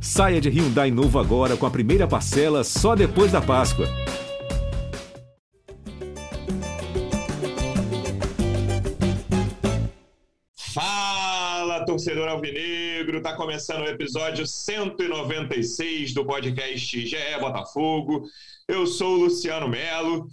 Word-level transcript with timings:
Saia 0.00 0.40
de 0.40 0.48
Hyundai 0.48 0.90
novo 0.90 1.18
agora 1.18 1.56
com 1.56 1.66
a 1.66 1.70
primeira 1.70 2.06
parcela 2.06 2.62
só 2.62 2.94
depois 2.94 3.32
da 3.32 3.40
Páscoa. 3.40 3.86
Fala, 10.72 11.84
torcedor 11.84 12.28
alvinegro! 12.28 13.22
Tá 13.22 13.34
começando 13.34 13.82
o 13.82 13.88
episódio 13.88 14.46
196 14.46 16.12
do 16.12 16.24
podcast 16.24 17.06
GE 17.06 17.16
Botafogo. 17.40 18.24
Eu 18.68 18.86
sou 18.86 19.14
o 19.14 19.20
Luciano 19.24 19.68
Melo. 19.68 20.28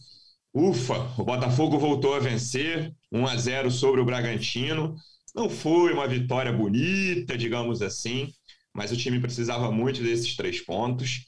Ufa, 0.53 1.09
o 1.17 1.23
Botafogo 1.23 1.79
voltou 1.79 2.13
a 2.13 2.19
vencer 2.19 2.93
1 3.11 3.25
a 3.25 3.37
0 3.37 3.71
sobre 3.71 4.01
o 4.01 4.05
Bragantino. 4.05 4.95
Não 5.33 5.49
foi 5.49 5.91
uma 5.93 6.07
vitória 6.07 6.53
bonita, 6.53 7.35
digamos 7.35 7.81
assim, 7.81 8.31
mas 8.73 8.91
o 8.91 8.97
time 8.97 9.19
precisava 9.19 9.71
muito 9.71 10.01
desses 10.01 10.35
três 10.35 10.61
pontos. 10.61 11.25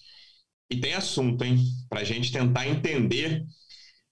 E 0.70 0.77
tem 0.77 0.94
assunto, 0.94 1.44
hein? 1.44 1.63
Para 1.90 2.02
a 2.02 2.03
gente 2.03 2.31
tentar 2.31 2.67
entender 2.67 3.44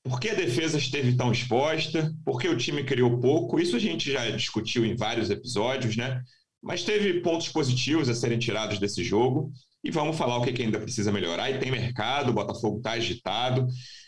por 0.04 0.20
que 0.20 0.30
a 0.30 0.36
defesa 0.36 0.78
esteve 0.78 1.16
tão 1.16 1.32
exposta, 1.32 2.14
por 2.26 2.40
que 2.40 2.48
o 2.48 2.58
time 2.58 2.84
criou 2.84 3.20
pouco. 3.20 3.60
Isso 3.60 3.76
a 3.76 3.80
gente 3.80 4.12
já 4.12 4.30
discutiu 4.30 4.86
em 4.86 4.96
vários 4.96 5.30
episódios, 5.30 5.96
né? 5.96 6.22
Mas 6.62 6.84
teve 6.84 7.22
pontos 7.22 7.50
positivos 7.50 8.08
a 8.10 8.14
serem 8.14 8.38
tirados 8.38 8.80
desse 8.80 9.04
jogo. 9.04 9.52
E 9.84 9.92
vamos 9.92 10.18
falar 10.18 10.38
o 10.38 10.44
que, 10.44 10.62
ainda 10.62 10.80
precisa 10.80 11.12
melhorar. 11.12 11.50
E 11.50 11.60
tem 11.60 11.72
mercado, 11.72 12.30
o 12.30 12.34
Botafogo 12.34 12.78
está 12.78 12.92
agitado, 12.92 13.68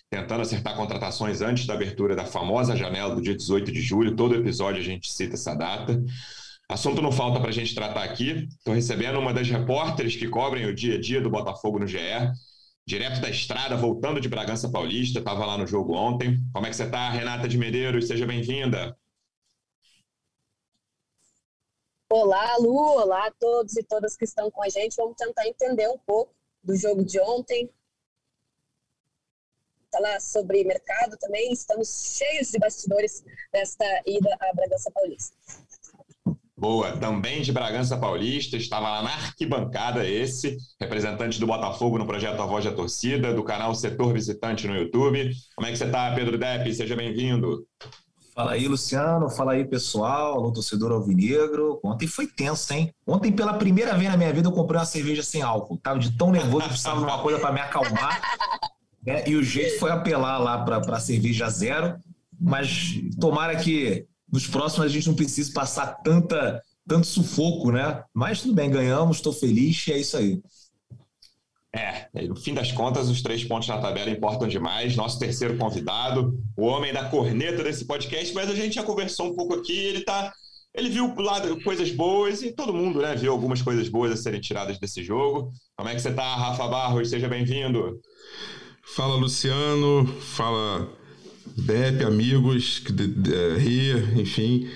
tentando 0.09 0.41
acertar 0.41 0.75
contratações 0.75 1.41
antes 1.41 1.65
da 1.65 1.73
abertura 1.73 2.15
da 2.15 2.25
famosa 2.25 2.75
janela 2.75 3.13
do 3.13 3.21
dia 3.21 3.35
18 3.35 3.71
de 3.71 3.81
julho. 3.81 4.15
Todo 4.15 4.35
episódio 4.35 4.81
a 4.81 4.85
gente 4.85 5.11
cita 5.11 5.33
essa 5.33 5.53
data. 5.53 6.01
Assunto 6.67 6.99
não 7.01 7.11
falta 7.11 7.39
para 7.39 7.49
a 7.49 7.53
gente 7.53 7.75
tratar 7.75 8.03
aqui. 8.03 8.47
Estou 8.57 8.73
recebendo 8.73 9.19
uma 9.19 9.33
das 9.33 9.47
repórteres 9.47 10.15
que 10.15 10.27
cobrem 10.27 10.65
o 10.65 10.73
dia 10.73 10.95
a 10.95 11.01
dia 11.01 11.21
do 11.21 11.29
Botafogo 11.29 11.77
no 11.77 11.85
GE, 11.85 11.99
direto 12.87 13.21
da 13.21 13.29
estrada, 13.29 13.77
voltando 13.77 14.19
de 14.19 14.27
Bragança 14.27 14.71
Paulista. 14.71 15.19
Estava 15.19 15.45
lá 15.45 15.57
no 15.57 15.67
jogo 15.67 15.93
ontem. 15.95 16.39
Como 16.51 16.65
é 16.65 16.69
que 16.69 16.75
você 16.75 16.85
está, 16.85 17.09
Renata 17.11 17.47
de 17.47 17.57
Medeiros? 17.57 18.07
Seja 18.07 18.25
bem-vinda. 18.25 18.97
Olá, 22.09 22.57
Lu. 22.57 22.75
Olá 22.75 23.27
a 23.27 23.31
todos 23.31 23.77
e 23.77 23.83
todas 23.83 24.17
que 24.17 24.25
estão 24.25 24.49
com 24.49 24.63
a 24.63 24.69
gente. 24.69 24.95
Vamos 24.95 25.15
tentar 25.17 25.47
entender 25.47 25.87
um 25.87 25.99
pouco 25.99 26.33
do 26.63 26.75
jogo 26.75 27.05
de 27.05 27.19
ontem. 27.19 27.69
Falar 29.91 30.19
sobre 30.19 30.63
mercado 30.63 31.15
também. 31.17 31.53
Estamos 31.53 32.17
cheios 32.17 32.49
de 32.49 32.57
bastidores 32.57 33.23
desta 33.53 33.85
ida 34.07 34.35
à 34.39 34.51
Bragança 34.53 34.89
Paulista. 34.91 35.35
Boa, 36.67 36.97
também 36.97 37.43
de 37.43 37.51
Bragança 37.51 37.95
Paulista, 37.95 38.57
estava 38.57 38.89
lá 38.89 39.03
na 39.03 39.11
arquibancada 39.11 40.03
esse, 40.03 40.57
representante 40.81 41.39
do 41.39 41.45
Botafogo 41.45 41.99
no 41.99 42.07
projeto 42.07 42.41
A 42.41 42.45
Voz 42.47 42.65
da 42.65 42.71
Torcida, 42.71 43.31
do 43.35 43.43
canal 43.43 43.75
Setor 43.75 44.11
Visitante 44.11 44.67
no 44.67 44.75
YouTube. 44.75 45.29
Como 45.55 45.67
é 45.67 45.71
que 45.71 45.77
você 45.77 45.85
está, 45.85 46.11
Pedro 46.15 46.39
Depp? 46.39 46.73
Seja 46.73 46.95
bem-vindo. 46.95 47.67
Fala 48.33 48.53
aí, 48.53 48.67
Luciano. 48.67 49.29
Fala 49.29 49.51
aí, 49.51 49.63
pessoal. 49.63 50.39
Alô, 50.39 50.51
torcedor 50.51 50.91
alvinegro. 50.91 51.79
Ontem 51.83 52.07
foi 52.07 52.25
tenso, 52.25 52.73
hein? 52.73 52.91
Ontem, 53.05 53.31
pela 53.31 53.53
primeira 53.53 53.95
vez 53.95 54.09
na 54.09 54.17
minha 54.17 54.33
vida, 54.33 54.47
eu 54.47 54.51
comprei 54.51 54.79
uma 54.79 54.87
cerveja 54.87 55.21
sem 55.21 55.43
álcool. 55.43 55.77
Tava 55.77 55.99
de 55.99 56.17
tão 56.17 56.31
nervoso, 56.31 56.67
precisava 56.67 56.97
de 56.97 57.03
uma 57.03 57.21
coisa 57.21 57.37
para 57.37 57.51
me 57.51 57.59
acalmar. 57.59 58.19
Né? 59.05 59.23
E 59.27 59.35
o 59.35 59.43
jeito 59.43 59.77
foi 59.77 59.91
apelar 59.91 60.39
lá 60.39 60.65
para 60.65 60.99
cerveja 60.99 61.47
zero. 61.47 61.95
Mas 62.41 62.99
tomara 63.19 63.55
que 63.55 64.07
nos 64.31 64.47
próximos 64.47 64.85
a 64.85 64.89
gente 64.89 65.07
não 65.07 65.15
precisa 65.15 65.51
passar 65.53 65.87
tanta, 66.03 66.61
tanto 66.87 67.07
sufoco, 67.07 67.71
né? 67.71 68.03
Mas 68.13 68.41
tudo 68.41 68.53
bem, 68.53 68.69
ganhamos, 68.69 69.17
estou 69.17 69.33
feliz 69.33 69.87
e 69.87 69.93
é 69.93 69.97
isso 69.99 70.17
aí. 70.17 70.41
É, 71.75 72.07
no 72.25 72.37
fim 72.37 72.53
das 72.53 72.71
contas, 72.71 73.09
os 73.09 73.21
três 73.21 73.43
pontos 73.43 73.67
na 73.67 73.77
tabela 73.77 74.09
importam 74.09 74.47
demais. 74.47 74.95
Nosso 74.95 75.19
terceiro 75.19 75.57
convidado, 75.57 76.39
o 76.55 76.65
homem 76.65 76.93
da 76.93 77.09
corneta 77.09 77.61
desse 77.63 77.85
podcast, 77.85 78.33
mas 78.33 78.49
a 78.49 78.55
gente 78.55 78.75
já 78.75 78.83
conversou 78.83 79.27
um 79.27 79.35
pouco 79.35 79.55
aqui. 79.55 79.77
Ele 79.77 80.01
tá, 80.01 80.31
ele 80.73 80.89
viu 80.89 81.13
lado 81.17 81.61
coisas 81.63 81.91
boas 81.91 82.41
e 82.41 82.53
todo 82.53 82.73
mundo, 82.73 83.01
né, 83.01 83.13
viu 83.13 83.33
algumas 83.33 83.61
coisas 83.61 83.89
boas 83.89 84.13
a 84.13 84.15
serem 84.15 84.39
tiradas 84.39 84.79
desse 84.79 85.03
jogo. 85.03 85.51
Como 85.75 85.89
é 85.89 85.93
que 85.95 86.01
você 86.01 86.13
tá, 86.13 86.35
Rafa 86.35 86.65
Barros? 86.65 87.09
Seja 87.09 87.27
bem-vindo. 87.27 87.99
Fala, 88.95 89.15
Luciano. 89.15 90.07
Fala, 90.21 90.89
Bep, 91.57 92.03
amigos, 92.03 92.83
Ria, 93.57 93.97
enfim, 94.19 94.67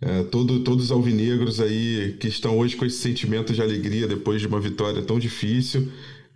é, 0.00 0.22
todo, 0.24 0.60
todos 0.60 0.86
os 0.86 0.90
alvinegros 0.90 1.60
aí 1.60 2.16
que 2.20 2.28
estão 2.28 2.58
hoje 2.58 2.76
com 2.76 2.84
esse 2.84 2.98
sentimento 2.98 3.54
de 3.54 3.62
alegria 3.62 4.06
depois 4.06 4.40
de 4.40 4.46
uma 4.46 4.60
vitória 4.60 5.02
tão 5.02 5.18
difícil. 5.18 5.90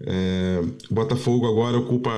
É, 0.07 0.63
o 0.91 0.95
Botafogo 0.95 1.47
agora 1.47 1.77
ocupa 1.77 2.11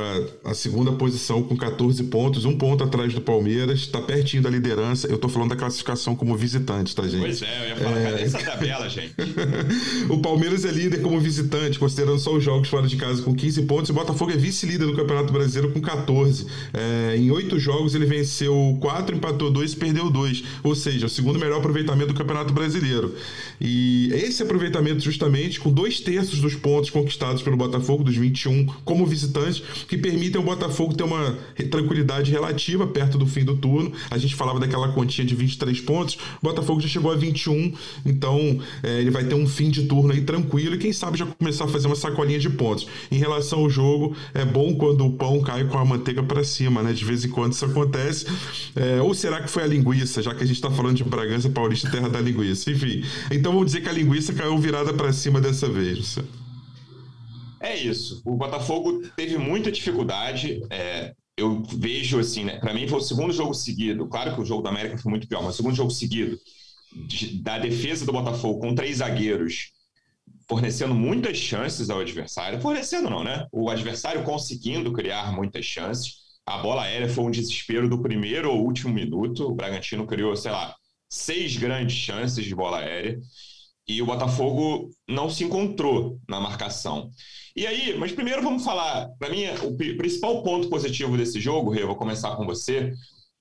a 0.45 0.55
segunda 0.55 0.93
posição 0.93 1.43
com 1.43 1.57
14 1.57 2.05
pontos, 2.05 2.45
um 2.45 2.57
ponto 2.57 2.85
atrás 2.85 3.13
do 3.13 3.21
Palmeiras, 3.21 3.81
está 3.81 4.01
pertinho 4.01 4.43
da 4.43 4.51
liderança. 4.51 5.09
Eu 5.09 5.17
estou 5.17 5.29
falando 5.29 5.51
da 5.51 5.57
classificação 5.57 6.15
como 6.15 6.37
visitante, 6.37 6.95
tá, 6.95 7.03
gente? 7.03 7.21
Pois 7.21 7.43
é, 7.43 7.65
eu 7.65 7.69
ia 7.71 7.77
falar, 7.77 7.99
é... 7.99 8.11
cadê 8.11 8.23
essa 8.23 8.39
tabela, 8.39 8.89
gente? 8.89 9.15
o 10.09 10.19
Palmeiras 10.19 10.65
é 10.65 10.71
líder 10.71 11.03
como 11.03 11.19
visitante, 11.19 11.79
considerando 11.79 12.21
só 12.21 12.33
os 12.33 12.45
jogos 12.45 12.69
fora 12.69 12.87
de 12.87 12.97
casa 12.97 13.21
com 13.23 13.35
15 13.35 13.63
pontos. 13.63 13.91
O 13.91 13.95
Botafogo 13.95 14.31
é 14.31 14.37
vice-líder 14.37 14.87
do 14.87 14.95
Campeonato 14.95 15.33
Brasileiro 15.33 15.73
com 15.73 15.81
14. 15.81 16.47
É, 16.73 17.17
em 17.17 17.33
oito 17.33 17.59
jogos 17.59 17.97
ele 17.97 18.07
venceu 18.07 18.79
4, 18.81 19.17
empatou 19.17 19.51
2 19.51 19.73
e 19.73 19.77
perdeu 19.77 20.09
2. 20.09 20.45
Ou 20.63 20.77
seja, 20.77 21.07
o 21.07 21.09
segundo 21.09 21.37
melhor 21.37 21.59
aproveitamento 21.59 22.13
do 22.13 22.15
Campeonato 22.15 22.53
Brasileiro. 22.53 23.15
E 23.61 24.11
esse 24.13 24.43
aproveitamento, 24.43 25.01
justamente, 25.01 25.59
com 25.59 25.73
dois 25.73 26.01
terços 26.01 26.41
dos 26.41 26.55
pontos 26.55 26.91
conquistados 26.91 27.43
pelo 27.43 27.57
Botafogo 27.57 27.72
Botafogo 27.73 28.05
dos 28.05 28.17
21 28.17 28.67
como 28.85 29.07
visitante, 29.07 29.63
que 29.89 29.97
permitem 29.97 30.39
ao 30.39 30.45
Botafogo 30.45 30.95
ter 30.95 31.05
uma 31.05 31.39
tranquilidade 31.71 32.31
relativa 32.31 32.87
perto 32.87 33.17
do 33.17 33.27
fim 33.27 33.45
do 33.45 33.57
turno. 33.57 33.93
A 34.11 34.19
gente 34.19 34.35
falava 34.35 34.61
daquela 34.61 34.93
continha 34.93 35.27
de 35.27 35.35
23 35.35 35.81
pontos, 35.81 36.15
o 36.15 36.47
Botafogo 36.47 36.81
já 36.81 36.89
chegou 36.89 37.11
a 37.11 37.17
21, 37.17 37.73
então 38.05 38.59
é, 38.83 39.01
ele 39.01 39.11
vai 39.11 39.25
ter 39.25 39.35
um 39.35 39.47
fim 39.47 39.71
de 39.71 39.85
turno 39.85 40.13
aí 40.13 40.21
tranquilo 40.21 40.75
e 40.75 40.79
quem 40.79 40.93
sabe 40.93 41.19
já 41.19 41.27
começar 41.27 41.65
a 41.65 41.69
fazer 41.69 41.87
uma 41.87 41.97
sacolinha 41.97 42.39
de 42.39 42.51
pontos. 42.51 42.87
Em 43.11 43.17
relação 43.17 43.61
ao 43.61 43.71
jogo, 43.71 44.15
é 44.35 44.45
bom 44.45 44.75
quando 44.75 45.07
o 45.07 45.13
pão 45.13 45.41
cai 45.41 45.65
com 45.65 45.79
a 45.79 45.85
manteiga 45.85 46.23
para 46.23 46.45
cima, 46.45 46.83
né? 46.83 46.93
De 46.93 47.05
vez 47.05 47.25
em 47.25 47.29
quando 47.29 47.53
isso 47.53 47.65
acontece. 47.65 48.27
É, 48.77 49.01
ou 49.01 49.15
será 49.15 49.41
que 49.41 49.49
foi 49.49 49.63
a 49.63 49.67
linguiça, 49.67 50.23
já 50.23 50.35
que 50.35 50.43
a 50.43 50.47
gente 50.47 50.57
está 50.57 50.71
falando 50.71 50.97
de 50.97 51.05
Bragança 51.05 51.49
Paulista, 51.49 51.91
terra 51.91 52.09
da 52.09 52.21
linguiça? 52.21 52.71
Enfim, 52.71 53.03
então 53.31 53.53
vamos 53.53 53.67
dizer 53.67 53.81
que 53.81 53.89
a 53.89 53.93
linguiça 53.93 54.33
caiu 54.33 54.59
virada 54.59 54.93
para 54.93 55.13
cima 55.13 55.41
dessa 55.41 55.69
vez. 55.69 56.19
É 57.63 57.77
isso. 57.77 58.21
O 58.27 58.35
Botafogo 58.35 59.09
teve 59.17 59.39
muita 59.39 59.71
dificuldade. 59.71 60.61
É, 60.69 61.15
eu 61.37 61.63
vejo 61.63 62.19
assim, 62.19 62.45
né? 62.45 62.59
Para 62.59 62.75
mim 62.75 62.89
foi 62.89 62.99
o 62.99 63.03
segundo 63.03 63.33
jogo 63.33 63.55
seguido. 63.55 64.09
Claro 64.09 64.35
que 64.35 64.41
o 64.41 64.45
jogo 64.45 64.63
da 64.63 64.71
América 64.71 64.99
foi 64.99 65.11
muito 65.11 65.29
pior, 65.29 65.43
mas 65.43 65.55
o 65.55 65.57
segundo 65.59 65.77
jogo 65.77 65.91
seguido 65.91 66.37
de, 67.07 67.41
da 67.41 67.59
defesa 67.59 68.05
do 68.05 68.13
Botafogo 68.13 68.61
com 68.61 68.75
três 68.75 68.97
zagueiros 68.99 69.71
fornecendo 70.49 70.95
muitas 70.95 71.37
chances 71.39 71.89
ao 71.89 72.01
adversário. 72.01 72.61
Fornecendo 72.61 73.09
não, 73.09 73.23
né? 73.25 73.47
O 73.53 73.71
adversário 73.71 74.25
conseguindo 74.25 74.93
criar 74.93 75.33
muitas 75.33 75.65
chances. 75.65 76.17
A 76.45 76.59
bola 76.59 76.83
aérea 76.83 77.09
foi 77.09 77.25
um 77.25 77.31
desespero 77.31 77.89
do 77.89 78.03
primeiro 78.03 78.51
ou 78.51 78.65
último 78.65 78.93
minuto. 78.93 79.49
O 79.49 79.55
Bragantino 79.55 80.07
criou, 80.07 80.35
sei 80.37 80.51
lá, 80.51 80.75
seis 81.09 81.57
grandes 81.57 81.97
chances 81.97 82.45
de 82.45 82.55
bola 82.55 82.79
aérea. 82.79 83.21
E 83.87 84.01
o 84.01 84.07
Botafogo 84.07 84.91
não 85.09 85.29
se 85.29 85.45
encontrou 85.45 86.19
na 86.29 86.41
marcação. 86.41 87.11
E 87.55 87.67
aí, 87.67 87.97
mas 87.99 88.13
primeiro 88.13 88.43
vamos 88.43 88.65
falar, 88.65 89.09
para 89.19 89.29
mim, 89.29 89.45
o 89.65 89.77
principal 89.77 90.43
ponto 90.43 90.69
positivo 90.69 91.17
desse 91.17 91.41
jogo, 91.41 91.71
Rê, 91.71 91.85
vou 91.85 91.97
começar 91.97 92.37
com 92.37 92.47
você, 92.47 92.93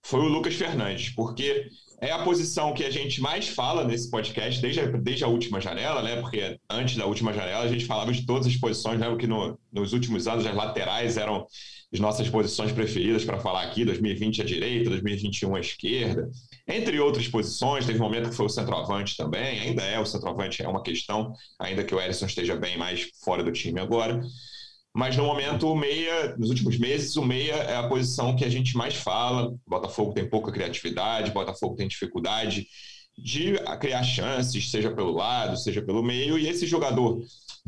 foi 0.04 0.20
o 0.20 0.28
Lucas 0.28 0.56
Fernandes, 0.56 1.10
porque 1.16 1.68
é 2.02 2.12
a 2.12 2.24
posição 2.24 2.74
que 2.74 2.84
a 2.84 2.90
gente 2.90 3.22
mais 3.22 3.48
fala 3.48 3.84
nesse 3.84 4.10
podcast 4.10 4.60
desde 4.60 4.80
a, 4.80 4.86
desde 4.88 5.24
a 5.24 5.28
última 5.28 5.62
janela, 5.62 6.02
né? 6.02 6.20
Porque 6.20 6.58
antes 6.68 6.98
da 6.98 7.06
última 7.06 7.32
janela 7.32 7.64
a 7.64 7.68
gente 7.68 7.86
falava 7.86 8.12
de 8.12 8.26
todas 8.26 8.48
as 8.48 8.58
posições, 8.58 9.00
lembra 9.00 9.18
que 9.18 9.28
no, 9.28 9.58
nos 9.72 9.94
últimos 9.94 10.28
anos 10.28 10.44
as 10.46 10.56
laterais 10.56 11.16
eram 11.16 11.46
as 11.94 12.00
nossas 12.00 12.28
posições 12.28 12.72
preferidas 12.72 13.24
para 13.24 13.40
falar 13.40 13.62
aqui, 13.64 13.86
2020 13.86 14.42
à 14.42 14.46
direita, 14.46 14.90
2021 14.90 15.56
à 15.56 15.60
esquerda, 15.60 16.28
entre 16.68 17.00
outras 17.00 17.28
posições, 17.28 17.86
teve 17.86 18.00
um 18.00 18.04
momento 18.04 18.30
que 18.30 18.36
foi 18.36 18.46
o 18.48 18.50
centroavante 18.50 19.16
também, 19.16 19.60
ainda 19.60 19.84
é 19.84 20.00
o 20.00 20.06
centroavante, 20.06 20.64
é 20.64 20.68
uma 20.68 20.82
questão, 20.82 21.34
ainda 21.60 21.84
que 21.84 21.94
o 21.94 22.00
Erisson 22.00 22.26
esteja 22.26 22.56
bem 22.56 22.78
mais 22.78 23.10
fora 23.24 23.44
do 23.44 23.52
time 23.52 23.80
agora. 23.80 24.22
Mas 24.94 25.16
no 25.16 25.26
momento, 25.26 25.68
o 25.68 25.76
meia, 25.76 26.36
nos 26.38 26.50
últimos 26.50 26.78
meses, 26.78 27.16
o 27.16 27.24
meia 27.24 27.56
é 27.56 27.78
a 27.78 27.88
posição 27.88 28.36
que 28.36 28.44
a 28.44 28.50
gente 28.50 28.76
mais 28.76 28.96
fala. 28.96 29.54
Botafogo 29.66 30.14
tem 30.14 30.30
pouca 30.30 30.52
criatividade, 30.52 31.32
Botafogo 31.32 31.76
tem 31.76 31.88
dificuldade 31.88 32.68
de 33.18 33.54
criar 33.80 34.04
chances, 34.04 34.70
seja 34.70 34.92
pelo 34.92 35.12
lado, 35.12 35.58
seja 35.58 35.82
pelo 35.82 36.02
meio, 36.02 36.40
e 36.40 36.48
esse 36.48 36.66
jogador 36.66 37.22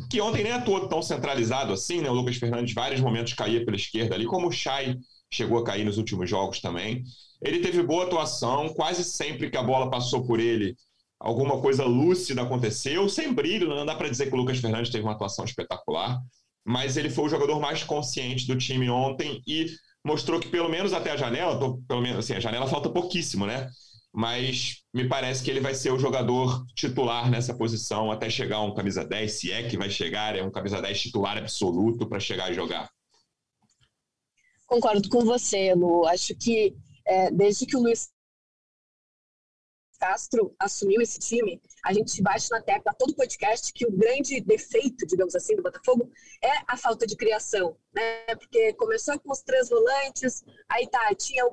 que 0.09 0.19
ontem 0.19 0.43
nem 0.43 0.51
atuou 0.51 0.87
tão 0.87 1.01
centralizado 1.01 1.71
assim, 1.71 2.01
né? 2.01 2.09
O 2.09 2.13
Lucas 2.13 2.37
Fernandes, 2.37 2.73
vários 2.73 2.99
momentos 2.99 3.33
caía 3.33 3.63
pela 3.63 3.77
esquerda 3.77 4.15
ali, 4.15 4.25
como 4.25 4.47
o 4.47 4.51
Chay 4.51 4.97
chegou 5.31 5.59
a 5.59 5.63
cair 5.63 5.85
nos 5.85 5.97
últimos 5.97 6.29
jogos 6.29 6.59
também. 6.59 7.03
Ele 7.41 7.59
teve 7.59 7.83
boa 7.83 8.05
atuação, 8.05 8.69
quase 8.73 9.03
sempre 9.03 9.49
que 9.49 9.57
a 9.57 9.63
bola 9.63 9.91
passou 9.91 10.25
por 10.25 10.39
ele, 10.39 10.75
alguma 11.19 11.61
coisa 11.61 11.85
lúcida 11.85 12.41
aconteceu, 12.41 13.07
sem 13.07 13.31
brilho, 13.31 13.69
não 13.69 13.85
dá 13.85 13.95
para 13.95 14.09
dizer 14.09 14.27
que 14.27 14.33
o 14.33 14.37
Lucas 14.37 14.57
Fernandes 14.57 14.91
teve 14.91 15.03
uma 15.03 15.13
atuação 15.13 15.45
espetacular, 15.45 16.19
mas 16.65 16.97
ele 16.97 17.09
foi 17.09 17.25
o 17.25 17.29
jogador 17.29 17.59
mais 17.59 17.83
consciente 17.83 18.47
do 18.47 18.57
time 18.57 18.89
ontem 18.89 19.41
e 19.47 19.67
mostrou 20.03 20.39
que 20.39 20.47
pelo 20.47 20.69
menos 20.69 20.93
até 20.93 21.11
a 21.11 21.17
janela, 21.17 21.77
pelo 21.87 22.01
menos 22.01 22.19
assim, 22.19 22.33
a 22.33 22.39
janela 22.39 22.67
falta 22.67 22.89
pouquíssimo, 22.89 23.45
né? 23.45 23.69
Mas 24.13 24.83
me 24.93 25.07
parece 25.07 25.43
que 25.43 25.49
ele 25.49 25.59
vai 25.59 25.73
ser 25.73 25.91
o 25.91 25.97
jogador 25.97 26.63
titular 26.75 27.29
nessa 27.29 27.55
posição 27.55 28.11
até 28.11 28.29
chegar 28.29 28.61
um 28.61 28.73
camisa 28.73 29.03
10, 29.03 29.31
se 29.31 29.51
é 29.51 29.67
que 29.67 29.77
vai 29.77 29.89
chegar, 29.89 30.35
é 30.35 30.43
um 30.43 30.51
camisa 30.51 30.81
10 30.81 31.01
titular 31.01 31.37
absoluto 31.37 32.07
para 32.07 32.19
chegar 32.19 32.51
e 32.51 32.53
jogar. 32.53 32.89
Concordo 34.67 35.09
com 35.09 35.25
você, 35.25 35.73
Lu. 35.73 36.05
Acho 36.05 36.35
que 36.35 36.75
é, 37.05 37.31
desde 37.31 37.65
que 37.65 37.75
o 37.75 37.81
Luiz 37.81 38.12
Castro 40.03 40.53
assumiu 40.59 40.99
esse 41.01 41.17
time, 41.17 41.61
a 41.81 41.93
gente 41.93 42.21
bate 42.21 42.51
na 42.51 42.61
tecla 42.61 42.93
todo 42.93 43.15
podcast 43.15 43.71
que 43.71 43.85
o 43.85 43.91
grande 43.91 44.41
defeito, 44.41 45.07
digamos 45.07 45.33
assim, 45.33 45.55
do 45.55 45.63
Botafogo 45.63 46.11
é 46.43 46.51
a 46.67 46.75
falta 46.75 47.07
de 47.07 47.15
criação, 47.15 47.77
né? 47.93 48.35
Porque 48.35 48.73
começou 48.73 49.17
com 49.21 49.31
os 49.31 49.41
três 49.41 49.69
volantes, 49.69 50.43
aí 50.67 50.89
tá, 50.89 51.15
tinha 51.15 51.49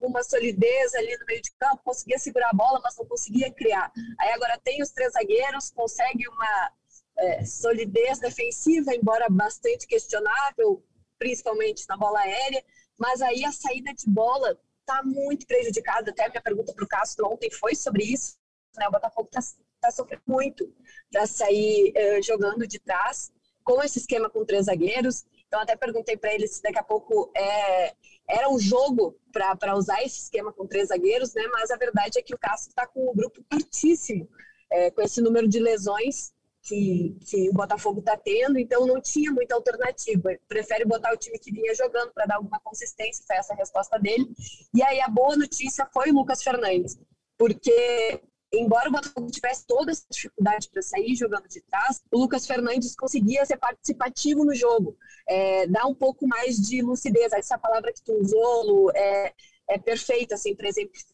uma 0.00 0.22
solidez 0.22 0.94
ali 0.94 1.14
no 1.18 1.26
meio 1.26 1.42
de 1.42 1.52
campo, 1.60 1.82
conseguia 1.84 2.18
segurar 2.18 2.48
a 2.48 2.56
bola, 2.56 2.80
mas 2.82 2.96
não 2.96 3.04
conseguia 3.04 3.52
criar. 3.52 3.92
Aí 4.18 4.30
agora 4.32 4.58
tem 4.64 4.82
os 4.82 4.88
três 4.88 5.12
zagueiros, 5.12 5.70
consegue 5.72 6.26
uma 6.28 6.72
é, 7.18 7.44
solidez 7.44 8.18
defensiva, 8.18 8.94
embora 8.94 9.28
bastante 9.28 9.86
questionável, 9.86 10.82
principalmente 11.18 11.84
na 11.86 11.98
bola 11.98 12.18
aérea, 12.20 12.64
mas 12.96 13.20
aí 13.20 13.44
a 13.44 13.52
saída 13.52 13.92
de 13.92 14.08
bola 14.08 14.58
está 14.82 15.02
muito 15.02 15.46
prejudicado. 15.46 16.10
Até 16.10 16.26
a 16.26 16.28
minha 16.28 16.42
pergunta 16.42 16.72
para 16.72 16.84
o 16.84 16.88
Castro 16.88 17.26
ontem 17.26 17.50
foi 17.50 17.74
sobre 17.74 18.04
isso. 18.04 18.36
Né? 18.76 18.86
O 18.86 18.90
Botafogo 18.90 19.28
está 19.32 19.40
tá 19.80 19.90
sofrendo 19.90 20.22
muito 20.26 20.72
para 21.10 21.26
sair 21.26 21.92
uh, 21.92 22.22
jogando 22.22 22.66
de 22.66 22.78
trás 22.78 23.32
com 23.64 23.82
esse 23.82 23.98
esquema 23.98 24.28
com 24.28 24.44
três 24.44 24.66
zagueiros. 24.66 25.24
Então, 25.46 25.60
até 25.60 25.76
perguntei 25.76 26.16
para 26.16 26.34
ele 26.34 26.46
se 26.46 26.62
daqui 26.62 26.78
a 26.78 26.82
pouco 26.82 27.30
é, 27.36 27.94
era 28.28 28.48
um 28.48 28.58
jogo 28.58 29.16
para 29.30 29.76
usar 29.76 30.02
esse 30.02 30.22
esquema 30.22 30.52
com 30.52 30.66
três 30.66 30.88
zagueiros, 30.88 31.34
né? 31.34 31.46
mas 31.52 31.70
a 31.70 31.76
verdade 31.76 32.18
é 32.18 32.22
que 32.22 32.34
o 32.34 32.38
Castro 32.38 32.70
está 32.70 32.86
com 32.86 33.10
um 33.10 33.14
grupo 33.14 33.44
curtíssimo, 33.50 34.28
é, 34.70 34.90
com 34.90 35.02
esse 35.02 35.20
número 35.20 35.46
de 35.46 35.60
lesões 35.60 36.32
que, 36.62 37.18
que 37.26 37.48
o 37.48 37.52
Botafogo 37.52 37.98
está 37.98 38.16
tendo, 38.16 38.58
então 38.58 38.86
não 38.86 39.00
tinha 39.00 39.32
muita 39.32 39.54
alternativa. 39.54 40.30
Prefere 40.48 40.84
botar 40.84 41.12
o 41.12 41.16
time 41.16 41.38
que 41.38 41.52
vinha 41.52 41.74
jogando 41.74 42.12
para 42.12 42.26
dar 42.26 42.36
alguma 42.36 42.60
consistência, 42.60 43.24
foi 43.26 43.36
essa 43.36 43.52
a 43.52 43.56
resposta 43.56 43.98
dele. 43.98 44.28
E 44.72 44.82
aí 44.82 45.00
a 45.00 45.08
boa 45.08 45.36
notícia 45.36 45.88
foi 45.92 46.10
o 46.10 46.14
Lucas 46.14 46.42
Fernandes, 46.42 46.96
porque 47.36 48.22
embora 48.52 48.88
o 48.88 48.92
Botafogo 48.92 49.30
tivesse 49.30 49.66
toda 49.66 49.90
essa 49.90 50.04
dificuldade 50.10 50.68
para 50.70 50.82
sair 50.82 51.14
jogando 51.16 51.48
de 51.48 51.60
trás, 51.62 52.00
o 52.12 52.18
Lucas 52.18 52.46
Fernandes 52.46 52.94
conseguia 52.94 53.44
ser 53.44 53.56
participativo 53.56 54.44
no 54.44 54.54
jogo, 54.54 54.96
é, 55.26 55.66
dar 55.66 55.86
um 55.86 55.94
pouco 55.94 56.28
mais 56.28 56.56
de 56.56 56.82
lucidez. 56.82 57.32
Essa 57.32 57.58
palavra 57.58 57.92
que 57.92 58.02
tu 58.02 58.12
usou, 58.12 58.66
Lu, 58.66 58.90
é, 58.94 59.32
é 59.68 59.78
perfeita 59.78 60.34
assim, 60.36 60.54
para 60.54 60.68
exemplificar 60.68 61.08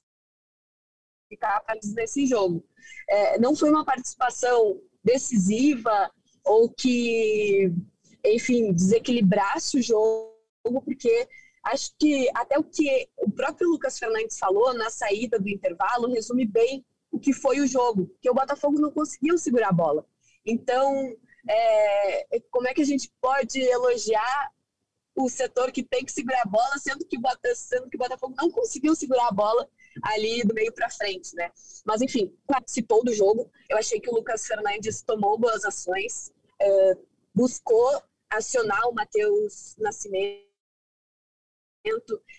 nesse 1.95 2.27
jogo. 2.27 2.65
É, 3.09 3.39
não 3.39 3.55
foi 3.55 3.71
uma 3.71 3.85
participação 3.85 4.81
decisiva 5.09 6.11
ou 6.45 6.69
que, 6.69 7.73
enfim, 8.25 8.73
desequilibrasse 8.73 9.79
o 9.79 9.83
jogo, 9.83 10.83
porque 10.85 11.27
acho 11.65 11.93
que 11.99 12.29
até 12.35 12.59
o 12.59 12.65
que 12.65 13.09
o 13.17 13.31
próprio 13.31 13.69
Lucas 13.69 13.99
Fernandes 13.99 14.39
falou 14.39 14.75
na 14.75 14.91
saída 14.91 15.39
do 15.39 15.49
intervalo 15.49 16.13
resume 16.13 16.45
bem 16.45 16.85
o 17.11 17.19
que 17.19 17.33
foi 17.33 17.61
o 17.61 17.67
jogo, 17.67 18.11
que 18.21 18.31
o 18.31 18.35
Botafogo 18.35 18.79
não 18.79 18.91
conseguiu 18.91 19.39
segurar 19.39 19.69
a 19.69 19.73
bola. 19.73 20.05
Então, 20.45 20.95
é, 21.49 22.41
como 22.51 22.69
é 22.69 22.75
que 22.75 22.83
a 22.83 22.87
gente 22.87 23.11
pode 23.21 23.61
elogiar 23.61 24.51
o 25.17 25.29
setor 25.29 25.73
que 25.73 25.83
tem 25.83 26.05
que 26.05 26.13
segurar 26.13 26.43
a 26.43 26.49
bola, 26.49 26.79
sendo 26.79 27.05
que, 27.07 27.17
sendo 27.55 27.89
que 27.89 27.97
o 27.97 27.99
Botafogo 27.99 28.35
não 28.37 28.51
conseguiu 28.51 28.95
segurar 28.95 29.29
a 29.29 29.33
bola 29.33 29.69
ali 30.03 30.43
do 30.43 30.55
meio 30.55 30.73
para 30.73 30.91
frente, 30.91 31.35
né? 31.35 31.51
Mas 31.85 32.03
enfim, 32.03 32.33
participou 32.47 33.05
do 33.05 33.13
jogo. 33.13 33.51
Eu 33.69 33.79
achei 33.79 34.01
que 34.01 34.11
o 34.11 34.15
Lucas 34.15 34.47
Fernandes 34.47 35.03
tomou 35.03 35.39
boas 35.39 35.65
ações, 35.65 36.33
é, 36.61 36.97
buscou 37.35 38.03
acionar 38.31 38.89
o 38.89 38.95
Matheus 38.95 39.75
Nascimento 39.79 40.49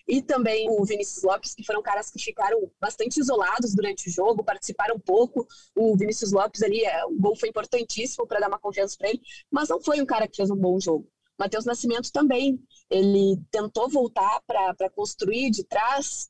e 0.07 0.21
também 0.21 0.69
o 0.69 0.83
Vinícius 0.85 1.23
Lopes, 1.23 1.55
que 1.55 1.65
foram 1.65 1.81
caras 1.81 2.09
que 2.09 2.19
ficaram 2.19 2.69
bastante 2.79 3.19
isolados 3.19 3.73
durante 3.73 4.07
o 4.07 4.11
jogo, 4.11 4.43
participaram 4.43 4.99
pouco. 4.99 5.47
O 5.75 5.95
Vinícius 5.97 6.31
Lopes 6.31 6.61
ali, 6.61 6.83
é, 6.83 7.05
o 7.05 7.15
gol 7.19 7.35
foi 7.35 7.49
importantíssimo 7.49 8.27
para 8.27 8.39
dar 8.39 8.47
uma 8.47 8.59
confiança 8.59 8.95
para 8.97 9.09
ele, 9.09 9.21
mas 9.49 9.69
não 9.69 9.81
foi 9.81 10.01
um 10.01 10.05
cara 10.05 10.27
que 10.27 10.37
fez 10.37 10.49
um 10.51 10.55
bom 10.55 10.79
jogo. 10.79 11.09
Matheus 11.37 11.63
Nascimento 11.63 12.11
também, 12.11 12.61
ele 12.89 13.41
tentou 13.49 13.89
voltar 13.89 14.41
para 14.45 14.89
construir 14.89 15.49
de 15.49 15.63
trás, 15.63 16.29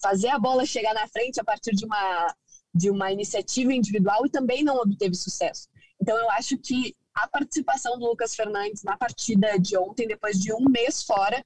fazer 0.00 0.28
a 0.28 0.38
bola 0.38 0.64
chegar 0.64 0.94
na 0.94 1.06
frente 1.08 1.40
a 1.40 1.44
partir 1.44 1.72
de 1.72 1.84
uma, 1.84 2.34
de 2.74 2.90
uma 2.90 3.12
iniciativa 3.12 3.72
individual 3.72 4.26
e 4.26 4.30
também 4.30 4.62
não 4.62 4.76
obteve 4.76 5.14
sucesso. 5.14 5.68
Então, 6.00 6.16
eu 6.16 6.30
acho 6.30 6.56
que 6.58 6.96
a 7.14 7.28
participação 7.28 7.98
do 7.98 8.06
Lucas 8.06 8.34
Fernandes 8.34 8.82
na 8.82 8.96
partida 8.96 9.58
de 9.58 9.76
ontem, 9.76 10.06
depois 10.06 10.38
de 10.38 10.52
um 10.52 10.64
mês 10.68 11.02
fora, 11.02 11.44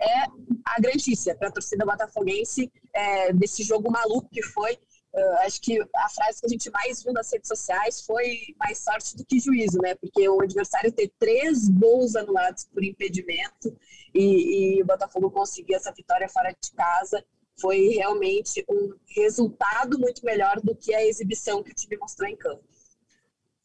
é 0.00 0.22
a 0.64 0.80
grande 0.80 0.98
notícia 0.98 1.36
para 1.36 1.48
a 1.48 1.52
torcida 1.52 1.84
botafoguense 1.84 2.72
é, 2.92 3.32
desse 3.32 3.62
jogo 3.62 3.90
maluco 3.90 4.28
que 4.30 4.42
foi 4.42 4.78
Uh, 5.12 5.38
acho 5.44 5.60
que 5.60 5.80
a 5.80 6.08
frase 6.08 6.40
que 6.40 6.46
a 6.46 6.48
gente 6.48 6.70
mais 6.70 7.02
viu 7.02 7.12
nas 7.12 7.32
redes 7.32 7.48
sociais 7.48 8.02
foi 8.02 8.54
mais 8.58 8.78
sorte 8.78 9.16
do 9.16 9.24
que 9.24 9.40
juízo, 9.40 9.78
né? 9.82 9.94
Porque 9.96 10.28
o 10.28 10.40
adversário 10.40 10.92
ter 10.92 11.12
três 11.18 11.68
gols 11.68 12.14
anulados 12.14 12.64
por 12.72 12.84
impedimento 12.84 13.76
e, 14.14 14.76
e 14.78 14.82
o 14.82 14.86
Botafogo 14.86 15.30
conseguir 15.30 15.74
essa 15.74 15.92
vitória 15.92 16.28
fora 16.28 16.50
de 16.50 16.70
casa 16.72 17.24
foi 17.60 17.88
realmente 17.88 18.64
um 18.70 18.94
resultado 19.16 19.98
muito 19.98 20.24
melhor 20.24 20.60
do 20.62 20.74
que 20.74 20.94
a 20.94 21.04
exibição 21.04 21.62
que 21.62 21.72
o 21.72 21.74
time 21.74 21.96
mostrou 21.96 22.28
em 22.28 22.36
campo. 22.36 22.64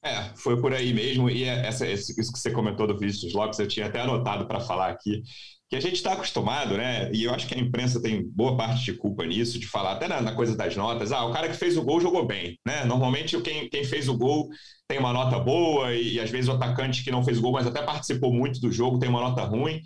É, 0.03 0.35
foi 0.35 0.59
por 0.61 0.73
aí 0.73 0.93
mesmo. 0.93 1.29
E 1.29 1.45
é 1.45 1.65
essa, 1.65 1.87
isso 1.87 2.13
que 2.15 2.39
você 2.39 2.51
comentou 2.51 2.85
do 2.85 2.97
Vinícius 2.97 3.33
Lopes, 3.33 3.57
eu 3.57 3.67
tinha 3.67 3.87
até 3.87 4.01
anotado 4.01 4.47
para 4.47 4.59
falar 4.59 4.89
aqui 4.89 5.23
que 5.69 5.75
a 5.75 5.79
gente 5.79 5.95
está 5.95 6.13
acostumado, 6.13 6.77
né? 6.77 7.11
E 7.11 7.23
eu 7.23 7.33
acho 7.33 7.47
que 7.47 7.55
a 7.55 7.59
imprensa 7.59 8.01
tem 8.01 8.23
boa 8.23 8.55
parte 8.55 8.85
de 8.85 8.93
culpa 8.93 9.25
nisso, 9.25 9.57
de 9.57 9.65
falar 9.65 9.93
até 9.93 10.07
na, 10.07 10.21
na, 10.21 10.35
coisa 10.35 10.55
das 10.55 10.75
notas. 10.75 11.11
Ah, 11.11 11.25
o 11.25 11.33
cara 11.33 11.49
que 11.49 11.55
fez 11.55 11.75
o 11.75 11.83
gol 11.83 11.99
jogou 11.99 12.25
bem, 12.25 12.59
né? 12.65 12.85
Normalmente 12.85 13.39
quem, 13.41 13.67
quem 13.67 13.83
fez 13.83 14.07
o 14.07 14.15
gol 14.15 14.47
tem 14.87 14.99
uma 14.99 15.11
nota 15.11 15.39
boa 15.39 15.91
e, 15.93 16.13
e, 16.13 16.19
às 16.19 16.29
vezes 16.29 16.49
o 16.49 16.53
atacante 16.53 17.03
que 17.03 17.09
não 17.09 17.23
fez 17.23 17.39
o 17.39 17.41
gol, 17.41 17.53
mas 17.53 17.65
até 17.65 17.81
participou 17.81 18.31
muito 18.31 18.59
do 18.59 18.71
jogo, 18.71 18.99
tem 18.99 19.09
uma 19.09 19.21
nota 19.21 19.43
ruim. 19.43 19.81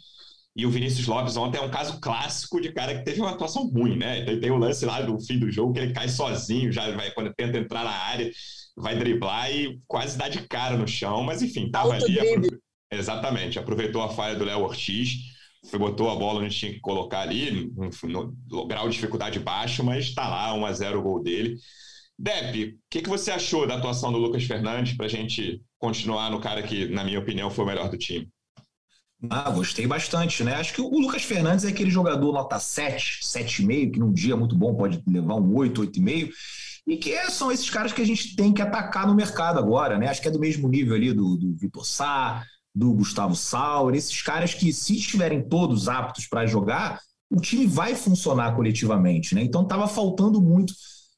E 0.54 0.66
o 0.66 0.70
Vinícius 0.70 1.08
Lopes 1.08 1.38
ontem 1.38 1.58
é 1.58 1.62
um 1.62 1.70
caso 1.70 2.02
clássico 2.02 2.60
de 2.60 2.74
cara 2.74 2.98
que 2.98 3.06
teve 3.06 3.22
uma 3.22 3.32
atuação 3.32 3.70
ruim, 3.70 3.96
né? 3.96 4.26
Tem, 4.26 4.40
tem 4.40 4.52
o 4.52 4.58
lance 4.58 4.86
lá 4.86 5.02
do 5.02 5.18
fim 5.22 5.40
do 5.40 5.50
jogo 5.50 5.72
que 5.72 5.80
ele 5.80 5.94
cai 5.94 6.10
sozinho, 6.10 6.74
já 6.74 6.92
vai 6.92 7.12
quando 7.12 7.34
tenta 7.34 7.58
entrar 7.58 7.86
na 7.86 7.92
área, 7.92 8.30
vai 8.76 8.98
driblar 8.98 9.50
e 9.50 9.80
quase 9.88 10.18
dá 10.18 10.28
de 10.28 10.46
cara 10.46 10.76
no 10.76 10.88
chão, 10.88 11.24
mas 11.24 11.42
enfim, 11.42 11.72
tava 11.72 11.94
Alto 11.94 12.06
ali. 12.06 12.20
Exatamente, 12.92 13.58
aproveitou 13.58 14.02
a 14.02 14.10
falha 14.10 14.36
do 14.36 14.44
Léo 14.44 14.62
Ortiz 14.62 15.29
botou 15.78 16.10
a 16.10 16.16
bola 16.16 16.42
onde 16.42 16.56
tinha 16.56 16.72
que 16.72 16.80
colocar 16.80 17.22
ali, 17.22 17.72
no, 17.76 18.38
no 18.50 18.68
grau 18.68 18.88
de 18.88 18.96
dificuldade 18.96 19.40
baixo, 19.40 19.84
mas 19.84 20.06
está 20.06 20.28
lá, 20.28 20.54
1 20.54 20.66
a 20.66 20.74
0 20.74 21.00
o 21.00 21.02
gol 21.02 21.22
dele. 21.22 21.58
Depp, 22.18 22.64
o 22.64 22.78
que, 22.90 23.02
que 23.02 23.10
você 23.10 23.32
achou 23.32 23.66
da 23.66 23.76
atuação 23.76 24.12
do 24.12 24.18
Lucas 24.18 24.44
Fernandes 24.44 24.96
para 24.96 25.06
a 25.06 25.10
gente 25.10 25.62
continuar 25.78 26.30
no 26.30 26.42
cara 26.42 26.62
que, 26.62 26.88
na 26.88 27.04
minha 27.04 27.20
opinião, 27.20 27.50
foi 27.50 27.64
o 27.64 27.68
melhor 27.68 27.90
do 27.90 27.98
time? 27.98 28.30
Ah, 29.30 29.50
gostei 29.50 29.86
bastante, 29.86 30.44
né? 30.44 30.56
Acho 30.56 30.74
que 30.74 30.82
o 30.82 31.00
Lucas 31.00 31.24
Fernandes 31.24 31.66
é 31.66 31.70
aquele 31.70 31.90
jogador 31.90 32.32
nota 32.32 32.58
7, 32.58 33.20
7,5, 33.24 33.92
que 33.92 34.00
num 34.00 34.14
dia 34.14 34.36
muito 34.36 34.56
bom 34.56 34.76
pode 34.76 35.02
levar 35.06 35.36
um 35.36 35.56
8, 35.56 35.82
8,5, 35.82 36.32
e 36.88 36.98
que 36.98 37.18
são 37.30 37.52
esses 37.52 37.70
caras 37.70 37.92
que 37.92 38.02
a 38.02 38.06
gente 38.06 38.36
tem 38.36 38.54
que 38.54 38.62
atacar 38.62 39.06
no 39.06 39.16
mercado 39.16 39.60
agora, 39.60 39.98
né? 39.98 40.08
Acho 40.08 40.22
que 40.22 40.28
é 40.28 40.32
do 40.32 40.40
mesmo 40.40 40.70
nível 40.70 40.96
ali 40.96 41.14
do, 41.14 41.36
do 41.36 41.54
Vitor 41.56 41.86
Sá, 41.86 42.44
do 42.80 42.94
Gustavo 42.94 43.36
Sauer, 43.36 43.94
esses 43.94 44.22
caras 44.22 44.54
que, 44.54 44.72
se 44.72 44.96
estiverem 44.96 45.42
todos 45.42 45.90
aptos 45.90 46.26
para 46.26 46.46
jogar, 46.46 47.02
o 47.30 47.42
time 47.42 47.68
vai 47.68 47.94
funcionar 47.94 48.56
coletivamente. 48.56 49.36
Né? 49.36 49.44
Então 49.44 49.64
estava 49.64 49.86
faltando 49.86 50.42
muito 50.42 50.74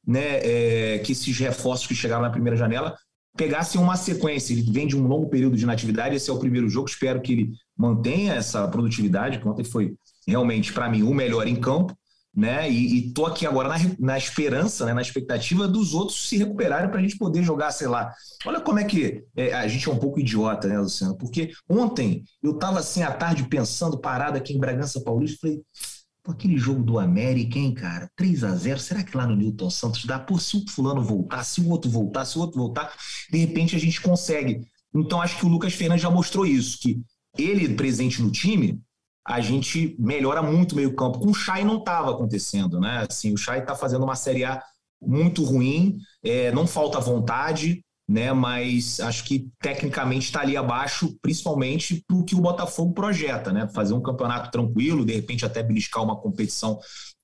né, 0.05 0.39
é, 0.41 0.99
que 0.99 1.11
esses 1.11 1.37
reforços 1.37 1.85
que 1.85 1.93
chegaram 1.93 2.23
na 2.23 2.31
primeira 2.31 2.57
janela 2.57 2.97
pegassem 3.37 3.79
uma 3.79 3.95
sequência. 3.95 4.53
Ele 4.53 4.63
vem 4.71 4.87
de 4.87 4.97
um 4.97 5.05
longo 5.05 5.29
período 5.29 5.55
de 5.55 5.63
inatividade, 5.63 6.15
esse 6.15 6.31
é 6.31 6.33
o 6.33 6.39
primeiro 6.39 6.67
jogo, 6.67 6.89
espero 6.89 7.21
que 7.21 7.31
ele 7.31 7.51
mantenha 7.77 8.33
essa 8.33 8.67
produtividade, 8.67 9.39
que 9.39 9.47
ontem 9.47 9.63
foi 9.63 9.93
realmente, 10.27 10.73
para 10.73 10.89
mim, 10.89 11.03
o 11.03 11.13
melhor 11.13 11.47
em 11.47 11.55
campo 11.55 11.95
né? 12.35 12.69
E, 12.69 13.07
estou 13.07 13.25
aqui 13.25 13.45
agora 13.45 13.69
na, 13.69 13.75
na 13.99 14.17
esperança, 14.17 14.85
né? 14.85 14.93
na 14.93 15.01
expectativa 15.01 15.67
dos 15.67 15.93
outros 15.93 16.27
se 16.27 16.37
recuperarem 16.37 16.89
para 16.89 16.99
a 16.99 17.01
gente 17.01 17.17
poder 17.17 17.43
jogar, 17.43 17.71
sei 17.71 17.87
lá. 17.87 18.13
Olha 18.45 18.61
como 18.61 18.79
é 18.79 18.83
que 18.83 19.23
é, 19.35 19.53
a 19.53 19.67
gente 19.67 19.87
é 19.87 19.91
um 19.91 19.99
pouco 19.99 20.19
idiota, 20.19 20.67
né, 20.67 20.79
Luciano? 20.79 21.17
Porque 21.17 21.51
ontem 21.69 22.23
eu 22.41 22.51
estava 22.51 22.79
assim 22.79 23.03
à 23.03 23.11
tarde 23.11 23.43
pensando, 23.43 23.99
parado 23.99 24.37
aqui 24.37 24.53
em 24.53 24.59
Bragança 24.59 25.01
Paulista, 25.01 25.39
falei, 25.41 25.61
Pô, 26.23 26.31
aquele 26.31 26.55
jogo 26.55 26.83
do 26.83 26.99
América, 26.99 27.57
hein, 27.57 27.73
cara? 27.73 28.07
3 28.15 28.43
a 28.43 28.55
0 28.55 28.79
será 28.79 29.03
que 29.03 29.17
lá 29.17 29.25
no 29.25 29.35
Newton 29.35 29.71
Santos 29.71 30.05
dá? 30.05 30.19
Pô, 30.19 30.37
se 30.37 30.55
o 30.55 30.69
fulano 30.69 31.01
voltar, 31.01 31.43
se 31.43 31.59
o 31.59 31.69
outro 31.69 31.89
voltar, 31.89 32.25
se 32.25 32.37
o 32.37 32.41
outro 32.41 32.59
voltar, 32.59 32.93
de 33.31 33.39
repente 33.39 33.75
a 33.75 33.79
gente 33.79 33.99
consegue. 33.99 34.61
Então 34.93 35.19
acho 35.19 35.37
que 35.37 35.45
o 35.45 35.49
Lucas 35.49 35.73
Fernandes 35.73 36.03
já 36.03 36.11
mostrou 36.11 36.45
isso, 36.45 36.77
que 36.79 37.01
ele 37.37 37.73
presente 37.73 38.21
no 38.21 38.31
time, 38.31 38.79
a 39.25 39.39
gente 39.39 39.95
melhora 39.99 40.41
muito 40.41 40.73
o 40.73 40.75
meio 40.75 40.95
campo. 40.95 41.19
Com 41.19 41.29
o 41.29 41.33
Chay 41.33 41.63
não 41.63 41.77
estava 41.77 42.11
acontecendo, 42.11 42.79
né? 42.79 43.05
Assim, 43.09 43.33
o 43.33 43.37
Chay 43.37 43.59
está 43.59 43.75
fazendo 43.75 44.03
uma 44.03 44.15
Série 44.15 44.43
A 44.43 44.61
muito 45.01 45.43
ruim, 45.43 45.97
é, 46.23 46.51
não 46.51 46.67
falta 46.67 46.99
vontade, 46.99 47.83
né? 48.07 48.33
Mas 48.33 48.99
acho 48.99 49.23
que 49.23 49.47
tecnicamente 49.59 50.25
está 50.25 50.41
ali 50.41 50.57
abaixo, 50.57 51.15
principalmente 51.21 52.03
para 52.07 52.17
o 52.17 52.25
que 52.25 52.35
o 52.35 52.41
Botafogo 52.41 52.93
projeta, 52.93 53.51
né? 53.51 53.67
Fazer 53.73 53.93
um 53.93 54.01
campeonato 54.01 54.51
tranquilo, 54.51 55.05
de 55.05 55.13
repente 55.13 55.45
até 55.45 55.63
beliscar 55.63 56.03
uma 56.03 56.19
competição 56.19 56.79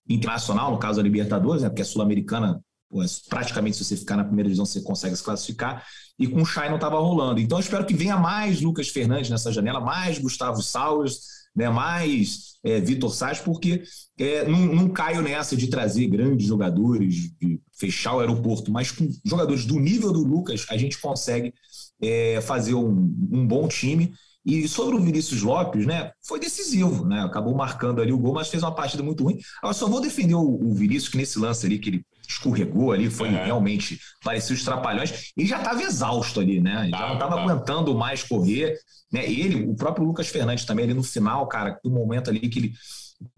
internacional, 0.07 0.71
no 0.71 0.79
caso 0.79 0.99
a 0.99 1.03
Libertadores, 1.03 1.63
né? 1.63 1.69
Porque 1.69 1.81
a 1.81 1.85
Sul-Americana, 1.85 2.61
é 2.93 3.05
praticamente 3.27 3.75
se 3.75 3.83
você 3.83 3.97
ficar 3.97 4.15
na 4.15 4.23
primeira 4.23 4.47
divisão 4.47 4.65
você 4.65 4.81
consegue 4.81 5.15
se 5.15 5.23
classificar. 5.23 5.85
E 6.17 6.25
com 6.25 6.41
o 6.41 6.45
Chay 6.45 6.69
não 6.69 6.75
estava 6.77 6.97
rolando. 6.99 7.39
Então 7.39 7.59
espero 7.59 7.85
que 7.85 7.93
venha 7.93 8.17
mais 8.17 8.61
Lucas 8.61 8.87
Fernandes 8.87 9.29
nessa 9.29 9.51
janela, 9.51 9.79
mais 9.79 10.17
Gustavo 10.17 10.61
Sauers, 10.63 11.36
né? 11.57 11.69
mais 11.69 12.57
é, 12.63 12.79
Vitor 12.79 13.13
Sás, 13.13 13.39
porque 13.39 13.83
é, 14.17 14.47
não, 14.47 14.59
não 14.67 14.89
caio 14.89 15.21
nessa 15.21 15.57
de 15.57 15.67
trazer 15.67 16.07
grandes 16.07 16.47
jogadores, 16.47 17.31
de 17.39 17.59
fechar 17.77 18.15
o 18.15 18.19
aeroporto, 18.19 18.71
mas 18.71 18.91
com 18.91 19.09
jogadores 19.25 19.65
do 19.65 19.79
nível 19.79 20.11
do 20.11 20.23
Lucas, 20.23 20.65
a 20.69 20.77
gente 20.77 20.99
consegue 20.99 21.53
é, 22.01 22.39
fazer 22.41 22.75
um, 22.75 23.13
um, 23.31 23.47
bom 23.47 23.67
time. 23.67 24.13
E 24.45 24.65
sobre 24.65 24.95
o 24.95 25.01
Vinícius 25.01 25.41
Lopes, 25.41 25.85
né, 25.85 26.11
foi 26.25 26.39
decisivo, 26.39 27.05
né? 27.05 27.19
Acabou 27.19 27.53
marcando 27.53 28.01
ali 28.01 28.13
o 28.13 28.17
gol, 28.17 28.33
mas 28.33 28.47
fez 28.47 28.63
uma 28.63 28.73
partida 28.73 29.03
muito 29.03 29.21
ruim. 29.21 29.37
Agora 29.57 29.73
só 29.73 29.89
vou 29.89 29.99
defender 29.99 30.35
o, 30.35 30.59
o 30.63 30.73
Vinícius, 30.73 31.09
que 31.09 31.17
nesse 31.17 31.37
lance 31.37 31.65
ali 31.65 31.77
que 31.77 31.89
ele 31.89 32.05
escorregou 32.27 32.91
ali, 32.91 33.09
foi 33.09 33.29
é. 33.29 33.45
realmente, 33.45 33.99
parecia 34.23 34.55
os 34.55 34.63
trapalhões. 34.63 35.31
Ele 35.35 35.47
já 35.47 35.57
estava 35.57 35.81
exausto 35.81 36.39
ali, 36.39 36.59
né? 36.59 36.83
Ele 36.83 36.91
já 36.91 37.07
não 37.07 37.13
estava 37.13 37.39
aguentando 37.39 37.95
mais 37.95 38.23
correr. 38.23 38.77
Né? 39.11 39.25
Ele, 39.25 39.65
o 39.65 39.75
próprio 39.75 40.05
Lucas 40.05 40.27
Fernandes 40.27 40.65
também, 40.65 40.85
ali 40.85 40.93
no 40.93 41.03
final, 41.03 41.47
cara, 41.47 41.79
no 41.83 41.91
momento 41.91 42.29
ali 42.29 42.41
que 42.49 42.59
ele 42.59 42.73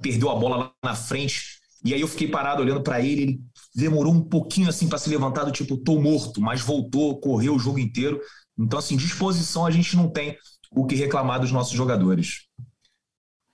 perdeu 0.02 0.30
a 0.30 0.36
bola 0.36 0.58
lá 0.58 0.72
na 0.84 0.96
frente. 0.96 1.60
E 1.86 1.94
aí 1.94 2.02
eu 2.02 2.08
fiquei 2.08 2.28
parado 2.28 2.62
olhando 2.62 2.82
para 2.82 3.00
ele, 3.00 3.22
ele 3.22 3.42
demorou 3.76 4.14
um 4.14 4.22
pouquinho 4.22 4.68
assim 4.68 4.90
para 4.90 4.98
se 4.98 5.10
levantar 5.10 5.46
do 5.46 5.52
tipo, 5.52 5.78
tô 5.78 6.00
morto, 6.00 6.42
mas 6.42 6.62
voltou, 6.62 7.20
correu 7.20 7.56
o 7.56 7.60
jogo 7.60 7.80
inteiro. 7.80 8.20
Então, 8.58 8.80
assim, 8.80 8.98
disposição 8.98 9.66
a 9.66 9.72
gente 9.72 9.96
não 9.96 10.10
tem 10.10 10.36
o 10.72 10.86
que 10.86 10.96
reclamar 10.96 11.40
dos 11.40 11.52
nossos 11.52 11.74
jogadores. 11.74 12.49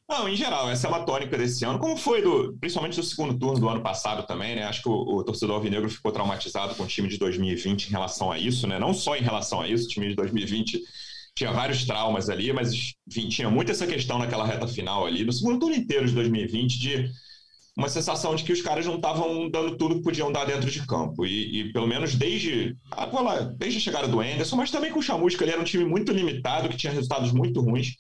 Não, 0.08 0.30
em 0.30 0.36
geral, 0.36 0.70
essa 0.70 0.86
é 0.86 0.90
uma 0.90 1.04
tônica 1.04 1.36
desse 1.36 1.66
ano, 1.66 1.80
como 1.80 1.98
foi 1.98 2.22
do, 2.22 2.56
principalmente 2.60 2.96
do 2.96 3.04
segundo 3.04 3.40
turno 3.40 3.60
do 3.60 3.68
ano 3.68 3.82
passado 3.82 4.26
também, 4.28 4.56
né? 4.56 4.64
Acho 4.64 4.84
que 4.84 4.90
o, 4.90 4.94
o 4.94 5.24
torcedor 5.24 5.56
alvinegro 5.56 5.90
ficou 5.90 6.12
traumatizado 6.12 6.76
com 6.76 6.84
o 6.84 6.88
time 6.88 7.08
de 7.08 7.18
2020 7.18 7.88
em 7.88 7.92
relação 7.92 8.32
a 8.32 8.38
isso, 8.38 8.68
né? 8.68 8.78
Não 8.78 8.94
só 8.94 9.16
em 9.16 9.22
relação 9.22 9.62
a 9.62 9.68
isso, 9.68 9.86
o 9.86 9.88
time 9.88 10.10
de 10.10 10.16
2020 10.16 10.80
tinha 11.36 11.52
vários 11.52 11.86
traumas 11.86 12.30
ali, 12.30 12.54
mas 12.54 12.94
enfim, 13.08 13.28
tinha 13.30 13.50
muito 13.50 13.72
essa 13.72 13.88
questão 13.88 14.20
naquela 14.20 14.46
reta 14.46 14.68
final 14.68 15.06
ali, 15.08 15.26
no 15.26 15.34
segundo 15.34 15.60
turno 15.60 15.76
inteiro 15.76 16.08
de 16.08 16.14
2020, 16.14 16.80
de 16.80 17.12
uma 17.76 17.90
sensação 17.90 18.36
de 18.36 18.44
que 18.44 18.54
os 18.54 18.62
caras 18.62 18.86
não 18.86 18.96
estavam 18.96 19.50
dando 19.50 19.76
tudo 19.76 19.96
que 19.96 20.04
podiam 20.04 20.32
dar 20.32 20.46
dentro 20.46 20.70
de 20.72 20.86
campo. 20.86 21.26
E, 21.26 21.60
e 21.60 21.74
pelo 21.74 21.88
menos 21.88 22.16
desde, 22.16 22.78
ah, 22.92 23.06
lá, 23.22 23.40
desde 23.42 23.80
a 23.80 23.82
chegada 23.82 24.08
do 24.08 24.22
Anderson, 24.22 24.56
mas 24.56 24.72
também 24.72 24.92
com 24.92 25.00
o 25.00 25.04
Chamusca, 25.04 25.44
ele 25.44 25.52
era 25.52 25.60
um 25.60 25.66
time 25.66 25.84
muito 25.84 26.12
limitado, 26.14 26.70
que 26.70 26.78
tinha 26.78 26.94
resultados 26.94 27.34
muito 27.34 27.60
ruins, 27.60 27.96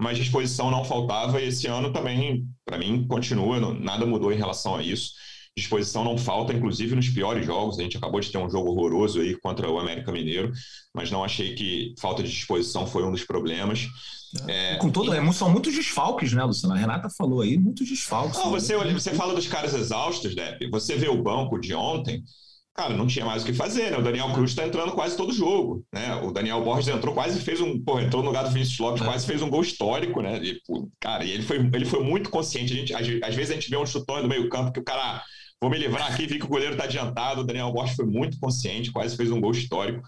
mas 0.00 0.18
disposição 0.18 0.70
não 0.70 0.84
faltava. 0.84 1.40
E 1.40 1.48
esse 1.48 1.66
ano 1.66 1.92
também, 1.92 2.44
para 2.64 2.78
mim, 2.78 3.06
continua, 3.06 3.60
nada 3.74 4.06
mudou 4.06 4.32
em 4.32 4.36
relação 4.36 4.76
a 4.76 4.82
isso 4.82 5.12
disposição 5.56 6.04
não 6.04 6.16
falta, 6.16 6.52
inclusive 6.52 6.94
nos 6.94 7.08
piores 7.08 7.44
jogos. 7.44 7.78
A 7.78 7.82
gente 7.82 7.96
acabou 7.96 8.20
de 8.20 8.30
ter 8.30 8.38
um 8.38 8.48
jogo 8.48 8.70
horroroso 8.70 9.20
aí 9.20 9.38
contra 9.40 9.70
o 9.70 9.78
América 9.78 10.12
Mineiro, 10.12 10.52
mas 10.94 11.10
não 11.10 11.24
achei 11.24 11.54
que 11.54 11.94
falta 12.00 12.22
de 12.22 12.30
disposição 12.30 12.86
foi 12.86 13.04
um 13.04 13.12
dos 13.12 13.24
problemas. 13.24 13.86
É, 14.46 14.76
Com 14.76 14.90
todo, 14.90 15.12
e... 15.12 15.32
são 15.32 15.50
muitos 15.50 15.74
desfalques, 15.74 16.32
né, 16.32 16.44
Luciano? 16.44 16.74
A 16.74 16.78
Renata 16.78 17.08
falou 17.10 17.40
aí, 17.40 17.58
muitos 17.58 17.88
desfalques. 17.88 18.38
Não, 18.38 18.50
você, 18.50 18.76
você 18.92 19.12
fala 19.12 19.34
dos 19.34 19.48
caras 19.48 19.74
exaustos, 19.74 20.34
Depp. 20.34 20.70
Você 20.70 20.96
vê 20.96 21.08
o 21.08 21.22
banco 21.22 21.58
de 21.58 21.74
ontem, 21.74 22.22
cara, 22.80 22.96
não 22.96 23.06
tinha 23.06 23.26
mais 23.26 23.42
o 23.42 23.46
que 23.46 23.52
fazer, 23.52 23.90
né? 23.90 23.98
O 23.98 24.02
Daniel 24.02 24.32
Cruz 24.32 24.50
está 24.50 24.66
entrando 24.66 24.92
quase 24.92 25.16
todo 25.16 25.32
jogo, 25.32 25.84
né? 25.92 26.14
O 26.22 26.30
Daniel 26.30 26.62
Borges 26.62 26.88
entrou 26.88 27.14
quase 27.14 27.38
fez 27.40 27.60
um, 27.60 27.78
pô, 27.78 28.00
entrou 28.00 28.22
no 28.22 28.28
lugar 28.28 28.44
do 28.44 28.50
Vinícius 28.50 28.78
Lopes, 28.78 29.02
é. 29.02 29.04
quase 29.04 29.26
fez 29.26 29.42
um 29.42 29.50
gol 29.50 29.60
histórico, 29.60 30.22
né? 30.22 30.40
E, 30.42 30.58
cara, 30.98 31.24
e 31.24 31.30
ele 31.30 31.42
foi, 31.42 31.58
ele 31.58 31.84
foi 31.84 32.02
muito 32.02 32.30
consciente. 32.30 32.72
A 32.72 32.76
gente, 32.76 32.94
às, 32.94 33.28
às 33.28 33.34
vezes 33.34 33.50
a 33.50 33.54
gente 33.54 33.68
vê 33.68 33.76
um 33.76 33.84
chutão 33.84 34.22
do 34.22 34.28
meio 34.28 34.48
campo 34.48 34.72
que 34.72 34.80
o 34.80 34.84
cara 34.84 35.22
Vou 35.62 35.68
me 35.68 35.76
livrar 35.76 36.10
aqui, 36.10 36.26
vi 36.26 36.38
que 36.38 36.46
o 36.46 36.48
goleiro 36.48 36.72
está 36.72 36.84
adiantado. 36.84 37.42
O 37.42 37.44
Daniel 37.44 37.70
Borges 37.70 37.94
foi 37.94 38.06
muito 38.06 38.38
consciente, 38.40 38.90
quase 38.90 39.14
fez 39.14 39.30
um 39.30 39.38
gol 39.38 39.50
histórico. 39.50 40.00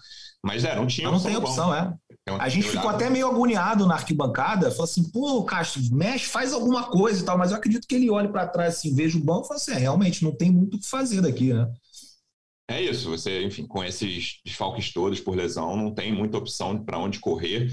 Mas 0.43 0.65
é, 0.65 0.75
não 0.75 0.87
tinha 0.87 1.07
opção. 1.07 1.31
Não 1.31 1.39
tem 1.39 1.49
opção, 1.49 1.75
é. 1.75 1.93
A 2.39 2.49
gente 2.49 2.67
ficou 2.67 2.89
até 2.89 3.07
meio 3.07 3.27
agoniado 3.27 3.85
na 3.85 3.93
arquibancada, 3.93 4.71
falou 4.71 4.85
assim, 4.85 5.03
pô, 5.11 5.43
Castro, 5.43 5.81
mexe, 5.91 6.25
faz 6.25 6.53
alguma 6.53 6.85
coisa 6.85 7.21
e 7.21 7.25
tal, 7.25 7.37
mas 7.37 7.51
eu 7.51 7.57
acredito 7.57 7.87
que 7.87 7.93
ele 7.93 8.09
olhe 8.09 8.29
para 8.29 8.47
trás 8.47 8.75
assim, 8.75 8.95
veja 8.95 9.17
o 9.17 9.23
banco 9.23 9.43
e 9.43 9.47
fala 9.49 9.59
assim, 9.59 9.73
é, 9.73 9.77
realmente, 9.77 10.23
não 10.23 10.35
tem 10.35 10.49
muito 10.49 10.77
o 10.77 10.79
que 10.79 10.89
fazer 10.89 11.21
daqui, 11.21 11.53
né? 11.53 11.69
É 12.67 12.81
isso, 12.81 13.09
você, 13.09 13.43
enfim, 13.43 13.67
com 13.67 13.83
esses 13.83 14.39
desfalques 14.45 14.91
todos 14.93 15.19
por 15.19 15.35
lesão, 15.35 15.75
não 15.75 15.93
tem 15.93 16.13
muita 16.13 16.37
opção 16.37 16.83
para 16.83 16.97
onde 16.97 17.19
correr. 17.19 17.69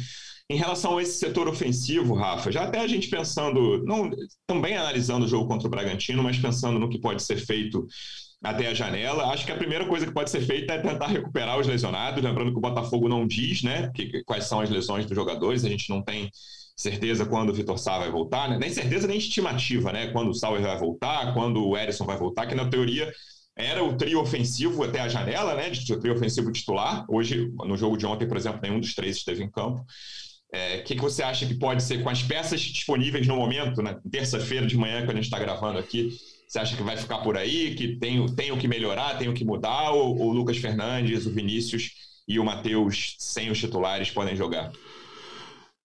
Em 0.49 0.57
relação 0.57 0.99
a 0.99 1.03
esse 1.03 1.19
setor 1.19 1.47
ofensivo, 1.49 2.13
Rafa, 2.13 2.51
já 2.51 2.65
até 2.65 2.81
a 2.81 2.87
gente 2.89 3.09
pensando, 3.09 3.85
não, 3.85 4.11
também 4.49 4.77
analisando 4.77 5.25
o 5.25 5.29
jogo 5.29 5.47
contra 5.47 5.69
o 5.69 5.71
Bragantino, 5.71 6.25
mas 6.25 6.39
pensando 6.39 6.79
no 6.81 6.89
que 6.89 7.01
pode 7.01 7.23
ser 7.23 7.37
feito 7.37 7.87
até 8.43 8.67
a 8.67 8.75
janela, 8.75 9.27
acho 9.33 9.47
que 9.47 9.53
a 9.53 9.57
primeira 9.57 9.87
coisa 9.87 10.07
que 10.07 10.13
pode 10.13 10.31
ser 10.31 10.41
feita 10.41 10.75
é 10.75 10.79
tentar 10.79 11.07
recuperar 11.07 11.59
os 11.59 11.69
lesionados, 11.69 12.25
lembrando 12.25 12.51
que 12.51 12.59
o 12.59 12.61
Botafogo 12.61 13.09
não 13.09 13.27
diz, 13.27 13.63
né, 13.63 13.91
que, 13.95 14.25
quais 14.25 14.45
são 14.45 14.61
as 14.61 14.71
lesões 14.71 15.07
dos 15.07 15.15
jogadores, 15.15 15.65
a 15.65 15.69
gente 15.69 15.89
não 15.89 16.03
tem 16.03 16.29
certeza 16.75 17.27
quando 17.27 17.51
o 17.51 17.55
Vitor 17.55 17.79
Sá 17.79 17.99
vai 17.99 18.11
voltar, 18.11 18.49
né? 18.49 18.59
nem 18.59 18.71
certeza 18.71 19.07
nem 19.07 19.19
estimativa, 19.19 19.93
né, 19.93 20.09
quando 20.09 20.31
o 20.31 20.35
Sauer 20.35 20.63
vai 20.63 20.79
voltar, 20.79 21.33
quando 21.35 21.65
o 21.65 21.77
Erisson 21.77 22.07
vai 22.07 22.17
voltar, 22.17 22.47
que 22.47 22.55
na 22.55 22.69
teoria 22.69 23.13
era 23.57 23.83
o 23.83 23.97
trio 23.97 24.21
ofensivo 24.21 24.83
até 24.83 25.01
a 25.01 25.09
janela, 25.09 25.55
né, 25.55 25.71
de 25.71 25.97
trio 25.99 26.15
ofensivo 26.15 26.53
titular. 26.53 27.05
Hoje, 27.09 27.51
no 27.65 27.77
jogo 27.77 27.97
de 27.97 28.07
ontem, 28.07 28.27
por 28.27 28.37
exemplo, 28.37 28.61
nenhum 28.63 28.81
dos 28.81 28.95
três 28.95 29.17
esteve 29.17 29.43
em 29.43 29.51
campo. 29.51 29.81
O 29.81 29.87
é, 30.57 30.79
que, 30.79 30.97
que 30.97 31.01
você 31.01 31.23
acha 31.23 31.47
que 31.47 31.55
pode 31.55 31.83
ser 31.83 32.03
com 32.03 32.11
as 32.11 32.23
peças 32.23 32.61
disponíveis 32.61 33.27
no 33.27 33.37
momento, 33.37 33.83
né? 33.83 33.97
terça-feira 34.11 34.67
de 34.67 34.77
manhã, 34.77 35.05
quando 35.05 35.13
a 35.13 35.15
gente 35.15 35.25
está 35.25 35.39
gravando 35.39 35.79
aqui? 35.79 36.11
Você 36.49 36.59
acha 36.59 36.77
que 36.77 36.83
vai 36.83 36.97
ficar 36.97 37.19
por 37.19 37.37
aí, 37.37 37.77
que 37.77 37.97
tem, 37.99 38.27
tem 38.35 38.51
o 38.51 38.59
que 38.59 38.67
melhorar, 38.67 39.17
tem 39.17 39.29
o 39.29 39.35
que 39.35 39.45
mudar, 39.45 39.91
ou 39.93 40.21
o 40.21 40.33
Lucas 40.33 40.57
Fernandes, 40.57 41.25
o 41.25 41.31
Vinícius 41.31 41.93
e 42.27 42.41
o 42.41 42.45
Matheus, 42.45 43.15
sem 43.19 43.51
os 43.51 43.59
titulares, 43.59 44.11
podem 44.11 44.35
jogar? 44.35 44.73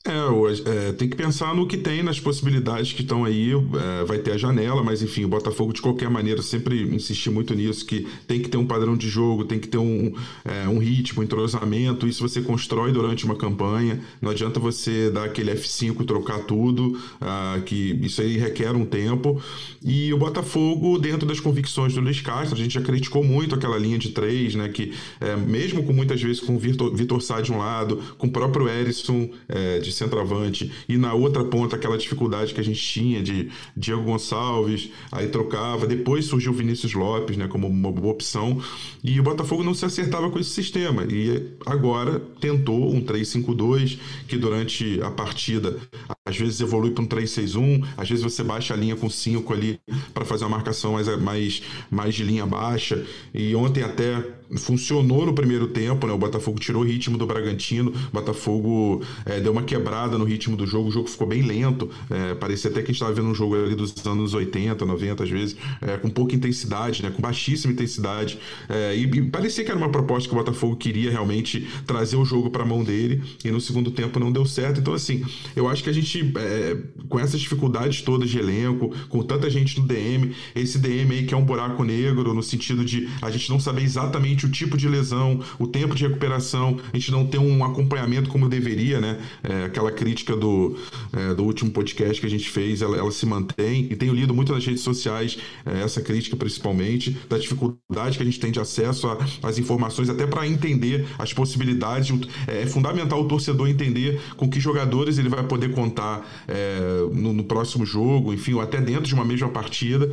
É, 0.07 0.89
é, 0.89 0.91
tem 0.91 1.09
que 1.09 1.15
pensar 1.15 1.55
no 1.55 1.65
que 1.65 1.75
tem, 1.75 2.03
nas 2.03 2.19
possibilidades 2.19 2.93
que 2.93 3.01
estão 3.01 3.25
aí. 3.25 3.53
É, 3.53 4.05
vai 4.05 4.19
ter 4.19 4.33
a 4.33 4.37
janela, 4.37 4.83
mas 4.83 5.01
enfim, 5.01 5.25
o 5.25 5.27
Botafogo, 5.27 5.73
de 5.73 5.81
qualquer 5.81 6.11
maneira, 6.11 6.43
sempre 6.43 6.83
insistir 6.83 7.31
muito 7.31 7.55
nisso: 7.55 7.83
que 7.83 8.07
tem 8.27 8.39
que 8.39 8.47
ter 8.47 8.57
um 8.57 8.67
padrão 8.67 8.95
de 8.95 9.09
jogo, 9.09 9.45
tem 9.45 9.57
que 9.57 9.67
ter 9.67 9.79
um, 9.79 10.13
é, 10.45 10.67
um 10.69 10.77
ritmo, 10.77 11.21
um 11.21 11.23
entrosamento. 11.23 12.07
Isso 12.07 12.21
você 12.21 12.39
constrói 12.39 12.91
durante 12.91 13.25
uma 13.25 13.35
campanha. 13.35 13.99
Não 14.21 14.29
adianta 14.29 14.59
você 14.59 15.09
dar 15.09 15.25
aquele 15.25 15.51
F5 15.55 16.05
trocar 16.05 16.37
tudo, 16.39 16.99
ah, 17.19 17.59
que 17.65 17.99
isso 18.03 18.21
aí 18.21 18.37
requer 18.37 18.75
um 18.75 18.85
tempo. 18.85 19.41
E 19.83 20.13
o 20.13 20.17
Botafogo, 20.17 20.99
dentro 20.99 21.27
das 21.27 21.39
convicções 21.39 21.95
do 21.95 22.01
Luiz 22.01 22.21
Castro, 22.21 22.55
a 22.55 22.57
gente 22.57 22.75
já 22.75 22.81
criticou 22.81 23.23
muito 23.23 23.55
aquela 23.55 23.77
linha 23.77 23.97
de 23.97 24.09
três, 24.09 24.53
né? 24.53 24.69
Que 24.69 24.93
é, 25.19 25.35
mesmo 25.35 25.83
com 25.83 25.93
muitas 25.93 26.21
vezes 26.21 26.39
com 26.39 26.55
o 26.55 26.59
Vitor, 26.59 26.93
Vitor 26.93 27.19
Sá 27.23 27.41
de 27.41 27.51
um 27.51 27.57
lado, 27.57 27.99
com 28.19 28.27
o 28.27 28.31
próprio 28.31 28.69
Erisson 28.69 29.31
é, 29.49 29.79
de 29.79 29.94
centroavante, 29.95 30.71
e 30.87 30.97
na 30.97 31.13
outra 31.13 31.43
ponta 31.43 31.75
aquela 31.75 31.97
dificuldade 31.97 32.53
que 32.53 32.59
a 32.59 32.63
gente 32.63 32.81
tinha 32.81 33.21
de 33.21 33.49
Diego 33.75 34.03
Gonçalves, 34.03 34.89
aí 35.11 35.27
trocava, 35.27 35.87
depois 35.87 36.25
surgiu 36.25 36.51
o 36.51 36.55
Vinícius 36.55 36.93
Lopes, 36.93 37.37
né, 37.37 37.47
como 37.47 37.67
uma 37.67 37.91
boa 37.91 38.13
opção, 38.13 38.61
e 39.03 39.19
o 39.19 39.23
Botafogo 39.23 39.63
não 39.63 39.73
se 39.73 39.85
acertava 39.85 40.29
com 40.29 40.39
esse 40.39 40.49
sistema, 40.49 41.03
e 41.03 41.51
agora 41.65 42.19
tentou 42.39 42.93
um 42.93 43.01
3-5-2, 43.01 43.97
que 44.27 44.37
durante 44.37 45.01
a 45.01 45.11
partida 45.11 45.77
às 46.25 46.37
vezes 46.37 46.59
evolui 46.59 46.91
para 46.91 47.03
um 47.03 47.07
3-6-1, 47.07 47.85
às 47.97 48.09
vezes 48.09 48.23
você 48.23 48.43
baixa 48.43 48.73
a 48.73 48.77
linha 48.77 48.95
com 48.95 49.09
5 49.09 49.53
ali 49.53 49.79
para 50.13 50.25
fazer 50.25 50.43
uma 50.45 50.51
marcação 50.57 50.93
mais, 50.93 51.07
mais, 51.21 51.61
mais 51.89 52.15
de 52.15 52.23
linha 52.23 52.45
baixa, 52.45 53.05
e 53.33 53.55
ontem 53.55 53.83
até 53.83 54.23
funcionou 54.57 55.25
no 55.25 55.33
primeiro 55.33 55.67
tempo, 55.67 56.07
né? 56.07 56.13
O 56.13 56.17
Botafogo 56.17 56.59
tirou 56.59 56.83
o 56.83 56.85
ritmo 56.85 57.17
do 57.17 57.25
Bragantino, 57.25 57.91
o 57.91 58.11
Botafogo 58.11 59.01
é, 59.25 59.39
deu 59.39 59.51
uma 59.51 59.63
quebrada 59.63 60.17
no 60.17 60.25
ritmo 60.25 60.55
do 60.55 60.65
jogo, 60.67 60.89
o 60.89 60.91
jogo 60.91 61.07
ficou 61.07 61.27
bem 61.27 61.41
lento. 61.41 61.89
É, 62.09 62.35
parecia 62.35 62.69
até 62.69 62.81
que 62.81 62.85
a 62.85 62.87
gente 62.87 62.95
estava 62.95 63.13
vendo 63.13 63.27
um 63.27 63.35
jogo 63.35 63.55
ali 63.55 63.75
dos 63.75 63.93
anos 64.05 64.33
80, 64.33 64.85
90, 64.85 65.23
às 65.23 65.29
vezes, 65.29 65.55
é, 65.81 65.97
com 65.97 66.09
pouca 66.09 66.35
intensidade, 66.35 67.01
né? 67.03 67.09
Com 67.09 67.21
baixíssima 67.21 67.73
intensidade. 67.73 68.37
É, 68.69 68.95
e, 68.95 69.03
e, 69.03 69.21
parecia 69.23 69.63
que 69.63 69.71
era 69.71 69.77
uma 69.77 69.89
proposta 69.89 70.29
que 70.29 70.35
o 70.35 70.37
Botafogo 70.37 70.75
queria 70.75 71.11
realmente 71.11 71.67
trazer 71.85 72.17
o 72.17 72.25
jogo 72.25 72.49
para 72.49 72.63
a 72.63 72.65
mão 72.65 72.83
dele, 72.83 73.21
e 73.43 73.51
no 73.51 73.59
segundo 73.59 73.91
tempo 73.91 74.19
não 74.19 74.31
deu 74.31 74.45
certo. 74.45 74.79
Então, 74.79 74.93
assim, 74.93 75.23
eu 75.55 75.67
acho 75.67 75.83
que 75.83 75.89
a 75.89 75.93
gente, 75.93 76.33
é, 76.37 76.77
com 77.09 77.19
essas 77.19 77.39
dificuldades 77.39 78.01
todas 78.01 78.29
de 78.29 78.37
elenco, 78.37 78.93
com 79.09 79.23
tanta 79.23 79.49
gente 79.49 79.79
no 79.79 79.87
DM, 79.87 80.35
esse 80.55 80.77
DM 80.77 81.13
aí 81.13 81.25
que 81.25 81.33
é 81.33 81.37
um 81.37 81.43
buraco 81.43 81.83
negro, 81.83 82.33
no 82.33 82.43
sentido 82.43 82.83
de 82.83 83.09
a 83.21 83.29
gente 83.31 83.49
não 83.49 83.59
saber 83.59 83.83
exatamente 83.83 84.34
o 84.43 84.49
tipo 84.49 84.75
de 84.75 84.89
lesão, 84.89 85.39
o 85.59 85.67
tempo 85.67 85.93
de 85.93 86.07
recuperação, 86.07 86.79
a 86.91 86.97
gente 86.97 87.11
não 87.11 87.27
ter 87.27 87.37
um 87.37 87.63
acompanhamento 87.63 88.29
como 88.29 88.49
deveria, 88.49 88.99
né? 88.99 89.19
É, 89.43 89.65
aquela 89.65 89.91
crítica 89.91 90.35
do, 90.35 90.75
é, 91.13 91.35
do 91.35 91.43
último 91.43 91.69
podcast 91.69 92.19
que 92.19 92.25
a 92.25 92.29
gente 92.29 92.49
fez, 92.49 92.81
ela, 92.81 92.97
ela, 92.97 93.11
se 93.11 93.25
mantém, 93.25 93.87
e 93.91 93.95
tenho 93.95 94.13
lido 94.13 94.33
muito 94.33 94.51
nas 94.51 94.65
redes 94.65 94.81
sociais 94.81 95.37
é, 95.65 95.81
essa 95.83 96.01
crítica 96.01 96.35
principalmente, 96.35 97.17
da 97.29 97.37
dificuldade 97.37 98.17
que 98.17 98.23
a 98.23 98.25
gente 98.25 98.39
tem 98.39 98.51
de 98.51 98.59
acesso 98.59 99.07
às 99.43 99.57
informações, 99.59 100.09
até 100.09 100.25
para 100.25 100.47
entender 100.47 101.05
as 101.17 101.31
possibilidades. 101.31 102.11
É, 102.47 102.63
é 102.63 102.65
fundamental 102.65 103.21
o 103.21 103.27
torcedor 103.27 103.67
entender 103.67 104.19
com 104.35 104.49
que 104.49 104.59
jogadores 104.59 105.17
ele 105.17 105.29
vai 105.29 105.43
poder 105.43 105.71
contar 105.71 106.25
é, 106.47 106.79
no, 107.13 107.33
no, 107.33 107.43
próximo 107.43 107.85
jogo, 107.85 108.33
enfim, 108.33 108.53
ou 108.53 108.61
até 108.61 108.81
dentro 108.81 109.03
de 109.03 109.13
uma 109.13 109.25
mesma 109.25 109.49
partida. 109.49 110.11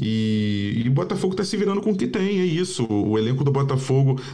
E, 0.00 0.82
e 0.84 0.88
o 0.88 0.92
Botafogo 0.92 1.34
está 1.34 1.44
se 1.44 1.56
virando 1.56 1.80
com 1.80 1.90
o 1.90 1.96
que 1.96 2.06
tem, 2.06 2.40
é 2.40 2.44
isso. 2.44 2.86
O 2.90 3.18
elenco 3.18 3.44
do 3.44 3.50
Botafogo, 3.50 3.61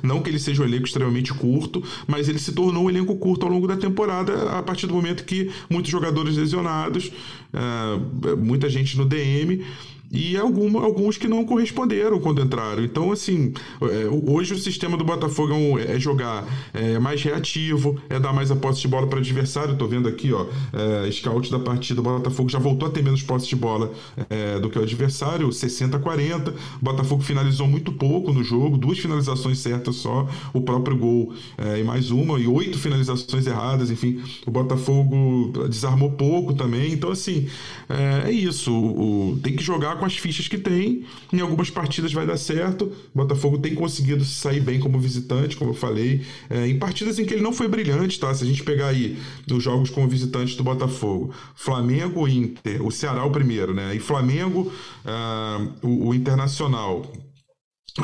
não 0.02 0.22
que 0.22 0.30
ele 0.30 0.38
seja 0.38 0.62
um 0.62 0.66
elenco 0.66 0.86
extremamente 0.86 1.32
curto, 1.34 1.82
mas 2.06 2.28
ele 2.28 2.38
se 2.38 2.52
tornou 2.52 2.84
um 2.84 2.90
elenco 2.90 3.16
curto 3.16 3.46
ao 3.46 3.52
longo 3.52 3.66
da 3.66 3.76
temporada, 3.76 4.58
a 4.58 4.62
partir 4.62 4.86
do 4.86 4.94
momento 4.94 5.24
que 5.24 5.50
muitos 5.68 5.90
jogadores 5.90 6.36
lesionados, 6.36 7.10
uh, 7.52 8.36
muita 8.36 8.68
gente 8.68 8.96
no 8.96 9.04
DM 9.04 9.64
e 10.10 10.36
algum, 10.36 10.78
alguns 10.78 11.18
que 11.18 11.28
não 11.28 11.44
corresponderam 11.44 12.18
quando 12.18 12.42
entraram. 12.42 12.82
Então, 12.82 13.12
assim, 13.12 13.52
é, 13.82 14.30
hoje 14.30 14.54
o 14.54 14.58
sistema 14.58 14.96
do 14.96 15.04
Botafogo 15.04 15.78
é, 15.78 15.96
é 15.96 16.00
jogar 16.00 16.46
é, 16.72 16.98
mais 16.98 17.22
reativo, 17.22 18.00
é 18.08 18.18
dar 18.18 18.32
mais 18.32 18.50
a 18.50 18.56
posse 18.56 18.80
de 18.80 18.88
bola 18.88 19.06
para 19.06 19.16
o 19.16 19.18
adversário. 19.20 19.72
Estou 19.72 19.88
vendo 19.88 20.08
aqui, 20.08 20.32
ó, 20.32 20.46
é, 20.72 21.10
scout 21.10 21.50
da 21.50 21.58
partida, 21.58 22.00
o 22.00 22.04
Botafogo 22.04 22.48
já 22.48 22.58
voltou 22.58 22.88
a 22.88 22.90
ter 22.90 23.02
menos 23.02 23.22
posse 23.22 23.48
de 23.48 23.56
bola 23.56 23.92
é, 24.30 24.58
do 24.58 24.70
que 24.70 24.78
o 24.78 24.82
adversário, 24.82 25.48
60-40. 25.48 26.54
O 26.80 26.84
Botafogo 26.84 27.22
finalizou 27.22 27.68
muito 27.68 27.92
pouco 27.92 28.32
no 28.32 28.42
jogo, 28.42 28.78
duas 28.78 28.98
finalizações 28.98 29.58
certas 29.58 29.96
só, 29.96 30.26
o 30.52 30.60
próprio 30.62 30.96
gol 30.96 31.34
é, 31.58 31.80
e 31.80 31.84
mais 31.84 32.10
uma, 32.10 32.38
e 32.38 32.46
oito 32.46 32.78
finalizações 32.78 33.46
erradas, 33.46 33.90
enfim, 33.90 34.22
o 34.46 34.50
Botafogo 34.50 35.52
desarmou 35.68 36.12
pouco 36.12 36.54
também. 36.54 36.92
Então, 36.92 37.10
assim, 37.10 37.48
é, 37.88 38.28
é 38.28 38.32
isso. 38.32 38.72
O, 38.72 39.32
o, 39.32 39.36
tem 39.40 39.54
que 39.54 39.62
jogar 39.62 39.97
com 39.98 40.04
as 40.04 40.16
fichas 40.16 40.48
que 40.48 40.56
tem. 40.56 41.04
Em 41.32 41.40
algumas 41.40 41.70
partidas 41.70 42.12
vai 42.12 42.26
dar 42.26 42.36
certo. 42.36 42.84
O 43.14 43.18
Botafogo 43.18 43.58
tem 43.58 43.74
conseguido 43.74 44.24
sair 44.24 44.60
bem 44.60 44.80
como 44.80 44.98
visitante, 44.98 45.56
como 45.56 45.70
eu 45.70 45.74
falei. 45.74 46.22
É, 46.48 46.66
em 46.66 46.78
partidas 46.78 47.18
em 47.18 47.24
que 47.24 47.34
ele 47.34 47.42
não 47.42 47.52
foi 47.52 47.68
brilhante, 47.68 48.18
tá? 48.18 48.32
Se 48.34 48.44
a 48.44 48.46
gente 48.46 48.62
pegar 48.62 48.88
aí 48.88 49.18
os 49.50 49.62
jogos 49.62 49.90
como 49.90 50.08
visitante 50.08 50.56
do 50.56 50.64
Botafogo, 50.64 51.34
Flamengo, 51.54 52.26
Inter, 52.26 52.84
o 52.84 52.90
Ceará 52.90 53.24
o 53.24 53.30
primeiro, 53.30 53.74
né? 53.74 53.94
E 53.94 53.98
Flamengo, 53.98 54.72
uh, 55.04 55.86
o, 55.86 56.08
o 56.08 56.14
Internacional, 56.14 57.10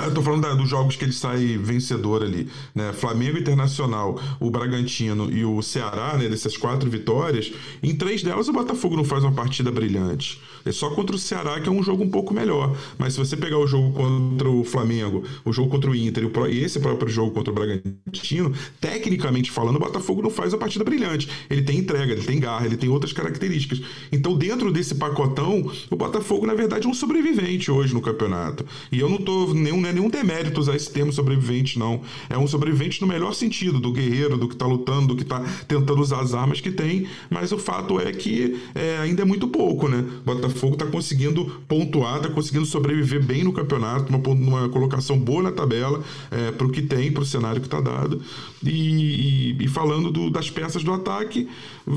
eu 0.03 0.15
tô 0.15 0.23
falando 0.23 0.43
da, 0.43 0.55
dos 0.55 0.69
jogos 0.69 0.97
que 0.97 1.05
ele 1.05 1.13
sai 1.13 1.57
vencedor 1.59 2.23
ali, 2.23 2.49
né? 2.75 2.93
Flamengo 2.93 3.39
Internacional, 3.39 4.21
o 4.41 4.51
Bragantino 4.51 5.31
e 5.31 5.45
o 5.45 5.63
Ceará, 5.63 6.17
né? 6.17 6.29
Dessas 6.29 6.57
quatro 6.57 6.91
vitórias, 6.91 7.53
em 7.83 7.95
três 7.95 8.23
delas 8.23 8.49
o 8.49 8.53
Botafogo 8.53 8.97
não 8.97 9.05
faz 9.05 9.23
uma 9.25 9.33
partida 9.33 9.71
brilhante. 9.71 10.41
É 10.65 10.73
só 10.73 10.91
contra 10.91 11.15
o 11.15 11.19
Ceará 11.19 11.61
que 11.61 11.69
é 11.69 11.73
um 11.73 11.83
jogo 11.83 12.03
um 12.03 12.11
pouco 12.11 12.33
melhor. 12.33 12.77
Mas 12.99 13.15
se 13.15 13.19
você 13.19 13.37
pegar 13.37 13.59
o 13.59 13.67
jogo 13.67 13.93
contra 13.93 14.49
o 14.49 14.65
Flamengo, 14.65 15.23
o 15.45 15.53
jogo 15.53 15.71
contra 15.71 15.91
o 15.91 15.95
Inter 15.95 16.31
e 16.51 16.59
esse 16.61 16.81
próprio 16.81 17.09
jogo 17.09 17.33
contra 17.33 17.53
o 17.53 17.55
Bragantino, 17.55 18.53
tecnicamente 18.81 19.51
falando, 19.51 19.77
o 19.77 19.81
Botafogo 19.81 20.23
não 20.23 20.31
faz 20.31 20.53
uma 20.53 20.59
partida 20.59 20.85
brilhante. 20.85 21.29
Ele 21.51 21.63
tem 21.63 21.79
entrega, 21.79 22.13
ele 22.13 22.23
tem 22.23 22.41
garra, 22.41 22.67
ele 22.67 22.77
tem 22.77 22.89
outras 22.89 23.13
características. 23.13 23.81
Então, 24.11 24.37
dentro 24.37 24.73
desse 24.73 24.95
pacotão, 24.95 25.71
o 25.91 25.97
Botafogo, 25.97 26.47
na 26.47 26.55
verdade, 26.55 26.87
é 26.87 26.91
um 26.91 26.95
sobrevivente 26.95 27.71
hoje 27.71 27.93
no 27.93 28.01
campeonato. 28.01 28.65
E 28.91 28.99
eu 28.99 29.09
não 29.09 29.19
tô 29.19 29.53
nenhum, 29.53 29.81
não 29.85 29.91
é 29.91 29.93
nenhum 29.93 30.09
demérito 30.09 30.59
usar 30.59 30.75
esse 30.75 30.91
termo 30.91 31.13
sobrevivente, 31.13 31.79
não. 31.79 32.01
É 32.31 32.39
um 32.39 32.47
sobrevivente 32.47 33.01
no 33.03 33.07
melhor 33.07 33.35
sentido, 33.35 33.79
do 33.79 33.93
guerreiro, 33.93 34.39
do 34.39 34.49
que 34.49 34.57
tá 34.57 34.67
lutando, 34.67 35.09
do 35.09 35.17
que 35.17 35.25
tá 35.25 35.41
tentando 35.69 36.01
usar 36.01 36.21
as 36.21 36.33
armas 36.33 36.61
que 36.61 36.71
tem. 36.71 37.07
Mas 37.29 37.53
o 37.53 37.59
fato 37.59 38.01
é 38.01 38.11
que 38.13 38.59
é, 38.75 38.97
ainda 38.99 39.23
é 39.23 39.25
muito 39.25 39.47
pouco, 39.49 39.89
né? 39.89 40.05
Botafogo 40.25 40.75
está 40.75 40.87
conseguindo 40.87 41.63
pontuar, 41.69 42.17
está 42.17 42.31
conseguindo 42.31 42.65
sobreviver 42.65 43.23
bem 43.23 43.45
no 43.45 43.53
campeonato, 43.53 44.09
uma, 44.09 44.19
uma 44.29 44.69
colocação 44.71 45.19
boa 45.19 45.43
na 45.43 45.53
tabela 45.53 46.03
é, 46.31 46.51
para 46.51 46.67
o 46.67 46.71
que 46.71 46.81
tem, 46.81 47.13
para 47.13 47.23
o 47.23 47.27
cenário 47.27 47.61
que 47.61 47.67
está 47.67 47.81
dado. 47.81 48.23
E, 48.65 49.53
e, 49.59 49.65
e 49.65 49.69
falando 49.69 50.11
do, 50.11 50.31
das 50.31 50.51
peças 50.51 50.83
do 50.83 50.93
ataque, 50.93 51.49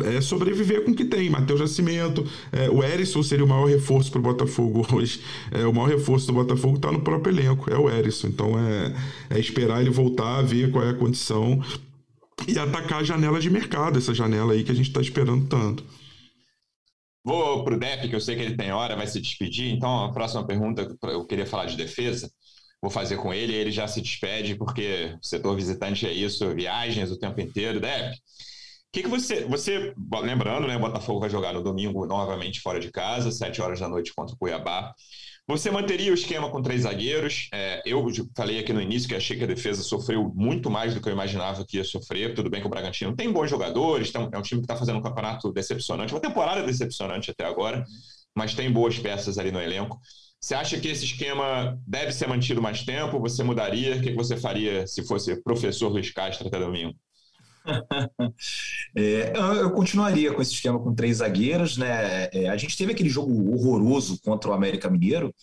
é 0.05 0.21
sobreviver 0.21 0.83
com 0.83 0.91
o 0.91 0.95
que 0.95 1.05
tem. 1.05 1.29
Matheus 1.29 1.59
Nascimento, 1.59 2.25
é, 2.51 2.69
o 2.69 2.83
Erisson 2.83 3.23
seria 3.23 3.45
o 3.45 3.47
maior 3.47 3.67
reforço 3.67 4.11
para 4.11 4.19
o 4.19 4.23
Botafogo 4.23 4.85
hoje. 4.93 5.21
É, 5.51 5.65
o 5.65 5.73
maior 5.73 5.89
reforço 5.89 6.27
do 6.27 6.33
Botafogo 6.33 6.75
está 6.77 6.91
no 6.91 7.01
próprio 7.01 7.33
elenco, 7.33 7.71
é 7.71 7.77
o 7.77 7.89
Erisson. 7.89 8.27
Então 8.27 8.59
é, 8.59 8.93
é 9.29 9.39
esperar 9.39 9.81
ele 9.81 9.89
voltar, 9.89 10.41
ver 10.41 10.71
qual 10.71 10.83
é 10.83 10.89
a 10.89 10.93
condição 10.93 11.61
e 12.47 12.59
atacar 12.59 12.99
a 12.99 13.03
janela 13.03 13.39
de 13.39 13.49
mercado, 13.49 13.97
essa 13.97 14.13
janela 14.13 14.53
aí 14.53 14.63
que 14.63 14.71
a 14.71 14.75
gente 14.75 14.89
está 14.89 15.01
esperando 15.01 15.47
tanto. 15.47 15.83
Vou 17.23 17.63
para 17.63 17.75
o 17.75 17.79
Dep, 17.79 18.07
que 18.07 18.15
eu 18.15 18.21
sei 18.21 18.37
que 18.37 18.41
ele 18.41 18.55
tem 18.55 18.71
hora, 18.71 18.95
vai 18.95 19.05
se 19.05 19.19
despedir. 19.19 19.73
Então, 19.73 20.05
a 20.05 20.13
próxima 20.13 20.45
pergunta, 20.47 20.87
eu 21.03 21.25
queria 21.25 21.45
falar 21.45 21.65
de 21.65 21.75
defesa. 21.75 22.31
Vou 22.87 22.91
fazer 22.93 23.17
com 23.17 23.33
ele, 23.33 23.53
ele 23.53 23.69
já 23.69 23.85
se 23.85 23.99
despede, 23.99 24.55
porque 24.55 25.13
o 25.21 25.25
setor 25.25 25.53
visitante 25.57 26.07
é 26.07 26.13
isso, 26.13 26.55
viagens 26.55 27.11
o 27.11 27.19
tempo 27.19 27.41
inteiro. 27.41 27.81
Dep, 27.81 28.13
o 28.13 28.17
que, 28.93 29.03
que 29.03 29.09
você, 29.09 29.43
você. 29.43 29.93
Lembrando, 30.23 30.65
né? 30.65 30.77
O 30.77 30.79
Botafogo 30.79 31.19
vai 31.19 31.29
jogar 31.29 31.51
no 31.51 31.61
domingo 31.61 32.05
novamente 32.05 32.61
fora 32.61 32.79
de 32.79 32.89
casa, 32.89 33.29
sete 33.29 33.61
horas 33.61 33.81
da 33.81 33.89
noite 33.89 34.13
contra 34.15 34.33
o 34.33 34.37
Cuiabá. 34.37 34.93
Você 35.45 35.69
manteria 35.69 36.11
o 36.11 36.13
esquema 36.13 36.49
com 36.49 36.61
três 36.61 36.83
zagueiros. 36.83 37.49
É, 37.53 37.81
eu 37.85 38.07
falei 38.33 38.57
aqui 38.57 38.71
no 38.71 38.81
início 38.81 39.09
que 39.09 39.15
achei 39.15 39.37
que 39.37 39.43
a 39.43 39.47
defesa 39.47 39.83
sofreu 39.83 40.31
muito 40.33 40.69
mais 40.69 40.93
do 40.93 41.01
que 41.01 41.09
eu 41.09 41.13
imaginava 41.13 41.65
que 41.67 41.75
ia 41.75 41.83
sofrer. 41.83 42.35
Tudo 42.35 42.49
bem 42.49 42.61
que 42.61 42.67
o 42.67 42.69
Bragantino 42.69 43.13
tem 43.13 43.29
bons 43.29 43.49
jogadores, 43.49 44.13
é 44.15 44.37
um 44.37 44.41
time 44.41 44.61
que 44.61 44.65
está 44.65 44.77
fazendo 44.77 44.99
um 44.99 45.03
campeonato 45.03 45.51
decepcionante, 45.51 46.13
uma 46.13 46.21
temporada 46.21 46.63
decepcionante 46.63 47.31
até 47.31 47.43
agora, 47.43 47.83
mas 48.33 48.55
tem 48.55 48.71
boas 48.71 48.97
peças 48.97 49.37
ali 49.37 49.51
no 49.51 49.59
elenco. 49.59 49.99
Você 50.39 50.53
acha 50.53 50.79
que 50.79 50.87
esse 50.87 51.03
esquema 51.05 51.79
deve 51.85 52.11
ser 52.11 52.27
mantido 52.27 52.61
mais 52.61 52.83
tempo? 52.83 53.19
Você 53.19 53.43
mudaria? 53.43 53.95
O 53.95 54.01
que 54.01 54.13
você 54.13 54.37
faria 54.37 54.85
se 54.85 55.03
fosse 55.05 55.41
professor 55.41 55.89
Luiz 55.89 56.11
Castro 56.11 56.47
até 56.47 56.59
domingo? 56.59 56.95
É, 58.95 59.33
eu 59.35 59.71
continuaria 59.71 60.33
com 60.33 60.41
esse 60.41 60.53
esquema 60.53 60.79
com 60.79 60.95
três 60.95 61.17
zagueiros, 61.17 61.77
né? 61.77 62.29
É, 62.31 62.49
a 62.49 62.57
gente 62.57 62.77
teve 62.77 62.93
aquele 62.93 63.09
jogo 63.09 63.51
horroroso 63.53 64.19
contra 64.23 64.49
o 64.49 64.53
América 64.53 64.89
Mineiro, 64.89 65.33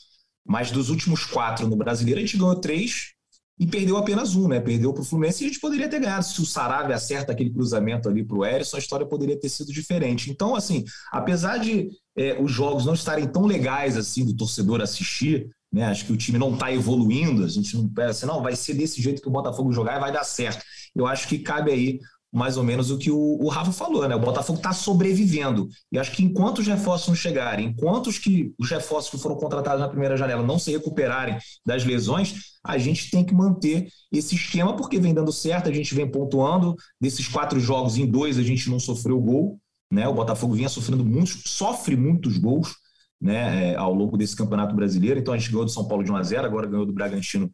mas 0.44 0.70
dos 0.70 0.88
últimos 0.90 1.24
quatro 1.24 1.68
no 1.68 1.76
Brasileiro 1.76 2.18
a 2.18 2.22
gente 2.22 2.36
ganhou 2.36 2.56
três 2.56 3.12
e 3.58 3.66
perdeu 3.66 3.96
apenas 3.96 4.34
um, 4.34 4.48
né? 4.48 4.60
Perdeu 4.60 4.92
para 4.92 5.02
o 5.02 5.04
Fluminense 5.04 5.44
e 5.44 5.46
a 5.46 5.48
gente 5.48 5.60
poderia 5.60 5.88
ter 5.88 6.00
ganhado. 6.00 6.24
Se 6.24 6.40
o 6.40 6.46
Saravia 6.46 6.96
acerta 6.96 7.32
aquele 7.32 7.50
cruzamento 7.50 8.08
ali 8.08 8.24
para 8.24 8.36
o 8.36 8.44
Erisson, 8.44 8.76
a 8.76 8.80
história 8.80 9.06
poderia 9.06 9.38
ter 9.38 9.48
sido 9.48 9.72
diferente. 9.72 10.30
Então, 10.30 10.56
assim, 10.56 10.84
apesar 11.12 11.58
de 11.58 11.88
é, 12.16 12.40
os 12.40 12.50
jogos 12.50 12.84
não 12.84 12.94
estarem 12.94 13.26
tão 13.26 13.46
legais 13.46 13.96
assim 13.96 14.24
do 14.24 14.36
torcedor 14.36 14.80
assistir, 14.80 15.48
né? 15.72 15.86
Acho 15.86 16.06
que 16.06 16.12
o 16.12 16.16
time 16.16 16.38
não 16.38 16.54
está 16.54 16.72
evoluindo, 16.72 17.44
a 17.44 17.48
gente 17.48 17.76
não 17.76 17.88
pensa 17.88 18.10
assim, 18.10 18.26
não, 18.26 18.42
vai 18.42 18.54
ser 18.54 18.74
desse 18.74 19.02
jeito 19.02 19.20
que 19.20 19.28
o 19.28 19.32
Botafogo 19.32 19.72
jogar 19.72 19.96
e 19.96 20.00
vai 20.00 20.12
dar 20.12 20.24
certo. 20.24 20.64
Eu 20.94 21.06
acho 21.06 21.26
que 21.26 21.38
cabe 21.38 21.72
aí 21.72 21.98
mais 22.34 22.56
ou 22.56 22.64
menos 22.64 22.90
o 22.90 22.98
que 22.98 23.12
o, 23.12 23.38
o 23.40 23.48
Rafa 23.48 23.70
falou, 23.70 24.08
né? 24.08 24.16
O 24.16 24.20
Botafogo 24.20 24.58
está 24.58 24.72
sobrevivendo. 24.72 25.68
E 25.92 25.98
acho 25.98 26.10
que 26.10 26.24
enquanto 26.24 26.58
os 26.58 26.66
reforços 26.66 27.06
não 27.06 27.14
chegarem, 27.14 27.68
enquanto 27.68 28.08
os, 28.08 28.18
que, 28.18 28.52
os 28.58 28.68
reforços 28.68 29.10
que 29.12 29.18
foram 29.18 29.36
contratados 29.36 29.80
na 29.80 29.88
primeira 29.88 30.16
janela 30.16 30.42
não 30.42 30.58
se 30.58 30.72
recuperarem 30.72 31.38
das 31.64 31.84
lesões, 31.84 32.34
a 32.64 32.76
gente 32.76 33.08
tem 33.08 33.24
que 33.24 33.32
manter 33.32 33.88
esse 34.12 34.34
esquema, 34.34 34.74
porque 34.74 34.98
vem 34.98 35.14
dando 35.14 35.30
certo, 35.30 35.68
a 35.68 35.72
gente 35.72 35.94
vem 35.94 36.10
pontuando. 36.10 36.74
Desses 37.00 37.28
quatro 37.28 37.60
jogos, 37.60 37.96
em 37.96 38.06
dois 38.06 38.36
a 38.36 38.42
gente 38.42 38.68
não 38.68 38.80
sofreu 38.80 39.20
gol. 39.20 39.60
Né? 39.94 40.08
O 40.08 40.14
Botafogo 40.14 40.54
vinha 40.54 40.68
sofrendo 40.68 41.04
muitos, 41.04 41.42
sofre 41.46 41.96
muitos 41.96 42.36
gols 42.36 42.74
né, 43.20 43.70
é, 43.70 43.76
ao 43.76 43.94
longo 43.94 44.16
desse 44.16 44.34
campeonato 44.34 44.74
brasileiro. 44.74 45.20
Então 45.20 45.32
a 45.32 45.38
gente 45.38 45.50
ganhou 45.50 45.64
do 45.64 45.70
São 45.70 45.86
Paulo 45.86 46.02
de 46.02 46.10
1 46.10 46.16
a 46.16 46.22
0 46.22 46.44
agora 46.44 46.66
ganhou 46.66 46.84
do 46.84 46.92
Bragantino 46.92 47.50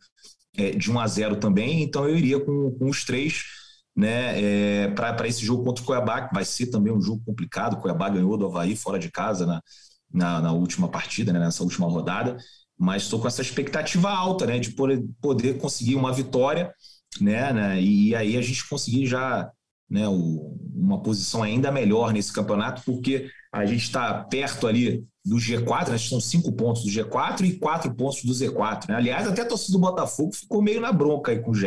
é, 0.57 0.71
de 0.71 0.91
1 0.91 0.99
a 0.99 1.07
0 1.07 1.37
também. 1.37 1.83
Então 1.83 2.09
eu 2.09 2.17
iria 2.17 2.41
com, 2.41 2.71
com 2.79 2.89
os 2.89 3.05
três 3.05 3.45
né, 3.95 4.41
é, 4.41 4.89
para 4.89 5.29
esse 5.29 5.45
jogo 5.45 5.65
contra 5.65 5.83
o 5.83 5.87
Cuiabá, 5.87 6.29
que 6.29 6.35
vai 6.35 6.45
ser 6.45 6.69
também 6.69 6.93
um 6.93 7.03
jogo 7.03 7.23
complicado. 7.27 7.75
O 7.75 7.77
Cuiabá 7.77 8.09
ganhou 8.09 8.39
do 8.39 8.47
Havaí 8.47 8.75
fora 8.75 8.99
de 8.99 9.11
casa 9.11 9.45
na, 9.45 9.63
na, 10.11 10.41
na 10.41 10.53
última 10.53 10.89
partida, 10.89 11.35
né, 11.35 11.39
nessa 11.39 11.63
última 11.63 11.87
rodada. 11.87 12.39
mas 12.79 13.03
estou 13.03 13.21
com 13.21 13.29
essa 13.29 13.43
expectativa 13.43 14.09
alta, 14.11 14.47
né, 14.47 14.59
de 14.59 14.75
poder 15.21 15.59
conseguir 15.59 15.95
uma 15.97 16.11
vitória, 16.11 16.73
né, 17.21 17.53
né 17.53 17.83
e 17.83 18.15
aí 18.15 18.39
a 18.39 18.41
gente 18.41 18.67
conseguir 18.67 19.07
já 19.07 19.51
né, 19.91 20.07
o, 20.09 20.57
uma 20.75 21.03
posição 21.03 21.43
ainda 21.43 21.73
melhor 21.73 22.13
nesse 22.13 22.33
campeonato, 22.33 22.83
porque 22.85 23.29
a 23.53 23.67
gente 23.67 23.83
está 23.83 24.23
perto 24.25 24.67
ali 24.67 25.05
do 25.25 25.37
G4, 25.37 25.91
né, 25.91 25.99
são 25.99 26.21
cinco 26.21 26.53
pontos 26.53 26.85
do 26.85 26.91
G4 26.91 27.45
e 27.45 27.59
quatro 27.59 27.93
pontos 27.93 28.23
do 28.23 28.33
Z4. 28.33 28.89
Né? 28.89 28.95
Aliás, 28.95 29.27
até 29.27 29.43
a 29.43 29.47
torcida 29.47 29.73
do 29.73 29.81
Botafogo 29.81 30.33
ficou 30.33 30.63
meio 30.63 30.81
na 30.81 30.93
bronca 30.93 31.33
aí 31.33 31.41
com 31.41 31.51
o 31.51 31.55
GE, 31.55 31.67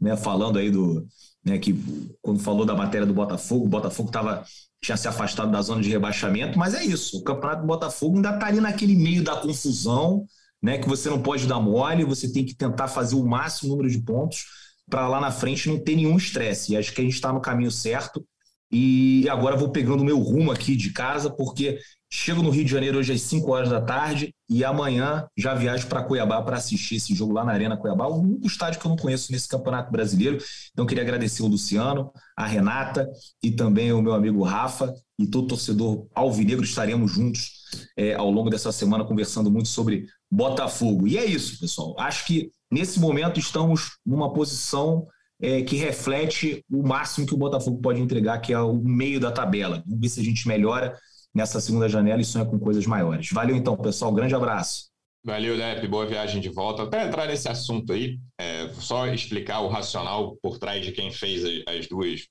né, 0.00 0.16
falando 0.16 0.58
aí 0.58 0.70
do. 0.70 1.06
Né, 1.44 1.58
que 1.58 1.74
quando 2.22 2.38
falou 2.38 2.64
da 2.64 2.74
matéria 2.74 3.06
do 3.06 3.12
Botafogo, 3.12 3.66
o 3.66 3.68
Botafogo 3.68 4.10
tava, 4.12 4.44
tinha 4.80 4.96
se 4.96 5.08
afastado 5.08 5.50
da 5.50 5.60
zona 5.60 5.82
de 5.82 5.90
rebaixamento, 5.90 6.56
mas 6.56 6.72
é 6.72 6.84
isso, 6.84 7.18
o 7.18 7.24
campeonato 7.24 7.62
do 7.62 7.66
Botafogo 7.66 8.16
ainda 8.16 8.32
está 8.34 8.46
ali 8.46 8.60
naquele 8.60 8.94
meio 8.94 9.24
da 9.24 9.36
confusão, 9.36 10.24
né, 10.62 10.78
que 10.78 10.88
você 10.88 11.10
não 11.10 11.20
pode 11.20 11.48
dar 11.48 11.60
mole, 11.60 12.04
você 12.04 12.32
tem 12.32 12.44
que 12.44 12.54
tentar 12.54 12.86
fazer 12.86 13.16
o 13.16 13.26
máximo 13.26 13.70
número 13.70 13.90
de 13.90 14.00
pontos 14.00 14.44
para 14.88 15.08
lá 15.08 15.20
na 15.20 15.30
frente 15.30 15.68
não 15.68 15.78
ter 15.78 15.96
nenhum 15.96 16.16
estresse. 16.16 16.76
Acho 16.76 16.92
que 16.92 17.00
a 17.00 17.04
gente 17.04 17.14
está 17.14 17.32
no 17.32 17.40
caminho 17.40 17.70
certo. 17.70 18.24
E 18.70 19.28
agora 19.28 19.54
vou 19.54 19.68
pegando 19.68 20.04
meu 20.04 20.18
rumo 20.18 20.50
aqui 20.50 20.74
de 20.74 20.92
casa, 20.92 21.28
porque 21.28 21.78
chego 22.10 22.42
no 22.42 22.50
Rio 22.50 22.64
de 22.64 22.70
Janeiro 22.70 22.98
hoje 22.98 23.12
às 23.12 23.22
5 23.22 23.50
horas 23.50 23.68
da 23.68 23.80
tarde 23.80 24.34
e 24.48 24.64
amanhã 24.64 25.26
já 25.36 25.54
viajo 25.54 25.86
para 25.86 26.02
Cuiabá 26.02 26.42
para 26.42 26.56
assistir 26.58 26.96
esse 26.96 27.14
jogo 27.14 27.32
lá 27.32 27.44
na 27.44 27.52
Arena 27.52 27.76
Cuiabá, 27.76 28.06
o 28.06 28.20
único 28.20 28.46
estádio 28.46 28.78
que 28.80 28.86
eu 28.86 28.90
não 28.90 28.96
conheço 28.96 29.32
nesse 29.32 29.48
Campeonato 29.48 29.90
Brasileiro. 29.90 30.38
Então 30.72 30.86
queria 30.86 31.02
agradecer 31.02 31.42
o 31.42 31.46
Luciano, 31.46 32.10
a 32.36 32.46
Renata 32.46 33.10
e 33.42 33.50
também 33.50 33.92
o 33.92 34.02
meu 34.02 34.14
amigo 34.14 34.42
Rafa 34.42 34.94
e 35.18 35.26
todo 35.26 35.48
torcedor 35.48 36.06
alvinegro. 36.14 36.64
Estaremos 36.64 37.12
juntos 37.12 37.50
é, 37.96 38.14
ao 38.14 38.30
longo 38.30 38.50
dessa 38.50 38.72
semana 38.72 39.04
conversando 39.04 39.50
muito 39.50 39.68
sobre 39.68 40.06
Botafogo. 40.30 41.06
E 41.06 41.16
é 41.16 41.24
isso, 41.24 41.58
pessoal. 41.60 41.94
Acho 41.98 42.26
que 42.26 42.50
nesse 42.72 42.98
momento 42.98 43.38
estamos 43.38 43.98
numa 44.04 44.32
posição 44.32 45.06
é, 45.40 45.62
que 45.62 45.76
reflete 45.76 46.64
o 46.70 46.82
máximo 46.82 47.26
que 47.26 47.34
o 47.34 47.38
Botafogo 47.38 47.80
pode 47.80 48.00
entregar, 48.00 48.38
que 48.38 48.52
é 48.52 48.60
o 48.60 48.74
meio 48.74 49.20
da 49.20 49.30
tabela. 49.30 49.82
Vamos 49.86 50.00
ver 50.00 50.08
se 50.08 50.20
a 50.20 50.24
gente 50.24 50.48
melhora 50.48 50.96
nessa 51.34 51.60
segunda 51.60 51.88
janela 51.88 52.20
e 52.20 52.24
sonha 52.24 52.44
com 52.44 52.58
coisas 52.58 52.86
maiores. 52.86 53.28
Valeu 53.32 53.56
então, 53.56 53.76
pessoal. 53.76 54.12
Grande 54.12 54.34
abraço. 54.34 54.90
Valeu, 55.24 55.56
Depp. 55.56 55.86
Boa 55.86 56.06
viagem 56.06 56.40
de 56.40 56.48
volta. 56.48 56.82
Até 56.82 57.06
entrar 57.06 57.26
nesse 57.26 57.48
assunto 57.48 57.92
aí, 57.92 58.18
é, 58.38 58.68
só 58.74 59.06
explicar 59.06 59.60
o 59.60 59.68
racional 59.68 60.36
por 60.42 60.58
trás 60.58 60.84
de 60.84 60.92
quem 60.92 61.12
fez 61.12 61.44
as, 61.44 61.76
as 61.76 61.86
duas, 61.86 62.26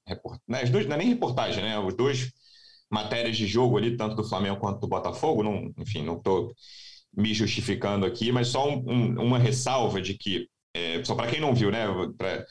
né, 0.47 0.61
as 0.61 0.69
duas, 0.69 0.85
não 0.85 0.95
é 0.95 0.97
nem 0.97 1.07
reportagem, 1.07 1.63
né? 1.63 1.79
Os 1.79 1.95
dois 1.95 2.31
matérias 2.89 3.37
de 3.37 3.47
jogo 3.47 3.77
ali, 3.77 3.95
tanto 3.95 4.15
do 4.15 4.23
Flamengo 4.23 4.59
quanto 4.59 4.79
do 4.79 4.87
Botafogo. 4.87 5.41
Não, 5.43 5.71
enfim, 5.77 6.03
não 6.03 6.17
estou 6.17 6.53
me 7.15 7.33
justificando 7.33 8.05
aqui, 8.05 8.31
mas 8.31 8.47
só 8.47 8.69
um, 8.69 8.83
um, 8.87 9.21
uma 9.21 9.37
ressalva 9.37 10.01
de 10.01 10.13
que, 10.17 10.47
é, 10.73 11.03
só 11.03 11.15
para 11.15 11.27
quem 11.27 11.41
não 11.41 11.53
viu, 11.53 11.71
né, 11.71 11.85
pra, 12.17 12.45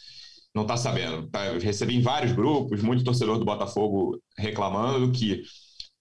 não 0.54 0.62
está 0.62 0.76
sabendo, 0.76 1.28
tá, 1.28 1.52
recebi 1.58 1.96
em 1.96 2.02
vários 2.02 2.32
grupos, 2.32 2.82
muito 2.82 3.04
torcedor 3.04 3.38
do 3.38 3.44
Botafogo 3.44 4.20
reclamando 4.36 5.12
que 5.12 5.42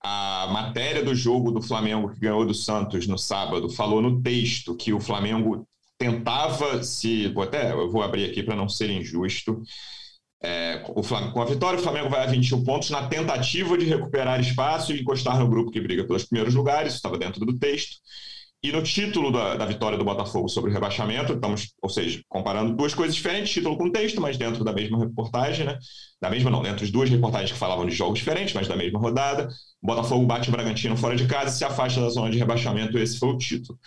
a 0.02 0.48
matéria 0.52 1.04
do 1.04 1.14
jogo 1.14 1.52
do 1.52 1.62
Flamengo 1.62 2.10
que 2.10 2.20
ganhou 2.20 2.46
do 2.46 2.54
Santos 2.54 3.06
no 3.08 3.18
sábado 3.18 3.70
falou 3.70 4.02
no 4.02 4.22
texto 4.22 4.76
que 4.76 4.94
o 4.94 5.00
Flamengo 5.00 5.68
tentava 5.98 6.82
se. 6.84 7.28
Vou 7.28 7.44
até, 7.44 7.72
eu 7.72 7.92
vou 7.92 8.02
abrir 8.02 8.30
aqui 8.30 8.42
para 8.42 8.56
não 8.56 8.70
ser 8.70 8.90
injusto. 8.90 9.62
É, 10.42 10.86
o 10.96 11.04
Flamengo, 11.04 11.34
com 11.34 11.42
a 11.42 11.46
vitória, 11.46 11.78
o 11.78 11.84
Flamengo 11.84 12.10
vai 12.10 12.24
a 12.24 12.28
21 12.28 12.64
pontos 12.64 12.90
na 12.90 13.08
tentativa 13.08 13.78
de 13.78 13.86
recuperar 13.86 14.40
espaço 14.40 14.94
e 14.94 15.02
encostar 15.02 15.38
no 15.38 15.50
grupo 15.50 15.70
que 15.70 15.82
briga 15.82 16.08
pelos 16.08 16.24
primeiros 16.24 16.56
lugares, 16.56 16.94
estava 16.94 17.18
dentro 17.18 17.46
do 17.46 17.60
texto. 17.60 17.98
E 18.62 18.74
no 18.74 18.84
título 18.84 19.32
da, 19.32 19.56
da, 19.56 19.66
vitória 19.66 19.98
do 19.98 20.04
Botafogo 20.04 20.50
sobre 20.50 20.70
o 20.70 20.74
rebaixamento, 20.74 21.32
estamos, 21.32 21.74
ou 21.82 21.90
seja, 21.90 22.22
comparando 22.28 22.76
duas 22.76 22.94
coisas 22.94 23.16
diferentes, 23.16 23.54
título 23.54 23.78
com 23.78 23.90
texto, 23.90 24.20
mas 24.20 24.36
dentro 24.36 24.66
da 24.66 24.74
mesma 24.74 25.00
reportagem, 25.00 25.66
né? 25.66 25.78
Da 26.22 26.30
mesma, 26.30 26.50
não, 26.50 26.62
dentro 26.62 26.86
de 26.86 26.92
duas 26.92 27.10
reportagens 27.10 27.54
que 27.54 27.58
falavam 27.58 27.86
de 27.86 27.96
jogos 27.96 28.20
diferentes, 28.20 28.54
mas 28.54 28.68
da 28.68 28.76
mesma 28.76 29.00
rodada. 29.00 29.48
O 29.82 29.88
Botafogo 29.88 30.26
bate 30.26 30.50
o 30.50 30.52
Bragantino 30.52 30.98
fora 30.98 31.16
de 31.16 31.26
casa 31.26 31.56
e 31.56 31.58
se 31.58 31.64
afasta 31.64 32.02
da 32.02 32.10
zona 32.10 32.30
de 32.30 32.38
rebaixamento, 32.38 32.98
esse 32.98 33.18
foi 33.18 33.30
o 33.30 33.38
título. 33.38 33.80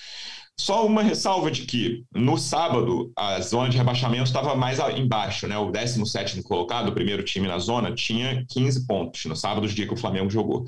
Só 0.58 0.86
uma 0.86 1.02
ressalva 1.02 1.50
de 1.50 1.62
que 1.62 2.04
no 2.14 2.38
sábado 2.38 3.12
a 3.16 3.40
zona 3.40 3.68
de 3.68 3.76
rebaixamento 3.76 4.24
estava 4.24 4.54
mais 4.54 4.78
embaixo, 4.96 5.46
né? 5.46 5.58
O 5.58 5.70
17 5.70 6.42
colocado, 6.42 6.88
o 6.88 6.94
primeiro 6.94 7.22
time 7.22 7.46
na 7.46 7.58
zona, 7.58 7.94
tinha 7.94 8.42
15 8.48 8.86
pontos 8.86 9.24
no 9.26 9.36
sábado, 9.36 9.68
dia 9.68 9.86
que 9.86 9.94
o 9.94 9.98
Flamengo 9.98 10.30
jogou. 10.30 10.64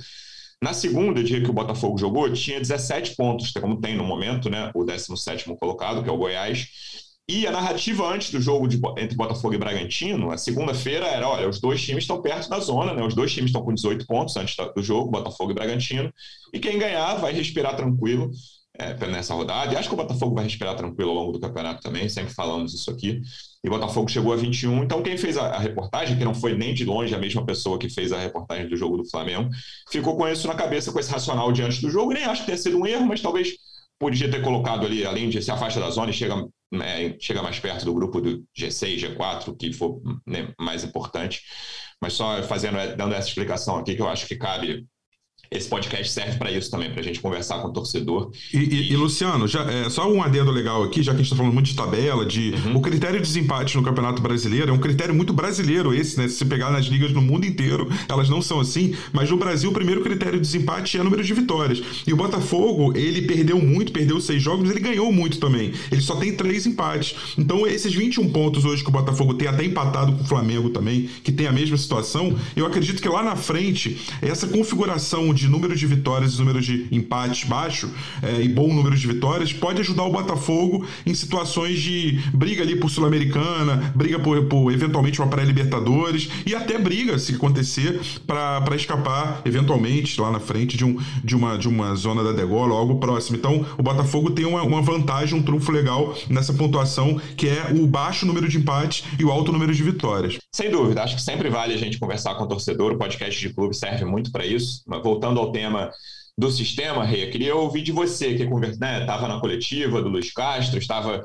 Na 0.65 0.73
segunda, 0.73 1.23
dia 1.23 1.43
que 1.43 1.51
o 1.51 1.53
Botafogo 1.53 1.99
jogou, 1.99 2.33
tinha 2.33 2.59
17 2.59 3.17
pontos, 3.17 3.51
como 3.53 3.79
tem 3.83 3.95
no 3.95 4.03
momento, 4.03 4.49
né? 4.49 4.71
O 4.75 4.83
17 4.83 5.45
colocado, 5.61 6.03
que 6.03 6.09
é 6.09 6.13
o 6.13 6.17
Goiás. 6.17 6.69
E 7.29 7.47
a 7.47 7.51
narrativa 7.51 8.07
antes 8.11 8.31
do 8.31 8.41
jogo 8.41 8.67
de, 8.67 8.81
entre 8.97 9.15
Botafogo 9.15 9.53
e 9.53 9.59
Bragantino, 9.59 10.31
a 10.31 10.39
segunda-feira 10.39 11.05
era: 11.07 11.29
olha, 11.29 11.51
os 11.51 11.61
dois 11.61 11.83
times 11.83 12.05
estão 12.05 12.23
perto 12.23 12.49
da 12.49 12.61
zona, 12.61 12.95
né? 12.95 13.05
Os 13.05 13.15
dois 13.15 13.31
times 13.31 13.51
estão 13.51 13.63
com 13.63 13.75
18 13.75 14.07
pontos 14.07 14.35
antes 14.39 14.57
do 14.75 14.83
jogo, 14.83 15.11
Botafogo 15.11 15.51
e 15.51 15.55
Bragantino. 15.55 16.11
E 16.51 16.59
quem 16.59 16.79
ganhar 16.79 17.17
vai 17.17 17.35
respirar 17.35 17.77
tranquilo 17.77 18.31
é, 18.79 18.95
nessa 19.07 19.35
rodada. 19.35 19.73
E 19.73 19.77
acho 19.77 19.89
que 19.89 19.95
o 19.95 19.97
Botafogo 19.97 20.35
vai 20.35 20.45
respirar 20.45 20.75
tranquilo 20.77 21.11
ao 21.11 21.17
longo 21.17 21.33
do 21.33 21.41
campeonato 21.41 21.81
também, 21.81 22.09
sempre 22.09 22.35
falamos 22.35 22.75
isso 22.75 22.91
aqui. 22.91 23.21
E 23.63 23.69
o 23.69 23.71
Botafogo 23.71 24.09
chegou 24.09 24.33
a 24.33 24.37
21. 24.37 24.83
Então, 24.83 25.03
quem 25.03 25.17
fez 25.17 25.37
a, 25.37 25.47
a, 25.47 25.59
reportagem, 25.59 26.19
que 26.19 26.25
não 26.25 26.35
foi 26.35 26.57
nem 26.57 26.75
de 26.75 26.85
longe 26.85 27.15
a 27.15 27.19
mesma 27.19 27.45
pessoa 27.47 27.79
que 27.79 27.89
fez 27.89 28.13
a 28.13 28.19
reportagem 28.19 28.69
do 28.69 28.77
jogo 28.77 28.97
do 28.97 29.09
Flamengo, 29.09 29.49
ficou 29.91 30.17
com 30.17 30.29
isso 30.29 30.47
na 30.49 30.55
cabeça, 30.55 30.93
com 30.93 30.99
esse 30.99 31.11
racional 31.11 31.53
diante 31.53 31.81
do 31.81 31.91
jogo. 31.91 32.13
Nem 32.13 32.25
acho 32.25 32.43
que 32.43 32.47
tenha 32.47 32.59
sido 32.59 32.79
um 32.79 32.87
erro, 32.87 33.07
mas 33.07 33.23
talvez 33.23 33.55
podia 33.99 34.31
ter 34.31 34.43
colocado 34.43 34.85
ali, 34.85 35.07
além 35.07 35.31
de 35.31 35.41
se 35.41 35.51
afasta 35.51 35.79
da 35.81 35.89
zona 35.91 36.11
e 36.11 36.15
chega, 36.15 36.35
é, 36.83 37.17
chega 37.21 37.43
mais 37.43 37.59
perto 37.59 37.85
do 37.85 37.95
grupo 37.95 38.21
do 38.21 38.45
G6, 38.59 38.99
G4, 38.99 39.57
que 39.57 39.73
for 39.73 40.03
né, 40.27 40.53
mais 40.59 40.83
importante. 40.83 41.43
Mas 42.03 42.15
só 42.15 42.43
fazendo, 42.43 42.77
dando 42.97 43.15
essa 43.15 43.29
explicação 43.29 43.77
aqui, 43.77 43.95
que 43.95 44.03
eu 44.03 44.09
acho 44.09 44.27
que 44.27 44.37
cabe 44.37 44.85
esse 45.55 45.69
podcast 45.69 46.13
serve 46.13 46.37
para 46.37 46.51
isso 46.51 46.71
também, 46.71 46.91
para 46.91 47.01
a 47.01 47.05
gente 47.05 47.21
conversar 47.21 47.59
com 47.59 47.69
o 47.69 47.73
torcedor. 47.73 48.31
E, 48.53 48.59
e, 48.59 48.93
e 48.93 48.97
Luciano, 48.97 49.47
já, 49.47 49.63
é, 49.71 49.89
só 49.89 50.11
um 50.11 50.23
adendo 50.23 50.51
legal 50.51 50.83
aqui, 50.83 51.03
já 51.03 51.13
que 51.13 51.17
a 51.17 51.19
gente 51.19 51.27
está 51.27 51.37
falando 51.37 51.55
muito 51.55 51.67
de 51.67 51.77
tabela, 51.77 52.27
de 52.27 52.55
uhum. 52.67 52.77
o 52.77 52.81
critério 52.81 53.21
de 53.21 53.27
desempate 53.27 53.77
no 53.77 53.83
Campeonato 53.83 54.21
Brasileiro 54.21 54.71
é 54.71 54.73
um 54.73 54.79
critério 54.79 55.15
muito 55.15 55.33
brasileiro 55.33 55.95
esse, 55.95 56.19
né? 56.19 56.27
Se 56.27 56.37
você 56.37 56.45
pegar 56.45 56.71
nas 56.71 56.87
ligas 56.87 57.13
no 57.13 57.23
mundo 57.23 57.47
inteiro, 57.47 57.89
elas 58.09 58.29
não 58.29 58.43
são 58.43 58.59
assim, 58.59 58.95
mas 59.13 59.31
no 59.31 59.37
Brasil 59.37 59.71
o 59.71 59.73
primeiro 59.73 60.03
critério 60.03 60.35
de 60.35 60.41
desempate 60.41 60.99
é 60.99 61.01
o 61.01 61.05
número 61.05 61.23
de 61.23 61.33
vitórias. 61.33 61.83
E 62.07 62.13
o 62.13 62.17
Botafogo, 62.17 62.93
ele 62.97 63.23
perdeu 63.23 63.61
muito, 63.61 63.93
perdeu 63.93 64.21
seis 64.21 64.43
jogos, 64.43 64.63
mas 64.63 64.71
ele 64.73 64.81
ganhou 64.81 65.13
muito 65.13 65.39
também. 65.39 65.73
Ele 65.91 66.01
só 66.01 66.17
tem 66.17 66.35
três 66.35 66.67
empates. 66.67 67.15
Então 67.39 67.67
esses 67.67 67.95
21 67.95 68.31
pontos 68.31 68.65
hoje 68.65 68.83
que 68.83 68.89
o 68.89 68.93
Botafogo 68.93 69.35
tem, 69.35 69.47
até 69.47 69.65
empatado 69.65 70.13
com 70.13 70.23
o 70.23 70.27
Flamengo 70.27 70.71
também, 70.71 71.09
que 71.23 71.31
tem 71.31 71.47
a 71.47 71.53
mesma 71.53 71.77
situação, 71.77 72.37
eu 72.57 72.67
acredito 72.67 73.01
que 73.01 73.09
lá 73.09 73.23
na 73.23 73.37
frente, 73.37 74.01
essa 74.21 74.47
configuração 74.47 75.33
de 75.33 75.44
de 75.45 75.51
número 75.51 75.77
de 75.77 75.87
vitórias 75.87 76.35
e 76.35 76.39
número 76.39 76.61
de 76.61 76.87
empates 76.91 77.47
baixo 77.47 77.91
é, 78.23 78.41
e 78.41 78.49
bom 78.49 78.73
número 78.73 78.97
de 78.97 79.07
vitórias 79.07 79.53
pode 79.53 79.81
ajudar 79.81 80.05
o 80.05 80.11
Botafogo 80.11 80.87
em 81.05 81.15
situações 81.15 81.81
de 81.81 82.19
briga 82.33 82.63
ali 82.63 82.77
por 82.77 82.89
Sul-Americana, 82.89 83.93
briga 83.95 84.19
por, 84.19 84.43
por 84.47 84.73
eventualmente 84.73 85.21
uma 85.21 85.29
pré-Libertadores 85.29 86.31
e 86.47 86.55
até 86.55 86.79
briga, 86.79 87.19
se 87.19 87.35
acontecer, 87.35 88.01
para 88.27 88.75
escapar 88.75 89.43
eventualmente 89.45 90.19
lá 90.21 90.31
na 90.31 90.41
frente 90.41 90.77
de, 90.77 90.85
um, 90.85 90.99
de, 91.23 91.37
uma, 91.37 91.59
de 91.59 91.69
uma 91.69 91.95
zona 91.95 92.25
da 92.25 92.33
degola 92.33 92.73
ou 92.73 92.79
algo 92.79 92.99
próximo. 92.99 93.37
Então 93.37 93.67
o 93.77 93.83
Botafogo 93.83 94.31
tem 94.31 94.47
uma, 94.47 94.63
uma 94.63 94.81
vantagem, 94.81 95.39
um 95.39 95.43
trunfo 95.43 95.71
legal 95.71 96.17
nessa 96.29 96.55
pontuação 96.55 97.21
que 97.37 97.49
é 97.49 97.71
o 97.75 97.87
baixo 97.87 98.25
número 98.25 98.49
de 98.49 98.57
empates 98.57 99.05
e 99.19 99.25
o 99.25 99.31
alto 99.31 99.53
número 99.53 99.75
de 99.75 99.83
vitórias. 99.83 100.39
Sem 100.51 100.71
dúvida, 100.71 101.03
acho 101.03 101.17
que 101.17 101.23
sempre 101.23 101.51
vale 101.51 101.75
a 101.75 101.79
gente 101.79 101.99
conversar 101.99 102.35
com 102.37 102.45
o 102.45 102.47
torcedor, 102.47 102.93
o 102.93 102.97
podcast 102.97 103.39
de 103.41 103.53
clube 103.53 103.77
serve 103.77 104.05
muito 104.05 104.31
para 104.31 104.47
isso. 104.47 104.83
Voltando 105.03 105.34
voltando 105.35 105.41
ao 105.41 105.53
tema 105.53 105.91
do 106.39 106.51
sistema, 106.51 107.11
eu 107.13 107.31
queria 107.31 107.55
ouvir 107.55 107.83
de 107.83 107.93
você, 107.93 108.35
que 108.35 108.43
estava 108.43 109.23
né, 109.23 109.35
na 109.35 109.41
coletiva 109.41 110.01
do 110.01 110.09
Luiz 110.09 110.33
Castro, 110.33 110.79
estava 110.79 111.23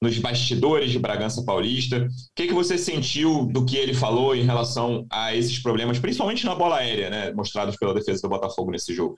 nos 0.00 0.18
bastidores 0.18 0.90
de 0.90 0.98
Bragança 0.98 1.44
Paulista. 1.44 1.98
O 1.98 2.08
que, 2.34 2.48
que 2.48 2.54
você 2.54 2.76
sentiu 2.76 3.46
do 3.46 3.64
que 3.64 3.76
ele 3.76 3.94
falou 3.94 4.34
em 4.34 4.44
relação 4.44 5.06
a 5.10 5.34
esses 5.34 5.60
problemas, 5.60 5.98
principalmente 5.98 6.44
na 6.44 6.54
bola 6.54 6.76
aérea, 6.76 7.10
né, 7.10 7.32
mostrados 7.32 7.76
pela 7.76 7.94
defesa 7.94 8.22
do 8.22 8.28
Botafogo 8.28 8.70
nesse 8.70 8.92
jogo? 8.92 9.16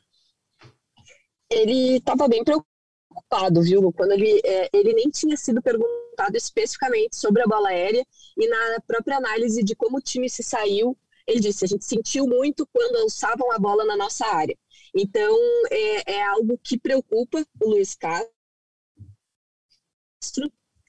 Ele 1.50 1.96
estava 1.96 2.28
bem 2.28 2.42
preocupado, 2.42 3.62
viu? 3.62 3.92
Quando 3.92 4.12
ele, 4.12 4.40
é, 4.44 4.68
ele 4.72 4.92
nem 4.94 5.10
tinha 5.10 5.36
sido 5.36 5.62
perguntado 5.62 6.36
especificamente 6.36 7.16
sobre 7.16 7.42
a 7.42 7.46
bola 7.46 7.68
aérea 7.68 8.04
e 8.36 8.48
na 8.48 8.80
própria 8.86 9.18
análise 9.18 9.62
de 9.62 9.74
como 9.74 9.98
o 9.98 10.02
time 10.02 10.28
se 10.28 10.42
saiu 10.42 10.96
ele 11.26 11.40
disse: 11.40 11.64
a 11.64 11.68
gente 11.68 11.84
sentiu 11.84 12.26
muito 12.26 12.66
quando 12.72 12.94
lançavam 12.94 13.50
a 13.52 13.58
bola 13.58 13.84
na 13.84 13.96
nossa 13.96 14.26
área. 14.26 14.56
Então, 14.94 15.36
é, 15.70 16.14
é 16.14 16.22
algo 16.22 16.58
que 16.62 16.78
preocupa 16.78 17.44
o 17.60 17.68
Luiz 17.68 17.94
Castro. 17.94 18.30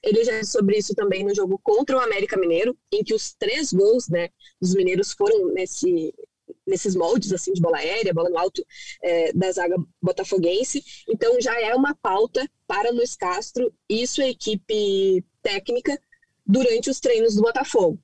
Ele 0.02 0.24
já 0.24 0.38
disse 0.38 0.52
sobre 0.52 0.78
isso 0.78 0.94
também 0.94 1.24
no 1.24 1.34
jogo 1.34 1.58
contra 1.58 1.96
o 1.96 2.00
América 2.00 2.36
Mineiro, 2.36 2.78
em 2.92 3.02
que 3.02 3.14
os 3.14 3.34
três 3.34 3.72
gols 3.72 4.08
né, 4.08 4.28
dos 4.60 4.74
mineiros 4.74 5.12
foram 5.12 5.52
nesse, 5.52 6.14
nesses 6.64 6.94
moldes 6.94 7.32
assim 7.32 7.52
de 7.52 7.60
bola 7.60 7.78
aérea, 7.78 8.14
bola 8.14 8.30
no 8.30 8.38
alto 8.38 8.64
é, 9.02 9.32
da 9.32 9.50
zaga 9.50 9.76
botafoguense. 10.00 10.84
Então 11.08 11.40
já 11.40 11.60
é 11.60 11.74
uma 11.74 11.94
pauta 11.94 12.48
para 12.66 12.92
Luiz 12.92 13.16
Castro 13.16 13.72
e 13.88 14.06
sua 14.06 14.28
equipe 14.28 15.24
técnica 15.42 16.00
durante 16.46 16.88
os 16.88 17.00
treinos 17.00 17.34
do 17.34 17.42
Botafogo. 17.42 17.98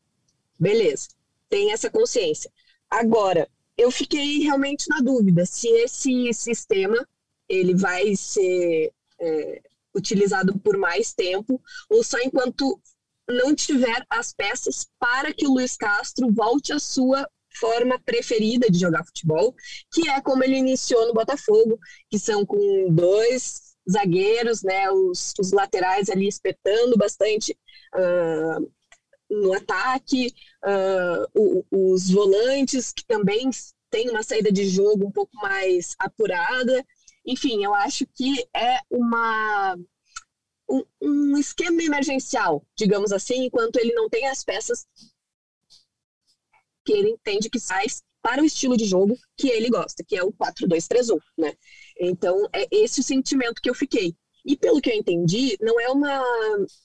Beleza, 0.59 1.09
tem 1.53 1.71
essa 1.71 1.91
consciência. 1.91 2.51
Agora, 2.89 3.47
eu 3.77 3.91
fiquei 3.91 4.39
realmente 4.39 4.89
na 4.89 5.01
dúvida 5.01 5.45
se 5.45 5.69
esse 5.69 6.33
sistema 6.33 7.07
ele 7.47 7.75
vai 7.75 8.17
ser 8.17 8.91
é, 9.21 9.63
utilizado 9.95 10.59
por 10.61 10.79
mais 10.79 11.13
tempo 11.13 11.61
ou 11.91 12.03
só 12.03 12.19
enquanto 12.21 12.81
não 13.29 13.55
tiver 13.55 14.03
as 14.09 14.33
peças 14.33 14.89
para 14.99 15.35
que 15.35 15.47
o 15.47 15.53
Luiz 15.53 15.77
Castro 15.77 16.33
volte 16.33 16.73
à 16.73 16.79
sua 16.79 17.29
forma 17.61 18.01
preferida 18.01 18.71
de 18.71 18.79
jogar 18.79 19.05
futebol, 19.05 19.55
que 19.93 20.09
é 20.09 20.23
como 20.23 20.43
ele 20.43 20.57
iniciou 20.57 21.07
no 21.07 21.13
Botafogo, 21.13 21.79
que 22.11 22.19
são 22.19 22.47
com 22.47 22.87
dois 22.91 23.75
zagueiros, 23.91 24.63
né, 24.63 24.91
os, 24.91 25.35
os 25.39 25.53
laterais 25.53 26.09
ali 26.09 26.27
espetando 26.27 26.97
bastante 26.97 27.55
uh, 27.95 28.73
no 29.33 29.53
ataque, 29.55 30.35
uh, 30.65 31.27
o, 31.35 31.65
os 31.71 32.11
volantes 32.11 32.93
que 32.93 33.05
também 33.07 33.49
têm 33.91 34.11
uma 34.11 34.23
saída 34.23 34.51
de 34.53 34.67
jogo 34.67 35.07
um 35.07 35.13
pouco 35.13 35.35
mais 35.37 35.95
apurada. 35.99 36.85
Enfim, 37.27 37.65
eu 37.65 37.75
acho 37.75 38.07
que 38.07 38.47
é 38.55 38.79
uma 38.91 39.77
um, 40.69 40.85
um 41.01 41.39
esquema 41.39 41.83
emergencial, 41.83 42.67
digamos 42.77 43.13
assim, 43.13 43.45
enquanto 43.45 43.77
ele 43.77 43.93
não 43.93 44.09
tem 44.09 44.27
as 44.27 44.45
peças 44.45 44.87
que 46.85 46.93
ele 46.93 47.11
entende 47.11 47.51
que 47.51 47.61
faz 47.61 48.03
para 48.23 48.43
o 48.43 48.45
estilo 48.45 48.77
de 48.77 48.85
jogo 48.85 49.19
que 49.37 49.49
ele 49.49 49.69
gosta, 49.69 50.05
que 50.05 50.17
é 50.17 50.23
o 50.23 50.33
4-2-3-1, 50.33 51.19
né? 51.37 51.53
Então, 51.99 52.49
é 52.53 52.67
esse 52.71 53.01
o 53.01 53.05
sentimento 53.05 53.61
que 53.61 53.69
eu 53.69 53.75
fiquei. 53.75 54.17
E 54.45 54.57
pelo 54.57 54.81
que 54.81 54.91
eu 54.91 54.95
entendi, 54.95 55.57
não 55.61 55.81
é 55.81 55.89
uma, 55.89 56.23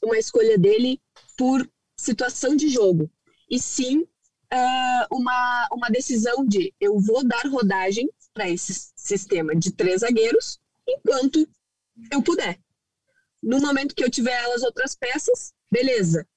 uma 0.03 0.17
escolha 0.17 0.57
dele 0.57 1.01
por 1.37 1.67
situação 1.97 2.55
de 2.55 2.69
jogo, 2.69 3.09
e 3.49 3.59
sim 3.59 4.01
uh, 4.01 5.15
uma, 5.15 5.67
uma 5.71 5.89
decisão 5.89 6.45
de 6.45 6.73
eu 6.79 6.99
vou 6.99 7.25
dar 7.25 7.45
rodagem 7.47 8.09
para 8.33 8.49
esse 8.49 8.91
sistema 8.95 9.55
de 9.55 9.71
três 9.71 10.01
zagueiros 10.01 10.59
enquanto 10.87 11.47
eu 12.11 12.21
puder. 12.21 12.59
No 13.41 13.59
momento 13.59 13.95
que 13.95 14.03
eu 14.03 14.09
tiver 14.09 14.37
as 14.53 14.63
outras 14.63 14.95
peças, 14.95 15.53
beleza, 15.71 16.27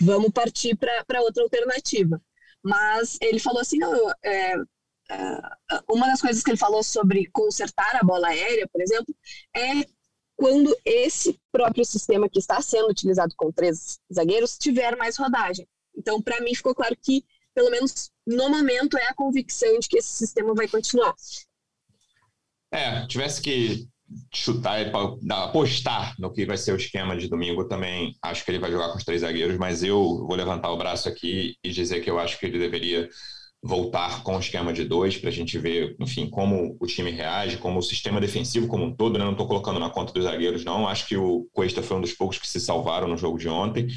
vamos 0.00 0.30
partir 0.30 0.76
para 0.76 1.22
outra 1.22 1.42
alternativa. 1.42 2.20
Mas 2.62 3.16
ele 3.20 3.38
falou 3.38 3.60
assim: 3.60 3.78
não, 3.78 4.10
é, 4.22 4.54
é, 5.10 5.40
uma 5.88 6.06
das 6.06 6.20
coisas 6.20 6.42
que 6.42 6.50
ele 6.50 6.58
falou 6.58 6.82
sobre 6.82 7.26
consertar 7.30 7.96
a 7.96 8.04
bola 8.04 8.28
aérea, 8.28 8.68
por 8.68 8.80
exemplo, 8.80 9.14
é 9.54 9.84
quando 10.38 10.74
esse 10.84 11.36
próprio 11.50 11.84
sistema 11.84 12.28
que 12.28 12.38
está 12.38 12.62
sendo 12.62 12.88
utilizado 12.88 13.34
com 13.36 13.50
três 13.50 13.98
zagueiros 14.14 14.56
tiver 14.56 14.96
mais 14.96 15.16
rodagem. 15.16 15.66
Então, 15.96 16.22
para 16.22 16.40
mim, 16.40 16.54
ficou 16.54 16.72
claro 16.72 16.96
que, 17.02 17.24
pelo 17.52 17.70
menos 17.72 18.08
no 18.24 18.48
momento, 18.48 18.96
é 18.96 19.08
a 19.08 19.14
convicção 19.14 19.76
de 19.80 19.88
que 19.88 19.98
esse 19.98 20.10
sistema 20.10 20.54
vai 20.54 20.68
continuar. 20.68 21.12
É, 22.70 23.04
tivesse 23.08 23.42
que 23.42 23.88
chutar, 24.32 24.78
apostar 25.28 26.14
no 26.20 26.32
que 26.32 26.46
vai 26.46 26.56
ser 26.56 26.72
o 26.72 26.76
esquema 26.76 27.16
de 27.16 27.26
domingo 27.26 27.66
também. 27.66 28.14
Acho 28.22 28.44
que 28.44 28.52
ele 28.52 28.60
vai 28.60 28.70
jogar 28.70 28.92
com 28.92 28.98
os 28.98 29.04
três 29.04 29.22
zagueiros, 29.22 29.58
mas 29.58 29.82
eu 29.82 30.24
vou 30.24 30.36
levantar 30.36 30.70
o 30.70 30.78
braço 30.78 31.08
aqui 31.08 31.56
e 31.64 31.70
dizer 31.70 32.00
que 32.00 32.08
eu 32.08 32.18
acho 32.20 32.38
que 32.38 32.46
ele 32.46 32.60
deveria 32.60 33.10
voltar 33.62 34.22
com 34.22 34.36
o 34.36 34.40
esquema 34.40 34.72
de 34.72 34.84
dois 34.84 35.16
para 35.16 35.30
a 35.30 35.32
gente 35.32 35.58
ver, 35.58 35.96
enfim, 35.98 36.30
como 36.30 36.76
o 36.80 36.86
time 36.86 37.10
reage, 37.10 37.58
como 37.58 37.78
o 37.78 37.82
sistema 37.82 38.20
defensivo 38.20 38.68
como 38.68 38.84
um 38.84 38.94
todo. 38.94 39.18
Né? 39.18 39.24
Não 39.24 39.32
estou 39.32 39.46
colocando 39.46 39.80
na 39.80 39.90
conta 39.90 40.12
dos 40.12 40.24
zagueiros, 40.24 40.64
não. 40.64 40.88
Acho 40.88 41.06
que 41.06 41.16
o 41.16 41.48
Cuesta 41.52 41.82
foi 41.82 41.96
um 41.96 42.00
dos 42.00 42.12
poucos 42.12 42.38
que 42.38 42.48
se 42.48 42.60
salvaram 42.60 43.08
no 43.08 43.16
jogo 43.16 43.38
de 43.38 43.48
ontem. 43.48 43.88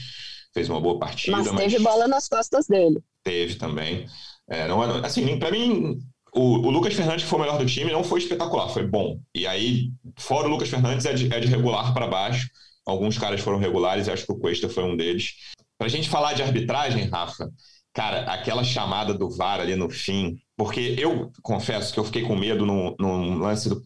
Fez 0.53 0.69
uma 0.69 0.81
boa 0.81 0.99
partida. 0.99 1.37
Mas 1.37 1.49
teve 1.49 1.79
mas... 1.79 1.83
bola 1.83 2.07
nas 2.07 2.27
costas 2.27 2.67
dele. 2.67 2.99
Teve 3.23 3.55
também. 3.55 4.05
É, 4.49 4.67
não, 4.67 4.83
é, 4.83 5.05
assim, 5.05 5.37
para 5.37 5.51
mim, 5.51 5.97
o, 6.33 6.67
o, 6.67 6.69
Lucas 6.69 6.93
Fernandes, 6.93 7.23
que 7.23 7.29
foi 7.29 7.39
o 7.39 7.41
melhor 7.41 7.57
do 7.57 7.65
time, 7.65 7.91
não 7.91 8.03
foi 8.03 8.19
espetacular, 8.19 8.67
foi 8.69 8.85
bom. 8.85 9.19
E 9.33 9.47
aí, 9.47 9.91
fora 10.17 10.47
o 10.47 10.51
Lucas 10.51 10.69
Fernandes, 10.69 11.05
é 11.05 11.13
de, 11.13 11.33
é 11.33 11.39
de 11.39 11.47
regular 11.47 11.93
para 11.93 12.07
baixo. 12.07 12.49
Alguns 12.85 13.17
caras 13.17 13.39
foram 13.39 13.59
regulares, 13.59 14.09
acho 14.09 14.25
que 14.25 14.31
o 14.31 14.39
Cuesta 14.39 14.67
foi 14.67 14.83
um 14.83 14.97
deles. 14.97 15.35
Para 15.77 15.87
a 15.87 15.89
gente 15.89 16.09
falar 16.09 16.33
de 16.33 16.41
arbitragem, 16.41 17.05
Rafa, 17.05 17.49
cara, 17.93 18.21
aquela 18.31 18.63
chamada 18.63 19.13
do 19.13 19.29
VAR 19.29 19.59
ali 19.59 19.75
no 19.75 19.89
fim, 19.89 20.37
porque 20.57 20.95
eu 20.97 21.31
confesso 21.41 21.93
que 21.93 21.99
eu 21.99 22.03
fiquei 22.03 22.23
com 22.23 22.35
medo 22.35 22.65
no, 22.65 22.95
no 22.99 23.37
lance 23.39 23.67
do 23.67 23.83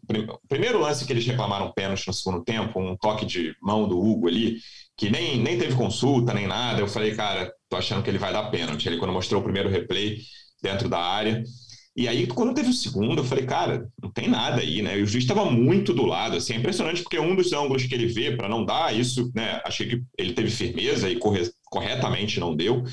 primeiro 0.47 0.79
lance 0.79 1.05
que 1.05 1.13
eles 1.13 1.25
reclamaram 1.25 1.71
pênalti 1.71 2.07
no 2.07 2.13
segundo 2.13 2.43
tempo, 2.43 2.79
um 2.79 2.95
toque 2.97 3.25
de 3.25 3.55
mão 3.61 3.87
do 3.87 3.99
Hugo 3.99 4.27
ali, 4.27 4.57
que 4.97 5.09
nem, 5.09 5.39
nem 5.39 5.57
teve 5.57 5.75
consulta 5.75 6.33
nem 6.33 6.47
nada. 6.47 6.81
Eu 6.81 6.87
falei, 6.87 7.15
cara, 7.15 7.51
tô 7.69 7.77
achando 7.77 8.03
que 8.03 8.09
ele 8.09 8.17
vai 8.17 8.31
dar 8.31 8.49
pênalti. 8.51 8.87
Ele 8.87 8.97
quando 8.97 9.13
mostrou 9.13 9.41
o 9.41 9.43
primeiro 9.43 9.69
replay 9.69 10.19
dentro 10.61 10.87
da 10.87 10.99
área, 10.99 11.43
e 11.97 12.09
aí, 12.09 12.27
quando 12.27 12.53
teve 12.53 12.69
o 12.69 12.73
segundo, 12.73 13.21
eu 13.21 13.23
falei, 13.23 13.45
cara, 13.45 13.89
não 14.03 14.11
tem 14.11 14.27
nada 14.27 14.59
aí, 14.59 14.81
né? 14.81 14.99
E 14.99 15.03
o 15.03 15.07
juiz 15.07 15.23
estava 15.23 15.49
muito 15.49 15.93
do 15.93 16.05
lado, 16.05 16.35
assim, 16.35 16.53
é 16.53 16.57
impressionante, 16.57 17.01
porque 17.01 17.17
um 17.17 17.33
dos 17.33 17.53
ângulos 17.53 17.85
que 17.85 17.95
ele 17.95 18.05
vê 18.07 18.35
para 18.35 18.49
não 18.49 18.65
dar 18.65 18.93
isso, 18.93 19.31
né? 19.33 19.61
Achei 19.63 19.87
que 19.87 20.03
ele 20.17 20.33
teve 20.33 20.49
firmeza 20.49 21.09
e 21.09 21.15
corre, 21.17 21.49
corretamente 21.75 22.39
não 22.39 22.55
deu 22.55 22.83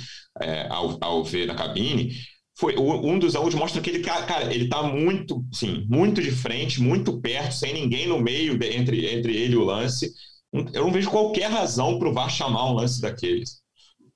é, 0.40 0.66
ao, 0.68 0.98
ao 1.00 1.24
ver 1.24 1.46
na 1.46 1.54
cabine. 1.54 2.12
Foi 2.58 2.76
um 2.76 3.18
dos 3.18 3.34
ângulos 3.34 3.54
mostra 3.54 3.80
que 3.80 3.88
ele, 3.88 4.00
cara, 4.00 4.52
ele 4.52 4.68
tá 4.68 4.82
muito, 4.82 5.44
sim, 5.52 5.86
muito 5.88 6.20
de 6.20 6.30
frente, 6.32 6.82
muito 6.82 7.20
perto, 7.20 7.54
sem 7.54 7.72
ninguém 7.72 8.06
no 8.08 8.20
meio 8.20 8.58
de, 8.58 8.76
entre, 8.76 9.06
entre 9.14 9.34
ele 9.34 9.54
e 9.54 9.56
o 9.56 9.64
lance. 9.64 10.12
Eu 10.52 10.84
não 10.84 10.92
vejo 10.92 11.10
qualquer 11.10 11.50
razão 11.50 11.98
para 11.98 12.08
o 12.08 12.12
VAR 12.12 12.28
chamar 12.28 12.70
um 12.70 12.74
lance 12.74 13.00
daqueles. 13.00 13.61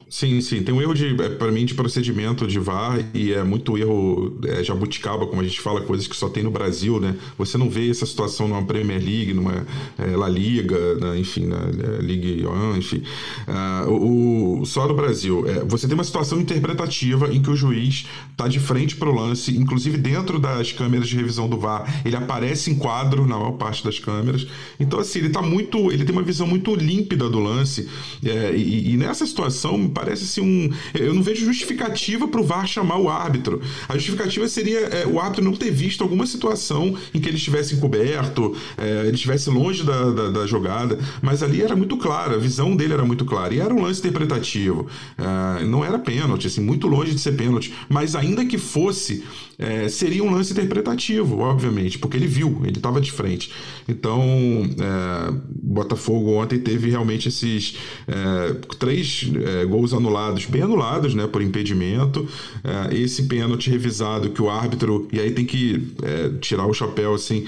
Sim, 0.08 0.40
sim. 0.40 0.62
Tem 0.62 0.72
um 0.72 0.80
erro 0.80 0.94
de, 0.94 1.20
é, 1.20 1.28
para 1.30 1.50
mim, 1.50 1.64
de 1.64 1.74
procedimento 1.74 2.46
de 2.46 2.60
VAR 2.60 3.04
e 3.12 3.32
é 3.32 3.42
muito 3.42 3.76
erro 3.76 4.38
é, 4.44 4.62
jabuticaba, 4.62 5.26
como 5.26 5.40
a 5.40 5.44
gente 5.44 5.60
fala, 5.60 5.80
coisas 5.80 6.06
que 6.06 6.14
só 6.14 6.28
tem 6.28 6.44
no 6.44 6.50
Brasil, 6.50 7.00
né? 7.00 7.16
Você 7.36 7.58
não 7.58 7.68
vê 7.68 7.90
essa 7.90 8.06
situação 8.06 8.46
numa 8.46 8.64
Premier 8.64 9.02
League, 9.02 9.34
numa 9.34 9.66
é, 9.98 10.16
La 10.16 10.28
Liga, 10.28 10.94
na, 10.94 11.18
enfim, 11.18 11.46
na 11.46 11.56
é, 11.56 12.00
Ligue 12.00 12.46
1, 12.46 12.76
enfim. 12.76 13.02
Uh, 13.48 13.90
o, 13.90 14.60
o, 14.60 14.66
só 14.66 14.86
no 14.86 14.94
Brasil. 14.94 15.44
É, 15.48 15.64
você 15.64 15.88
tem 15.88 15.94
uma 15.94 16.04
situação 16.04 16.40
interpretativa 16.40 17.34
em 17.34 17.42
que 17.42 17.50
o 17.50 17.56
juiz 17.56 18.06
está 18.30 18.46
de 18.46 18.60
frente 18.60 18.94
para 18.94 19.08
o 19.10 19.12
lance, 19.14 19.56
inclusive 19.56 19.98
dentro 19.98 20.38
das 20.38 20.70
câmeras 20.70 21.08
de 21.08 21.16
revisão 21.16 21.48
do 21.48 21.58
VAR, 21.58 22.02
ele 22.04 22.14
aparece 22.14 22.70
em 22.70 22.76
quadro 22.76 23.26
na 23.26 23.36
maior 23.36 23.52
parte 23.52 23.82
das 23.82 23.98
câmeras. 23.98 24.46
Então, 24.78 25.00
assim, 25.00 25.18
ele 25.18 25.30
tá 25.30 25.42
muito. 25.42 25.90
Ele 25.90 26.04
tem 26.04 26.14
uma 26.14 26.22
visão 26.22 26.46
muito 26.46 26.72
límpida 26.76 27.28
do 27.28 27.40
lance. 27.40 27.88
É, 28.24 28.54
e, 28.56 28.92
e 28.92 28.96
nessa 28.96 29.26
situação 29.26 29.95
parece 29.96 30.24
assim 30.24 30.42
um. 30.42 30.70
Eu 30.92 31.14
não 31.14 31.22
vejo 31.22 31.46
justificativa 31.46 32.28
para 32.28 32.40
o 32.40 32.44
VAR 32.44 32.66
chamar 32.66 32.98
o 32.98 33.08
árbitro. 33.08 33.62
A 33.88 33.94
justificativa 33.94 34.46
seria 34.46 34.80
é, 34.80 35.06
o 35.06 35.18
árbitro 35.18 35.42
não 35.42 35.54
ter 35.54 35.70
visto 35.70 36.02
alguma 36.02 36.26
situação 36.26 36.94
em 37.14 37.20
que 37.20 37.30
ele 37.30 37.38
estivesse 37.38 37.74
encoberto, 37.74 38.54
é, 38.76 39.06
ele 39.06 39.14
estivesse 39.14 39.48
longe 39.48 39.82
da, 39.82 40.10
da, 40.10 40.30
da, 40.30 40.46
jogada, 40.46 40.98
mas 41.22 41.42
ali 41.42 41.62
era 41.62 41.74
muito 41.74 41.96
claro, 41.96 42.34
a 42.34 42.38
visão 42.38 42.76
dele 42.76 42.92
era 42.92 43.04
muito 43.06 43.24
clara. 43.24 43.54
E 43.54 43.60
era 43.60 43.72
um 43.72 43.80
lance 43.80 44.00
interpretativo. 44.00 44.86
É, 45.16 45.64
não 45.64 45.82
era 45.82 45.98
pênalti, 45.98 46.46
assim, 46.46 46.60
muito 46.60 46.86
longe 46.86 47.14
de 47.14 47.20
ser 47.20 47.32
pênalti. 47.32 47.72
Mas 47.88 48.14
ainda 48.14 48.44
que 48.44 48.58
fosse, 48.58 49.24
é, 49.58 49.88
seria 49.88 50.22
um 50.22 50.30
lance 50.30 50.52
interpretativo, 50.52 51.38
obviamente, 51.38 51.98
porque 51.98 52.16
ele 52.16 52.26
viu, 52.26 52.60
ele 52.64 52.76
estava 52.76 53.00
de 53.00 53.10
frente. 53.10 53.50
Então, 53.88 54.22
é, 54.22 55.34
Botafogo 55.48 56.34
ontem 56.34 56.58
teve 56.58 56.90
realmente 56.90 57.28
esses 57.28 57.76
é, 58.06 58.54
três 58.78 59.30
é, 59.44 59.64
gols 59.64 59.94
anulados, 59.94 60.44
bem 60.46 60.62
anulados, 60.62 61.14
né, 61.14 61.26
por 61.26 61.40
impedimento. 61.40 62.28
É, 62.62 62.94
esse 62.96 63.24
pênalti 63.24 63.70
revisado 63.70 64.30
que 64.30 64.42
o 64.42 64.50
árbitro, 64.50 65.08
e 65.12 65.20
aí 65.20 65.30
tem 65.30 65.44
que 65.44 65.88
é, 66.02 66.30
tirar 66.40 66.66
o 66.66 66.74
chapéu 66.74 67.14
assim 67.14 67.44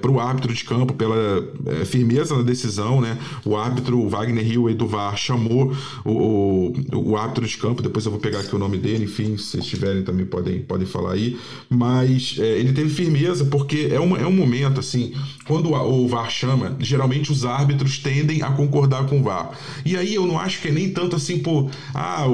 para 0.00 0.10
o 0.10 0.20
árbitro 0.20 0.54
de 0.54 0.62
campo 0.64 0.94
pela 0.94 1.44
firmeza 1.84 2.36
na 2.36 2.42
decisão, 2.42 3.00
né? 3.00 3.18
O 3.44 3.56
árbitro 3.56 4.08
Wagner 4.08 4.44
Rio 4.44 4.72
do 4.72 4.86
VAR 4.86 5.16
chamou 5.16 5.74
o, 6.04 6.72
o, 6.92 7.10
o 7.10 7.16
árbitro 7.16 7.44
de 7.44 7.56
campo, 7.56 7.82
depois 7.82 8.04
eu 8.04 8.12
vou 8.12 8.20
pegar 8.20 8.40
aqui 8.40 8.54
o 8.54 8.58
nome 8.58 8.78
dele, 8.78 9.04
enfim, 9.04 9.36
se 9.36 9.58
estiverem 9.58 10.04
também 10.04 10.24
podem, 10.24 10.62
podem 10.62 10.86
falar 10.86 11.14
aí 11.14 11.33
mas 11.68 12.36
é, 12.38 12.58
ele 12.58 12.72
teve 12.72 12.90
firmeza 12.90 13.46
porque 13.46 13.88
é, 13.90 13.98
uma, 13.98 14.18
é 14.18 14.26
um 14.26 14.32
momento 14.32 14.80
assim, 14.80 15.12
quando 15.46 15.72
o 15.72 16.06
VAR 16.06 16.30
chama, 16.30 16.76
geralmente 16.78 17.32
os 17.32 17.44
árbitros 17.44 17.98
tendem 17.98 18.42
a 18.42 18.50
concordar 18.50 19.06
com 19.06 19.20
o 19.20 19.22
VAR. 19.22 19.50
E 19.84 19.96
aí 19.96 20.14
eu 20.14 20.26
não 20.26 20.38
acho 20.38 20.60
que 20.60 20.68
é 20.68 20.72
nem 20.72 20.90
tanto 20.90 21.16
assim 21.16 21.40
falou. 21.54 21.70
Ah, 21.94 22.26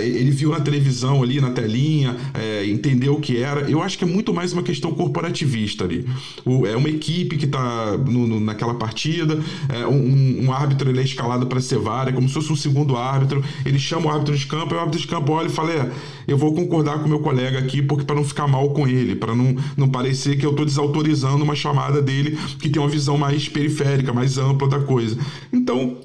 ele 0.00 0.30
viu 0.30 0.50
na 0.50 0.60
televisão 0.60 1.22
ali, 1.22 1.40
na 1.40 1.50
telinha, 1.50 2.16
é, 2.34 2.66
entendeu 2.66 3.14
o 3.14 3.20
que 3.20 3.42
era. 3.42 3.70
Eu 3.70 3.82
acho 3.82 3.98
que 3.98 4.04
é 4.04 4.06
muito 4.06 4.32
mais 4.32 4.52
uma 4.52 4.62
questão 4.62 4.92
corporativista 4.92 5.84
ali. 5.84 6.06
O, 6.44 6.66
é 6.66 6.76
uma 6.76 6.88
equipe 6.88 7.36
que 7.36 7.46
está 7.46 7.96
naquela 8.40 8.74
partida, 8.74 9.38
é, 9.68 9.86
um, 9.86 10.44
um, 10.44 10.52
árbitro 10.52 10.90
ele 10.90 11.00
é 11.00 11.04
escalado 11.04 11.46
para 11.46 11.60
ser 11.60 11.78
VAR, 11.78 12.08
é 12.08 12.12
como 12.12 12.28
se 12.28 12.34
fosse 12.34 12.52
um 12.52 12.56
segundo 12.56 12.96
árbitro. 12.96 13.42
Ele 13.64 13.78
chama 13.78 14.06
o 14.06 14.10
árbitro 14.10 14.36
de 14.36 14.46
campo, 14.46 14.74
e 14.74 14.76
o 14.76 14.80
árbitro 14.80 15.00
de 15.00 15.06
campo 15.06 15.32
olha 15.32 15.46
e 15.46 15.50
fala: 15.50 15.72
é, 15.72 15.90
eu 16.26 16.36
vou 16.36 16.54
concordar 16.54 16.98
com 17.00 17.08
meu 17.08 17.20
colega 17.20 17.58
aqui, 17.58 17.82
porque 17.82 18.04
para 18.04 18.16
não 18.16 18.24
ficar 18.24 18.46
mal 18.46 18.70
com 18.70 18.86
ele, 18.86 19.14
para 19.14 19.34
não, 19.34 19.56
não 19.76 19.88
parecer 19.88 20.36
que 20.36 20.44
eu 20.44 20.50
estou 20.50 20.64
desautorizando 20.64 21.42
uma 21.42 21.54
chamada 21.54 22.00
dele 22.00 22.38
que 22.58 22.68
tem 22.68 22.80
uma 22.80 22.88
visão 22.88 23.16
mais 23.16 23.48
periférica, 23.48 24.12
mais 24.12 24.38
ampla 24.38 24.68
da 24.68 24.80
coisa. 24.80 25.18
Então, 25.52 25.98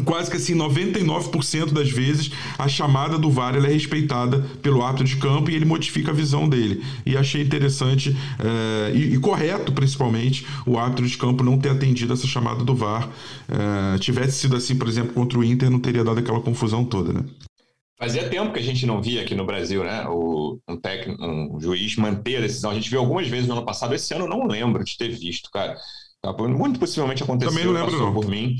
quase 0.00 0.30
que 0.30 0.38
assim 0.38 0.54
99% 0.56 1.72
das 1.72 1.90
vezes 1.90 2.30
a 2.58 2.66
chamada 2.66 3.18
do 3.18 3.30
VAR 3.30 3.54
é 3.56 3.60
respeitada 3.60 4.40
pelo 4.62 4.82
árbitro 4.82 5.04
de 5.04 5.16
campo 5.16 5.50
e 5.50 5.54
ele 5.54 5.66
modifica 5.66 6.10
a 6.10 6.14
visão 6.14 6.48
dele 6.48 6.82
e 7.04 7.14
achei 7.14 7.42
interessante 7.42 8.16
é, 8.38 8.92
e, 8.94 9.14
e, 9.14 9.18
correto 9.18 9.70
principalmente 9.72 10.46
o 10.64 10.78
árbitro 10.78 11.06
de 11.06 11.18
campo 11.18 11.44
não 11.44 11.58
ter 11.58 11.68
atendido 11.68 12.14
essa 12.14 12.26
chamada 12.26 12.64
do 12.64 12.74
VAR 12.74 13.10
é, 13.48 13.98
tivesse 13.98 14.38
sido 14.38 14.56
assim 14.56 14.76
por 14.76 14.88
exemplo 14.88 15.12
contra 15.12 15.38
o 15.38 15.44
Inter 15.44 15.70
não 15.70 15.78
teria 15.78 16.02
dado 16.02 16.18
aquela 16.18 16.40
confusão 16.40 16.84
toda 16.84 17.12
né 17.12 17.24
Fazia 17.98 18.28
tempo 18.28 18.52
que 18.52 18.58
a 18.58 18.62
gente 18.62 18.84
não 18.84 19.00
via 19.00 19.22
aqui 19.22 19.32
no 19.32 19.46
Brasil, 19.46 19.84
né? 19.84 20.04
O, 20.08 20.58
um, 20.68 20.76
técnico, 20.76 21.24
um 21.24 21.60
juiz 21.60 21.94
manter 21.94 22.38
a 22.38 22.40
decisão. 22.40 22.72
A 22.72 22.74
gente 22.74 22.90
viu 22.90 22.98
algumas 22.98 23.28
vezes 23.28 23.46
no 23.46 23.54
ano 23.54 23.64
passado. 23.64 23.94
Esse 23.94 24.12
ano 24.12 24.24
eu 24.24 24.28
não 24.28 24.44
lembro 24.48 24.82
de 24.82 24.98
ter 24.98 25.08
visto, 25.08 25.48
cara. 25.52 25.76
Muito 26.48 26.80
possivelmente 26.80 27.22
aconteceu. 27.22 27.52
Também 27.52 27.64
não 27.64 27.72
lembro, 27.72 27.96
não. 27.96 28.12
por 28.12 28.26
mim 28.26 28.56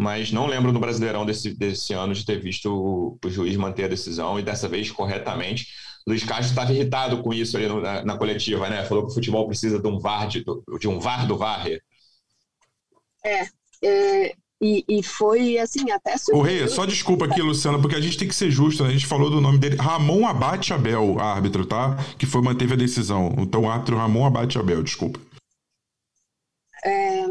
mas 0.00 0.32
não 0.32 0.46
lembro 0.46 0.72
no 0.72 0.80
Brasileirão 0.80 1.26
desse, 1.26 1.54
desse 1.54 1.92
ano 1.92 2.14
de 2.14 2.24
ter 2.24 2.40
visto 2.40 2.72
o, 2.72 3.18
o 3.22 3.30
juiz 3.30 3.56
manter 3.56 3.84
a 3.84 3.88
decisão 3.88 4.38
e 4.38 4.42
dessa 4.42 4.66
vez 4.66 4.90
corretamente. 4.90 5.68
Luiz 6.06 6.24
Castro 6.24 6.48
estava 6.48 6.72
irritado 6.72 7.22
com 7.22 7.32
isso 7.34 7.56
ali 7.56 7.68
no, 7.68 7.80
na, 7.80 8.02
na, 8.02 8.16
coletiva, 8.16 8.70
né? 8.70 8.84
Falou 8.84 9.04
que 9.04 9.10
o 9.10 9.14
futebol 9.14 9.46
precisa 9.46 9.78
de 9.78 9.86
um 9.86 9.98
VAR, 9.98 10.26
de, 10.26 10.42
de 10.80 10.88
um 10.88 10.98
VAR 10.98 11.26
do 11.26 11.36
VAR. 11.36 11.66
É, 13.22 13.46
é 13.84 14.34
e, 14.62 14.84
e, 14.86 15.02
foi 15.02 15.58
assim, 15.58 15.90
até 15.90 16.14
O 16.32 16.42
Rei, 16.42 16.68
só 16.68 16.84
desculpa 16.84 17.24
aqui, 17.24 17.40
Luciana, 17.40 17.78
porque 17.78 17.96
a 17.96 18.00
gente 18.00 18.18
tem 18.18 18.28
que 18.28 18.34
ser 18.34 18.50
justo, 18.50 18.82
né? 18.82 18.90
A 18.90 18.92
gente 18.92 19.06
falou 19.06 19.30
do 19.30 19.40
nome 19.40 19.58
dele. 19.58 19.76
Ramon 19.76 20.26
Abate 20.26 20.74
Abel, 20.74 21.18
árbitro, 21.18 21.64
tá? 21.64 21.96
Que 22.18 22.26
foi 22.26 22.42
manteve 22.42 22.74
a 22.74 22.76
decisão. 22.76 23.34
Então, 23.38 23.62
o 23.62 23.70
árbitro 23.70 23.96
Ramon 23.96 24.26
Abate 24.26 24.58
Abel, 24.58 24.82
desculpa. 24.82 25.18
É, 26.84 27.24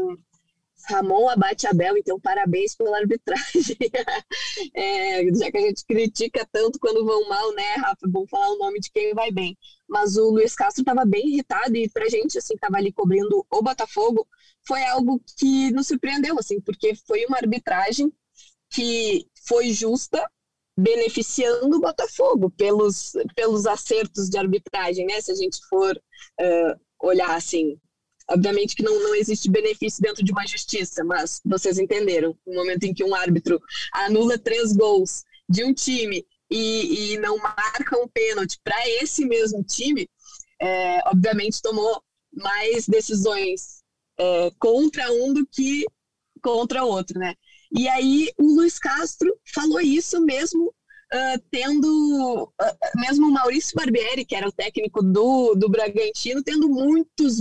Ramon 0.90 1.28
Abate 1.28 1.66
Abel, 1.66 1.96
então 1.96 2.18
parabéns 2.20 2.74
pela 2.74 2.98
arbitragem. 2.98 3.76
é, 4.74 5.24
já 5.34 5.50
que 5.50 5.56
a 5.56 5.60
gente 5.60 5.84
critica 5.84 6.46
tanto 6.50 6.78
quando 6.78 7.04
vão 7.04 7.28
mal, 7.28 7.54
né, 7.54 7.74
Rafa? 7.76 8.06
É 8.06 8.08
bom 8.08 8.26
falar 8.26 8.50
o 8.50 8.58
nome 8.58 8.80
de 8.80 8.90
quem 8.90 9.14
vai 9.14 9.30
bem. 9.30 9.56
Mas 9.88 10.16
o 10.16 10.30
Luiz 10.30 10.54
Castro 10.54 10.82
estava 10.82 11.04
bem 11.04 11.28
irritado 11.28 11.76
e 11.76 11.88
pra 11.88 12.08
gente, 12.08 12.38
assim, 12.38 12.54
estava 12.54 12.76
ali 12.76 12.92
cobrindo 12.92 13.46
o 13.50 13.62
Botafogo, 13.62 14.26
foi 14.66 14.82
algo 14.84 15.20
que 15.38 15.70
nos 15.72 15.86
surpreendeu, 15.86 16.38
assim, 16.38 16.60
porque 16.60 16.94
foi 17.06 17.24
uma 17.26 17.38
arbitragem 17.38 18.12
que 18.70 19.26
foi 19.46 19.72
justa, 19.72 20.28
beneficiando 20.76 21.76
o 21.76 21.80
Botafogo 21.80 22.50
pelos, 22.50 23.12
pelos 23.34 23.66
acertos 23.66 24.28
de 24.28 24.38
arbitragem, 24.38 25.06
né? 25.06 25.20
Se 25.20 25.32
a 25.32 25.34
gente 25.34 25.58
for 25.68 25.96
uh, 25.96 26.80
olhar 27.00 27.34
assim 27.36 27.78
Obviamente 28.30 28.76
que 28.76 28.82
não, 28.82 29.02
não 29.02 29.14
existe 29.14 29.50
benefício 29.50 30.00
dentro 30.00 30.24
de 30.24 30.32
uma 30.32 30.46
justiça, 30.46 31.02
mas 31.04 31.40
vocês 31.44 31.78
entenderam. 31.78 32.36
No 32.46 32.54
momento 32.54 32.84
em 32.84 32.94
que 32.94 33.04
um 33.04 33.14
árbitro 33.14 33.60
anula 33.92 34.38
três 34.38 34.72
gols 34.72 35.24
de 35.48 35.64
um 35.64 35.74
time 35.74 36.24
e, 36.50 37.12
e 37.12 37.18
não 37.18 37.36
marca 37.38 37.98
um 37.98 38.06
pênalti 38.08 38.58
para 38.62 38.88
esse 39.02 39.24
mesmo 39.24 39.64
time, 39.64 40.08
é, 40.60 41.00
obviamente 41.08 41.60
tomou 41.60 42.02
mais 42.32 42.86
decisões 42.86 43.82
é, 44.18 44.50
contra 44.58 45.10
um 45.12 45.32
do 45.32 45.46
que 45.46 45.84
contra 46.42 46.84
o 46.84 46.88
outro, 46.88 47.18
né? 47.18 47.34
E 47.72 47.88
aí 47.88 48.30
o 48.38 48.56
Luiz 48.56 48.78
Castro 48.78 49.32
falou 49.54 49.80
isso 49.80 50.20
mesmo 50.20 50.74
uh, 51.12 51.42
tendo, 51.50 52.44
uh, 52.44 53.00
mesmo 53.00 53.28
o 53.28 53.30
Maurício 53.30 53.76
Barbieri, 53.76 54.24
que 54.24 54.34
era 54.34 54.48
o 54.48 54.52
técnico 54.52 55.02
do, 55.02 55.54
do 55.54 55.68
Bragantino, 55.68 56.42
tendo 56.42 56.68
muitos 56.68 57.40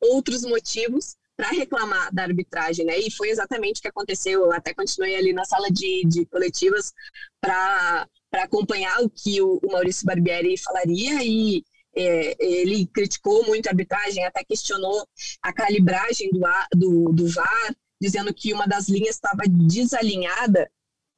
outros 0.00 0.42
motivos 0.42 1.16
para 1.36 1.50
reclamar 1.50 2.12
da 2.14 2.22
arbitragem, 2.22 2.86
né? 2.86 2.98
E 2.98 3.10
foi 3.10 3.28
exatamente 3.28 3.78
o 3.78 3.82
que 3.82 3.88
aconteceu. 3.88 4.44
Eu 4.44 4.52
até 4.52 4.72
continuei 4.72 5.16
ali 5.16 5.32
na 5.32 5.44
sala 5.44 5.70
de, 5.70 6.02
de 6.06 6.24
coletivas 6.26 6.92
para 7.40 8.08
acompanhar 8.32 9.02
o 9.02 9.10
que 9.10 9.40
o, 9.42 9.60
o, 9.62 9.72
Maurício 9.72 10.06
Barbieri 10.06 10.56
falaria 10.56 11.22
e 11.22 11.62
é, 11.94 12.36
ele 12.38 12.86
criticou 12.86 13.44
muito 13.46 13.66
a 13.66 13.70
arbitragem, 13.70 14.24
até 14.24 14.42
questionou 14.44 15.06
a 15.42 15.52
calibragem 15.52 16.30
do, 16.30 16.40
do, 16.74 17.12
do 17.12 17.28
VAR, 17.28 17.76
dizendo 18.00 18.32
que 18.32 18.52
uma 18.52 18.66
das 18.66 18.88
linhas 18.88 19.16
estava 19.16 19.42
desalinhada 19.46 20.70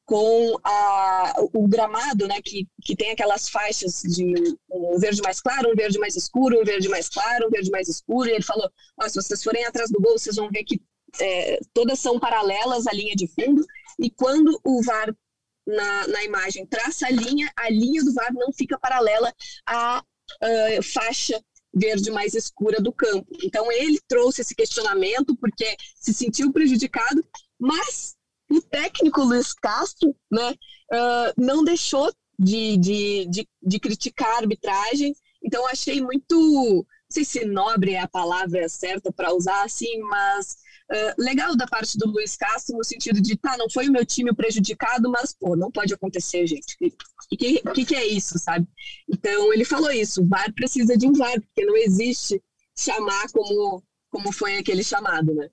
com 0.08 0.58
a, 0.64 1.34
o 1.52 1.68
gramado, 1.68 2.26
né, 2.26 2.40
que, 2.42 2.66
que 2.82 2.96
tem 2.96 3.10
aquelas 3.10 3.46
faixas 3.50 4.00
de 4.02 4.32
um 4.70 4.98
verde 4.98 5.20
mais 5.20 5.38
claro, 5.38 5.70
um 5.70 5.76
verde 5.76 5.98
mais 5.98 6.16
escuro, 6.16 6.58
um 6.58 6.64
verde 6.64 6.88
mais 6.88 7.10
claro, 7.10 7.46
um 7.46 7.50
verde 7.50 7.70
mais 7.70 7.88
escuro, 7.88 8.26
e 8.26 8.32
ele 8.32 8.42
falou, 8.42 8.70
se 9.06 9.14
vocês 9.16 9.44
forem 9.44 9.66
atrás 9.66 9.90
do 9.90 10.00
gol, 10.00 10.18
vocês 10.18 10.36
vão 10.36 10.48
ver 10.48 10.64
que 10.64 10.80
é, 11.20 11.60
todas 11.74 11.98
são 11.98 12.18
paralelas 12.18 12.86
à 12.86 12.92
linha 12.92 13.14
de 13.14 13.28
fundo, 13.28 13.62
e 13.98 14.08
quando 14.08 14.58
o 14.64 14.82
VAR 14.82 15.14
na, 15.66 16.08
na 16.08 16.24
imagem 16.24 16.64
traça 16.64 17.06
a 17.06 17.10
linha, 17.10 17.52
a 17.54 17.68
linha 17.68 18.02
do 18.02 18.14
VAR 18.14 18.32
não 18.32 18.50
fica 18.50 18.78
paralela 18.78 19.30
à 19.66 20.02
uh, 20.02 20.82
faixa 20.82 21.38
verde 21.74 22.10
mais 22.10 22.32
escura 22.32 22.80
do 22.80 22.94
campo. 22.94 23.28
Então 23.44 23.70
ele 23.70 24.00
trouxe 24.08 24.40
esse 24.40 24.54
questionamento 24.54 25.36
porque 25.36 25.76
se 25.94 26.14
sentiu 26.14 26.50
prejudicado, 26.50 27.22
mas 27.58 28.16
o 28.50 28.60
técnico 28.62 29.22
Luiz 29.22 29.52
Castro 29.52 30.14
né, 30.30 30.52
uh, 30.92 31.32
não 31.36 31.62
deixou 31.62 32.10
de, 32.38 32.76
de, 32.76 33.26
de, 33.26 33.48
de, 33.62 33.80
criticar 33.80 34.28
a 34.28 34.38
arbitragem, 34.38 35.14
então 35.42 35.66
achei 35.66 36.00
muito, 36.00 36.36
não 36.36 36.86
sei 37.10 37.24
se 37.24 37.44
nobre 37.44 37.94
é 37.94 38.00
a 38.00 38.08
palavra 38.08 38.68
certa 38.68 39.12
para 39.12 39.34
usar 39.34 39.64
assim, 39.64 39.98
mas 40.02 40.56
uh, 40.90 41.22
legal 41.22 41.56
da 41.56 41.66
parte 41.66 41.98
do 41.98 42.08
Luiz 42.10 42.36
Castro 42.36 42.76
no 42.76 42.84
sentido 42.84 43.20
de, 43.20 43.36
tá, 43.36 43.56
não 43.56 43.68
foi 43.68 43.88
o 43.88 43.92
meu 43.92 44.06
time 44.06 44.34
prejudicado, 44.34 45.10
mas, 45.10 45.34
pô, 45.34 45.56
não 45.56 45.70
pode 45.70 45.92
acontecer, 45.92 46.46
gente. 46.46 46.76
O 46.80 47.36
que, 47.36 47.60
que, 47.60 47.84
que 47.84 47.94
é 47.94 48.06
isso, 48.06 48.38
sabe? 48.38 48.66
Então, 49.08 49.52
ele 49.52 49.64
falou 49.64 49.90
isso, 49.90 50.22
o 50.22 50.26
VAR 50.26 50.52
precisa 50.54 50.96
de 50.96 51.06
um 51.06 51.12
VAR, 51.12 51.40
porque 51.40 51.64
não 51.64 51.76
existe 51.76 52.42
chamar 52.76 53.30
como, 53.32 53.82
como 54.10 54.32
foi 54.32 54.56
aquele 54.56 54.84
chamado, 54.84 55.34
né? 55.34 55.50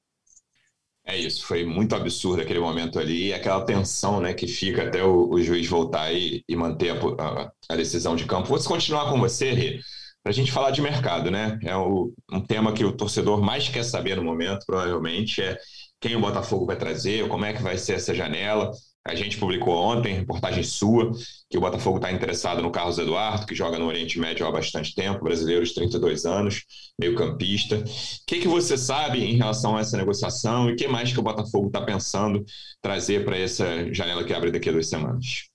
É 1.08 1.15
isso, 1.15 1.46
foi 1.46 1.63
muito 1.63 1.96
absurdo 1.96 2.41
aquele 2.41 2.60
momento 2.60 2.98
ali, 3.00 3.32
aquela 3.32 3.63
tensão 3.63 4.20
né, 4.20 4.34
que 4.34 4.48
fica 4.48 4.88
até 4.88 5.04
o, 5.04 5.30
o 5.30 5.41
juiz 5.41 5.68
voltar 5.68 6.12
e, 6.12 6.44
e 6.50 6.56
manter 6.56 6.91
a, 6.91 6.96
a, 6.96 7.52
a, 7.70 7.76
decisão 7.76 8.15
de 8.15 8.26
campo. 8.26 8.48
Vou 8.48 8.60
continuar 8.63 9.12
com 9.12 9.20
você, 9.20 9.52
Rê, 9.52 9.80
para 10.24 10.32
a 10.32 10.34
gente 10.34 10.52
falar 10.52 10.72
de 10.72 10.82
mercado, 10.82 11.30
né? 11.30 11.60
É 11.62 11.78
o, 11.78 12.12
um 12.32 12.41
tema 12.41 12.74
que 12.74 12.84
o 12.84 12.91
torcedor 12.91 13.39
mais 13.39 13.70
quer 13.70 13.84
saber 13.84 14.15
no 14.15 14.24
momento, 14.24 14.65
provavelmente, 14.65 15.44
é 15.44 15.56
quem 16.02 16.15
o 16.15 16.20
Botafogo 16.20 16.65
vai 16.65 16.76
trazer, 16.76 17.28
como 17.28 17.46
é 17.46 17.54
que 17.54 17.62
vai 17.62 17.78
ser 17.78 17.94
essa 17.94 18.13
janela. 18.15 18.72
A 19.08 19.13
gente 19.13 19.38
publicou 19.38 19.76
ontem, 19.76 20.15
reportagem 20.15 20.63
sua, 20.63 21.12
que 21.48 21.60
o 21.60 21.62
Botafogo 21.62 21.98
está 21.98 22.12
interessado 22.12 22.60
no 22.60 22.72
Carlos 22.72 22.98
Eduardo, 22.98 23.46
que 23.46 23.54
joga 23.54 23.78
no 23.78 23.86
Oriente 23.86 24.20
Médio 24.20 24.48
há 24.48 24.52
bastante 24.52 24.96
tempo, 24.96 25.24
brasileiro 25.24 25.63
de 25.63 25.76
32 25.76 26.26
anos, 26.26 26.65
meio 27.00 27.15
campista. 27.15 27.78
O 27.78 27.84
que, 28.26 28.39
que 28.39 28.48
você 28.48 28.76
sabe 28.76 29.24
em 29.24 29.36
relação 29.36 29.78
a 29.78 29.82
essa 29.82 29.96
negociação 29.96 30.68
e 30.68 30.74
o 30.74 30.76
que 30.76 30.88
mais 30.88 31.13
que 31.13 31.20
o 31.20 31.24
Botafogo 31.24 31.68
está 31.68 31.82
pensando 31.86 32.44
trazer 32.82 33.24
para 33.24 33.38
essa 33.38 33.94
janela 33.94 34.24
que 34.24 34.34
abre 34.34 34.52
daqui 34.52 34.70
a 34.70 34.72
duas 34.72 34.89
semanas? 34.89 35.50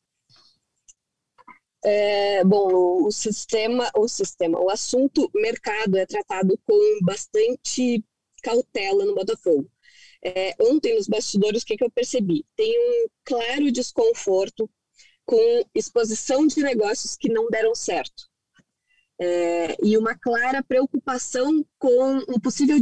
É, 1.82 2.44
bom, 2.44 3.04
o 3.04 3.10
sistema, 3.10 3.90
o 3.96 4.06
sistema, 4.06 4.60
o 4.60 4.70
assunto 4.70 5.28
mercado 5.34 5.96
é 5.96 6.06
tratado 6.06 6.56
com 6.64 7.04
bastante 7.04 8.04
cautela 8.44 9.04
no 9.04 9.14
Botafogo. 9.14 9.68
É, 10.22 10.54
ontem, 10.60 10.94
nos 10.94 11.08
bastidores, 11.08 11.62
o 11.62 11.66
que, 11.66 11.76
que 11.76 11.84
eu 11.84 11.90
percebi? 11.90 12.44
Tem 12.56 12.78
um 12.78 13.06
claro 13.24 13.72
desconforto 13.72 14.68
com 15.24 15.64
exposição 15.74 16.46
de 16.46 16.62
negócios 16.62 17.16
que 17.16 17.28
não 17.28 17.48
deram 17.48 17.74
certo. 17.74 18.28
É, 19.18 19.76
e 19.84 19.96
uma 19.96 20.18
clara 20.18 20.62
preocupação 20.62 21.64
com 21.78 22.18
um 22.28 22.40
possível 22.40 22.76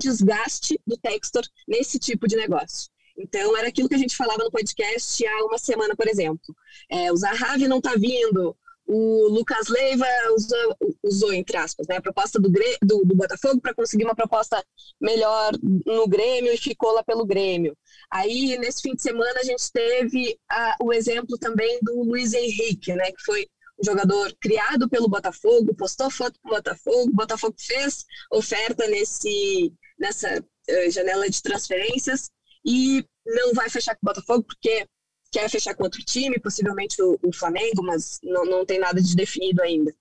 desgaste 0.00 0.80
do 0.86 0.96
Textor 0.96 1.42
nesse 1.66 1.98
tipo 1.98 2.26
de 2.26 2.36
negócio. 2.36 2.90
Então, 3.16 3.56
era 3.56 3.68
aquilo 3.68 3.88
que 3.88 3.96
a 3.96 3.98
gente 3.98 4.16
falava 4.16 4.44
no 4.44 4.50
podcast 4.50 5.26
há 5.26 5.44
uma 5.44 5.58
semana, 5.58 5.96
por 5.96 6.06
exemplo. 6.06 6.54
É, 6.88 7.12
o 7.12 7.16
Zahavi 7.16 7.66
não 7.66 7.78
está 7.78 7.94
vindo, 7.96 8.56
o 8.88 9.28
Lucas 9.28 9.68
Leiva 9.68 10.06
usou, 10.34 10.76
usou, 11.02 11.32
entre 11.34 11.58
aspas, 11.58 11.86
né, 11.86 11.96
a 11.98 12.02
proposta 12.02 12.40
do, 12.40 12.50
do, 12.50 13.04
do 13.04 13.14
Botafogo 13.14 13.60
para 13.60 13.74
conseguir 13.74 14.04
uma 14.04 14.14
proposta 14.14 14.64
melhor 14.98 15.52
no 15.84 16.08
Grêmio 16.08 16.52
e 16.52 16.56
ficou 16.56 16.92
lá 16.92 17.04
pelo 17.04 17.26
Grêmio. 17.26 17.76
Aí, 18.10 18.56
nesse 18.56 18.80
fim 18.80 18.94
de 18.94 19.02
semana, 19.02 19.40
a 19.40 19.44
gente 19.44 19.70
teve 19.70 20.38
a, 20.50 20.76
o 20.80 20.90
exemplo 20.90 21.36
também 21.38 21.78
do 21.82 22.02
Luiz 22.02 22.32
Henrique, 22.32 22.94
né, 22.94 23.12
que 23.12 23.22
foi 23.22 23.46
um 23.78 23.84
jogador 23.84 24.34
criado 24.40 24.88
pelo 24.88 25.08
Botafogo, 25.08 25.74
postou 25.74 26.10
foto 26.10 26.40
com 26.42 26.48
o 26.48 26.54
Botafogo, 26.54 27.10
o 27.10 27.16
Botafogo 27.16 27.54
fez 27.58 28.06
oferta 28.32 28.86
nesse, 28.86 29.70
nessa 29.98 30.40
uh, 30.40 30.90
janela 30.90 31.28
de 31.28 31.42
transferências 31.42 32.30
e 32.64 33.04
não 33.24 33.52
vai 33.52 33.68
fechar 33.68 33.94
com 33.94 34.00
o 34.02 34.12
Botafogo 34.12 34.44
porque 34.44 34.86
quer 35.30 35.48
fechar 35.50 35.74
com 35.74 35.84
outro 35.84 36.02
time, 36.04 36.40
possivelmente 36.40 37.00
o, 37.02 37.18
o 37.22 37.32
Flamengo, 37.32 37.82
mas 37.82 38.18
não, 38.22 38.44
não 38.44 38.64
tem 38.66 38.78
nada 38.78 39.00
de 39.00 39.14
definido 39.14 39.62
ainda. 39.62 39.94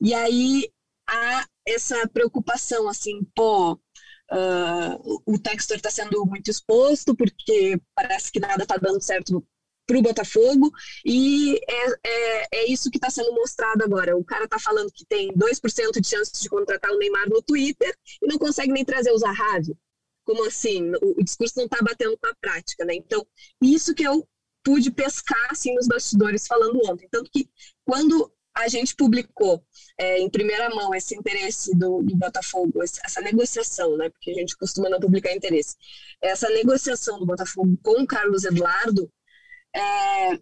E 0.00 0.14
aí 0.14 0.70
há 1.08 1.46
essa 1.66 2.08
preocupação, 2.08 2.88
assim, 2.88 3.22
pô, 3.34 3.72
uh, 3.74 5.22
o 5.26 5.38
Textor 5.38 5.76
está 5.76 5.90
sendo 5.90 6.24
muito 6.26 6.50
exposto 6.50 7.14
porque 7.14 7.80
parece 7.94 8.32
que 8.32 8.40
nada 8.40 8.62
está 8.62 8.76
dando 8.76 9.00
certo 9.00 9.44
para 9.86 9.98
o 9.98 10.02
Botafogo 10.02 10.70
e 11.04 11.58
é, 11.68 11.90
é, 12.04 12.46
é 12.52 12.72
isso 12.72 12.90
que 12.90 12.98
está 12.98 13.10
sendo 13.10 13.32
mostrado 13.34 13.84
agora. 13.84 14.16
O 14.16 14.24
cara 14.24 14.44
está 14.44 14.58
falando 14.58 14.92
que 14.92 15.04
tem 15.04 15.32
2% 15.32 16.00
de 16.00 16.08
chance 16.08 16.32
de 16.40 16.48
contratar 16.48 16.90
o 16.90 16.98
Neymar 16.98 17.28
no 17.28 17.42
Twitter 17.42 17.94
e 18.22 18.26
não 18.26 18.38
consegue 18.38 18.72
nem 18.72 18.84
trazer 18.84 19.12
o 19.12 19.18
Zahavi. 19.18 19.76
Como 20.24 20.46
assim? 20.46 20.92
O, 21.02 21.20
o 21.20 21.24
discurso 21.24 21.54
não 21.56 21.64
está 21.64 21.78
batendo 21.82 22.16
com 22.16 22.26
a 22.28 22.34
prática, 22.40 22.84
né? 22.84 22.94
Então, 22.94 23.26
isso 23.60 23.94
que 23.94 24.04
eu 24.04 24.26
pude 24.62 24.90
pescar 24.90 25.48
assim 25.50 25.74
nos 25.74 25.86
bastidores 25.86 26.46
falando 26.46 26.80
ontem. 26.88 27.08
Tanto 27.10 27.30
que 27.30 27.48
quando 27.84 28.32
a 28.54 28.68
gente 28.68 28.94
publicou 28.94 29.64
é, 29.98 30.18
em 30.18 30.28
primeira 30.28 30.68
mão 30.70 30.94
esse 30.94 31.16
interesse 31.16 31.74
do, 31.76 32.02
do, 32.02 32.16
Botafogo, 32.16 32.82
essa 32.82 33.20
negociação, 33.20 33.96
né? 33.96 34.10
Porque 34.10 34.30
a 34.30 34.34
gente 34.34 34.56
costuma 34.56 34.90
não 34.90 35.00
publicar 35.00 35.32
interesse. 35.32 35.76
Essa 36.20 36.48
negociação 36.50 37.18
do 37.18 37.26
Botafogo 37.26 37.78
com 37.82 38.02
o 38.02 38.06
Carlos 38.06 38.44
Eduardo, 38.44 39.10
é, 39.74 40.38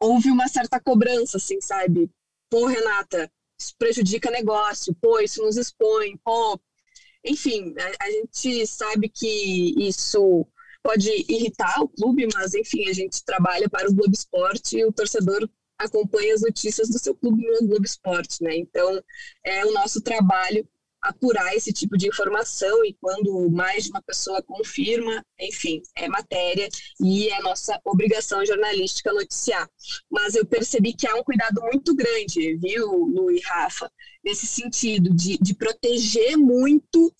houve 0.00 0.30
uma 0.30 0.48
certa 0.48 0.80
cobrança, 0.80 1.36
assim, 1.36 1.60
sabe? 1.60 2.10
Pô, 2.48 2.66
Renata, 2.66 3.30
isso 3.58 3.74
prejudica 3.78 4.30
negócio, 4.30 4.94
pô, 5.00 5.20
isso 5.20 5.42
nos 5.42 5.56
expõe, 5.56 6.16
pô. 6.24 6.58
Enfim, 7.24 7.74
a, 7.78 8.04
a 8.04 8.10
gente 8.10 8.66
sabe 8.66 9.08
que 9.08 9.74
isso 9.88 10.46
pode 10.86 11.10
irritar 11.28 11.82
o 11.82 11.88
clube, 11.88 12.28
mas 12.32 12.54
enfim, 12.54 12.88
a 12.88 12.92
gente 12.92 13.24
trabalha 13.24 13.68
para 13.68 13.90
o 13.90 13.92
Globo 13.92 14.12
Esporte 14.12 14.76
e 14.76 14.84
o 14.84 14.92
torcedor 14.92 15.48
acompanha 15.76 16.32
as 16.32 16.42
notícias 16.42 16.88
do 16.88 16.98
seu 16.98 17.12
clube 17.12 17.44
no 17.44 17.66
Globo 17.66 17.84
Esporte, 17.84 18.40
né? 18.40 18.56
Então, 18.56 19.02
é 19.44 19.66
o 19.66 19.72
nosso 19.72 20.00
trabalho 20.00 20.66
apurar 21.02 21.54
esse 21.56 21.72
tipo 21.72 21.96
de 21.96 22.08
informação 22.08 22.84
e 22.84 22.94
quando 23.00 23.50
mais 23.50 23.84
de 23.84 23.90
uma 23.90 24.00
pessoa 24.00 24.40
confirma, 24.42 25.24
enfim, 25.40 25.82
é 25.96 26.08
matéria 26.08 26.68
e 27.00 27.28
é 27.28 27.40
nossa 27.40 27.80
obrigação 27.84 28.44
jornalística 28.44 29.12
noticiar. 29.12 29.68
Mas 30.10 30.34
eu 30.34 30.46
percebi 30.46 30.92
que 30.94 31.06
há 31.06 31.14
um 31.14 31.24
cuidado 31.24 31.60
muito 31.62 31.94
grande, 31.94 32.56
viu, 32.56 32.90
Lu 32.90 33.30
e 33.30 33.40
Rafa, 33.40 33.90
nesse 34.24 34.46
sentido 34.46 35.14
de, 35.14 35.38
de 35.38 35.54
proteger 35.54 36.36
muito 36.36 37.12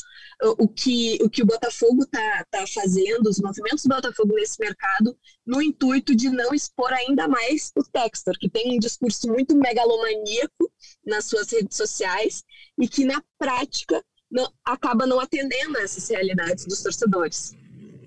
o 0.59 0.69
que 0.69 1.19
o, 1.23 1.31
que 1.31 1.43
o 1.43 1.47
Botafogo 1.47 2.03
está 2.03 2.45
tá 2.51 2.65
fazendo, 2.67 3.29
os 3.29 3.41
movimentos 3.41 3.85
do 3.85 3.89
Botafogo 3.89 4.35
nesse 4.35 4.61
mercado, 4.61 5.17
no 5.47 5.63
intuito 5.63 6.15
de 6.15 6.29
não 6.29 6.55
expor 6.55 6.93
ainda 6.93 7.27
mais 7.27 7.73
o 7.77 7.83
Textor, 7.83 8.35
que 8.39 8.49
tem 8.49 8.77
um 8.77 8.79
discurso 8.79 9.29
muito 9.29 9.57
megalomaníaco 9.57 10.71
nas 11.07 11.25
suas 11.25 11.51
redes 11.51 11.77
sociais 11.77 12.45
e 12.79 12.87
que, 12.87 13.05
na 13.05 13.23
prática, 13.39 14.05
não, 14.31 14.53
acaba 14.65 15.07
não 15.07 15.21
atendendo 15.21 15.79
a 15.79 15.83
essas 15.83 16.09
realidades 16.09 16.67
dos 16.67 16.83
torcedores. 16.83 17.55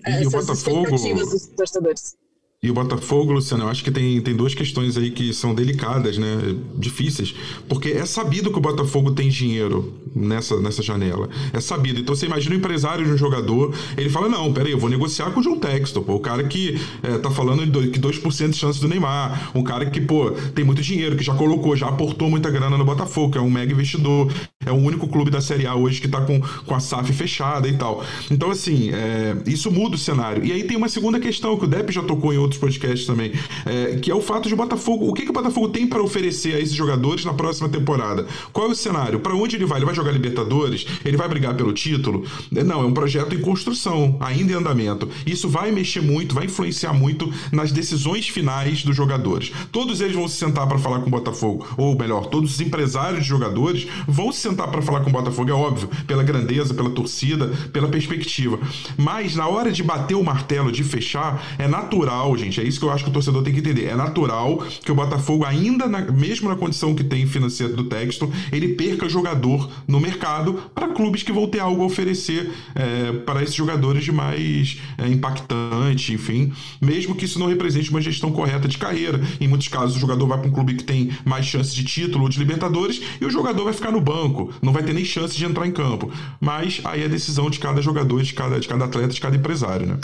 E 0.06 0.10
essas 0.10 0.26
o 0.26 0.30
Botafogo, 0.30 0.90
dos 1.30 1.46
torcedores. 1.48 2.16
E 2.62 2.70
o 2.70 2.74
Botafogo, 2.74 3.32
Luciano, 3.32 3.64
eu 3.64 3.68
acho 3.70 3.82
que 3.82 3.90
tem, 3.90 4.20
tem 4.20 4.36
duas 4.36 4.52
questões 4.52 4.94
aí 4.98 5.10
que 5.10 5.32
são 5.32 5.54
delicadas, 5.54 6.18
né? 6.18 6.54
Difíceis. 6.76 7.34
Porque 7.66 7.88
é 7.88 8.04
sabido 8.04 8.52
que 8.52 8.58
o 8.58 8.60
Botafogo 8.60 9.12
tem 9.12 9.30
dinheiro 9.30 9.94
nessa, 10.14 10.60
nessa 10.60 10.82
janela. 10.82 11.30
É 11.54 11.60
sabido. 11.60 12.00
Então 12.00 12.14
você 12.14 12.26
imagina 12.26 12.54
o 12.54 12.58
empresário 12.58 13.02
de 13.02 13.12
um 13.12 13.16
jogador, 13.16 13.74
ele 13.96 14.10
fala: 14.10 14.28
não, 14.28 14.52
peraí, 14.52 14.72
eu 14.72 14.78
vou 14.78 14.90
negociar 14.90 15.30
com 15.30 15.40
o 15.40 15.42
João 15.42 15.58
Textor, 15.58 16.02
pô. 16.02 16.16
O 16.16 16.20
cara 16.20 16.44
que 16.44 16.78
é, 17.02 17.16
tá 17.16 17.30
falando 17.30 17.64
de 17.64 17.98
2% 17.98 18.50
de 18.50 18.56
chance 18.58 18.78
do 18.78 18.88
Neymar. 18.88 19.52
Um 19.54 19.62
cara 19.62 19.86
que, 19.86 19.98
pô, 19.98 20.30
tem 20.54 20.62
muito 20.62 20.82
dinheiro, 20.82 21.16
que 21.16 21.24
já 21.24 21.34
colocou, 21.34 21.74
já 21.74 21.88
aportou 21.88 22.28
muita 22.28 22.50
grana 22.50 22.76
no 22.76 22.84
Botafogo, 22.84 23.32
que 23.32 23.38
é 23.38 23.40
um 23.40 23.50
mega 23.50 23.72
investidor. 23.72 24.30
É 24.66 24.70
o 24.70 24.76
único 24.76 25.08
clube 25.08 25.30
da 25.30 25.40
Série 25.40 25.66
A 25.66 25.74
hoje 25.74 25.98
que 25.98 26.08
tá 26.08 26.20
com, 26.20 26.38
com 26.38 26.74
a 26.74 26.80
SAF 26.80 27.10
fechada 27.14 27.66
e 27.66 27.78
tal. 27.78 28.04
Então, 28.30 28.50
assim, 28.50 28.90
é, 28.92 29.34
isso 29.46 29.70
muda 29.70 29.96
o 29.96 29.98
cenário. 29.98 30.44
E 30.44 30.52
aí 30.52 30.64
tem 30.64 30.76
uma 30.76 30.90
segunda 30.90 31.18
questão 31.18 31.56
que 31.56 31.64
o 31.64 31.66
Depp 31.66 31.90
já 31.90 32.02
tocou 32.02 32.34
em 32.34 32.36
outro 32.36 32.49
outros 32.50 32.58
podcasts 32.60 33.06
também, 33.06 33.32
é, 33.64 33.96
que 33.96 34.10
é 34.10 34.14
o 34.14 34.20
fato 34.20 34.48
de 34.48 34.54
o 34.54 34.56
Botafogo. 34.56 35.08
O 35.08 35.14
que, 35.14 35.22
que 35.22 35.30
o 35.30 35.32
Botafogo 35.32 35.68
tem 35.68 35.86
para 35.86 36.02
oferecer 36.02 36.54
a 36.54 36.60
esses 36.60 36.74
jogadores 36.74 37.24
na 37.24 37.32
próxima 37.32 37.68
temporada? 37.68 38.26
Qual 38.52 38.68
é 38.68 38.70
o 38.72 38.74
cenário? 38.74 39.20
Para 39.20 39.34
onde 39.34 39.56
ele 39.56 39.64
vai? 39.64 39.78
Ele 39.78 39.86
vai 39.86 39.94
jogar 39.94 40.12
Libertadores? 40.12 40.86
Ele 41.04 41.16
vai 41.16 41.28
brigar 41.28 41.54
pelo 41.54 41.72
título? 41.72 42.24
Não, 42.50 42.82
é 42.82 42.84
um 42.84 42.92
projeto 42.92 43.34
em 43.34 43.40
construção, 43.40 44.16
ainda 44.20 44.52
em 44.52 44.56
andamento. 44.56 45.08
Isso 45.24 45.48
vai 45.48 45.70
mexer 45.70 46.02
muito, 46.02 46.34
vai 46.34 46.46
influenciar 46.46 46.92
muito 46.92 47.32
nas 47.52 47.72
decisões 47.72 48.28
finais 48.28 48.82
dos 48.82 48.96
jogadores. 48.96 49.52
Todos 49.70 50.00
eles 50.00 50.16
vão 50.16 50.28
se 50.28 50.36
sentar 50.36 50.66
para 50.66 50.78
falar 50.78 51.00
com 51.00 51.06
o 51.06 51.10
Botafogo, 51.10 51.66
ou 51.76 51.96
melhor, 51.96 52.26
todos 52.26 52.54
os 52.54 52.60
empresários 52.60 53.22
de 53.22 53.28
jogadores 53.28 53.86
vão 54.06 54.32
se 54.32 54.40
sentar 54.40 54.70
para 54.70 54.82
falar 54.82 55.00
com 55.00 55.10
o 55.10 55.12
Botafogo, 55.12 55.50
é 55.50 55.54
óbvio, 55.54 55.88
pela 56.06 56.22
grandeza, 56.22 56.74
pela 56.74 56.90
torcida, 56.90 57.48
pela 57.72 57.88
perspectiva. 57.88 58.58
Mas 58.96 59.36
na 59.36 59.46
hora 59.46 59.70
de 59.70 59.82
bater 59.82 60.14
o 60.14 60.24
martelo, 60.24 60.72
de 60.72 60.82
fechar, 60.82 61.42
é 61.58 61.68
natural, 61.68 62.36
gente. 62.40 62.60
É 62.60 62.64
isso 62.64 62.78
que 62.78 62.86
eu 62.86 62.90
acho 62.90 63.04
que 63.04 63.10
o 63.10 63.12
torcedor 63.12 63.42
tem 63.42 63.52
que 63.52 63.60
entender. 63.60 63.86
É 63.86 63.94
natural 63.94 64.64
que 64.82 64.90
o 64.90 64.94
Botafogo, 64.94 65.44
ainda 65.44 65.86
na, 65.86 66.00
mesmo 66.00 66.48
na 66.48 66.56
condição 66.56 66.94
que 66.94 67.04
tem 67.04 67.26
financeira 67.26 67.72
do 67.72 67.84
texto, 67.84 68.30
ele 68.52 68.74
perca 68.74 69.08
jogador 69.08 69.70
no 69.86 70.00
mercado 70.00 70.54
para 70.74 70.88
clubes 70.88 71.22
que 71.22 71.32
vão 71.32 71.46
ter 71.46 71.60
algo 71.60 71.82
a 71.82 71.86
oferecer 71.86 72.50
é, 72.74 73.12
para 73.12 73.42
esses 73.42 73.54
jogadores 73.54 74.04
de 74.04 74.12
mais 74.12 74.80
é, 74.98 75.08
impactante, 75.08 76.12
enfim. 76.12 76.52
Mesmo 76.80 77.14
que 77.14 77.24
isso 77.24 77.38
não 77.38 77.46
represente 77.46 77.90
uma 77.90 78.00
gestão 78.00 78.32
correta 78.32 78.68
de 78.68 78.78
carreira. 78.78 79.20
Em 79.40 79.48
muitos 79.48 79.68
casos, 79.68 79.96
o 79.96 80.00
jogador 80.00 80.26
vai 80.26 80.38
para 80.38 80.48
um 80.48 80.52
clube 80.52 80.74
que 80.74 80.84
tem 80.84 81.10
mais 81.24 81.46
chances 81.46 81.74
de 81.74 81.84
título 81.84 82.24
ou 82.24 82.28
de 82.28 82.38
Libertadores 82.38 83.00
e 83.20 83.24
o 83.24 83.30
jogador 83.30 83.64
vai 83.64 83.72
ficar 83.72 83.90
no 83.90 84.00
banco, 84.00 84.52
não 84.62 84.72
vai 84.72 84.82
ter 84.82 84.92
nem 84.92 85.04
chance 85.04 85.36
de 85.36 85.44
entrar 85.44 85.66
em 85.66 85.72
campo. 85.72 86.10
Mas 86.40 86.80
aí 86.84 87.02
é 87.02 87.08
decisão 87.08 87.50
de 87.50 87.58
cada 87.58 87.82
jogador, 87.82 88.22
de 88.22 88.32
cada, 88.32 88.58
de 88.58 88.68
cada 88.68 88.84
atleta, 88.84 89.12
de 89.12 89.20
cada 89.20 89.36
empresário, 89.36 89.86
né? 89.86 89.98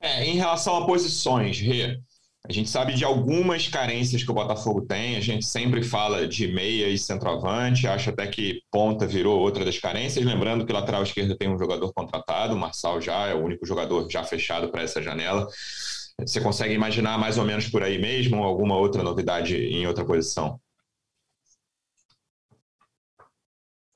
É, 0.00 0.24
em 0.24 0.36
relação 0.36 0.76
a 0.76 0.86
posições, 0.86 1.60
Rê, 1.60 2.00
a 2.48 2.52
gente 2.52 2.70
sabe 2.70 2.94
de 2.94 3.04
algumas 3.04 3.68
carências 3.68 4.24
que 4.24 4.30
o 4.30 4.34
Botafogo 4.34 4.80
tem, 4.86 5.16
a 5.16 5.20
gente 5.20 5.44
sempre 5.44 5.82
fala 5.82 6.26
de 6.26 6.48
meia 6.48 6.88
e 6.88 6.96
centroavante, 6.96 7.86
acho 7.86 8.08
até 8.08 8.26
que 8.26 8.62
ponta 8.70 9.06
virou 9.06 9.38
outra 9.38 9.62
das 9.62 9.78
carências, 9.78 10.24
lembrando 10.24 10.64
que 10.64 10.72
lateral 10.72 11.02
esquerdo 11.02 11.36
tem 11.36 11.50
um 11.50 11.58
jogador 11.58 11.92
contratado, 11.92 12.54
o 12.54 12.58
Marçal 12.58 12.98
já 13.00 13.28
é 13.28 13.34
o 13.34 13.44
único 13.44 13.66
jogador 13.66 14.10
já 14.10 14.24
fechado 14.24 14.70
para 14.70 14.82
essa 14.82 15.02
janela. 15.02 15.46
Você 16.18 16.40
consegue 16.40 16.74
imaginar 16.74 17.18
mais 17.18 17.36
ou 17.36 17.44
menos 17.44 17.68
por 17.68 17.82
aí 17.82 17.98
mesmo 17.98 18.38
ou 18.38 18.44
alguma 18.44 18.76
outra 18.76 19.02
novidade 19.02 19.56
em 19.56 19.86
outra 19.86 20.04
posição? 20.04 20.58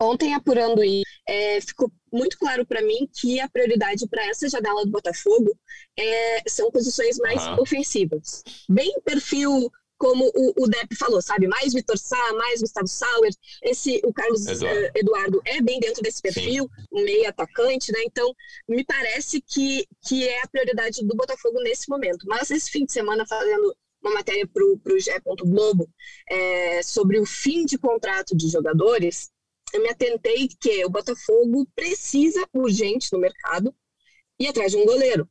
Ontem, 0.01 0.35
apurando 0.35 0.85
isso, 0.85 1.05
é, 1.27 1.61
ficou 1.61 1.91
muito 2.15 2.39
claro 2.39 2.65
para 2.65 2.83
mim 2.83 3.09
que 3.13 3.41
a 3.41 3.49
prioridade 3.49 4.07
para 4.09 4.27
essa 4.27 4.49
janela 4.49 4.85
do 4.85 4.91
Botafogo 4.91 5.57
é, 5.99 6.49
são 6.49 6.71
posições 6.71 7.19
mais 7.19 7.45
uhum. 7.47 7.61
ofensivas. 7.61 8.43
Bem 8.69 9.01
perfil 9.05 9.71
como 9.97 10.31
o, 10.35 10.65
o 10.65 10.69
Depp 10.69 10.95
falou, 10.97 11.23
sabe? 11.23 11.47
Mais 11.47 11.73
Vitor 11.73 11.97
Sá, 11.97 12.33
mais 12.35 12.61
Gustavo 12.61 12.87
Sauer. 12.87 13.33
Esse, 13.63 14.01
o 14.05 14.13
Carlos 14.13 14.47
Eduardo, 14.47 14.81
uh, 14.81 14.91
Eduardo 14.95 15.43
é 15.45 15.63
bem 15.63 15.81
dentro 15.81 16.03
desse 16.03 16.21
perfil, 16.21 16.65
Sim. 16.65 16.85
um 16.93 17.05
meio 17.05 17.29
atacante, 17.29 17.93
né? 17.93 18.01
Então, 18.05 18.35
me 18.69 18.85
parece 18.85 19.41
que, 19.41 19.87
que 20.07 20.29
é 20.29 20.43
a 20.43 20.49
prioridade 20.49 21.05
do 21.05 21.17
Botafogo 21.17 21.61
nesse 21.63 21.89
momento. 21.89 22.27
Mas 22.27 22.51
esse 22.51 22.71
fim 22.71 22.85
de 22.85 22.93
semana, 22.93 23.25
fazendo 23.27 23.75
uma 24.03 24.15
matéria 24.15 24.47
para 24.47 24.63
o 24.63 24.99
Gé. 24.99 25.19
Globo 25.25 25.89
é, 26.29 26.83
sobre 26.83 27.19
o 27.19 27.25
fim 27.25 27.65
de 27.65 27.79
contrato 27.79 28.37
de 28.37 28.49
jogadores, 28.49 29.31
eu 29.75 29.83
me 29.83 29.89
atentei 29.89 30.49
que 30.61 30.85
o 30.85 30.89
Botafogo 30.89 31.67
precisa 31.75 32.49
urgente 32.53 33.13
no 33.13 33.19
mercado 33.19 33.75
ir 34.39 34.47
atrás 34.47 34.71
de 34.71 34.79
um 34.79 34.85
goleiro, 34.85 35.29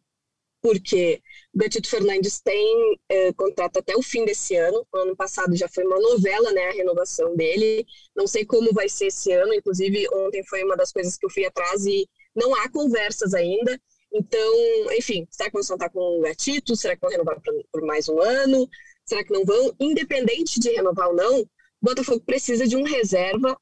porque 0.61 1.21
o 1.53 1.57
Gatito 1.59 1.89
Fernandes 1.89 2.41
tem 2.41 2.99
é, 3.09 3.33
contrato 3.33 3.79
até 3.79 3.95
o 3.95 4.01
fim 4.01 4.25
desse 4.25 4.55
ano. 4.55 4.85
O 4.93 4.97
ano 4.97 5.15
passado 5.15 5.55
já 5.55 5.67
foi 5.67 5.85
uma 5.85 5.99
novela, 5.99 6.51
né, 6.51 6.69
a 6.69 6.73
renovação 6.73 7.35
dele. 7.35 7.85
Não 8.15 8.27
sei 8.27 8.45
como 8.45 8.73
vai 8.73 8.87
ser 8.89 9.07
esse 9.07 9.31
ano. 9.31 9.53
Inclusive 9.53 10.07
ontem 10.13 10.43
foi 10.45 10.63
uma 10.63 10.75
das 10.75 10.91
coisas 10.91 11.17
que 11.17 11.25
eu 11.25 11.29
fui 11.29 11.45
atrás 11.45 11.85
e 11.85 12.07
não 12.35 12.53
há 12.55 12.69
conversas 12.69 13.33
ainda. 13.33 13.79
Então, 14.13 14.53
enfim, 14.97 15.27
será 15.31 15.49
que 15.49 15.53
vão 15.53 15.61
estar 15.61 15.89
com 15.89 16.19
o 16.19 16.21
Gatito? 16.21 16.75
Será 16.75 16.95
que 16.95 17.01
vão 17.01 17.09
renovar 17.09 17.41
por 17.71 17.81
mais 17.81 18.07
um 18.07 18.21
ano? 18.21 18.69
Será 19.05 19.23
que 19.23 19.33
não 19.33 19.43
vão? 19.43 19.73
Independente 19.79 20.59
de 20.59 20.69
renovar 20.69 21.09
ou 21.09 21.15
não, 21.15 21.41
o 21.41 21.47
Botafogo 21.81 22.21
precisa 22.21 22.65
de 22.65 22.77
um 22.77 22.83
reserva 22.83 23.57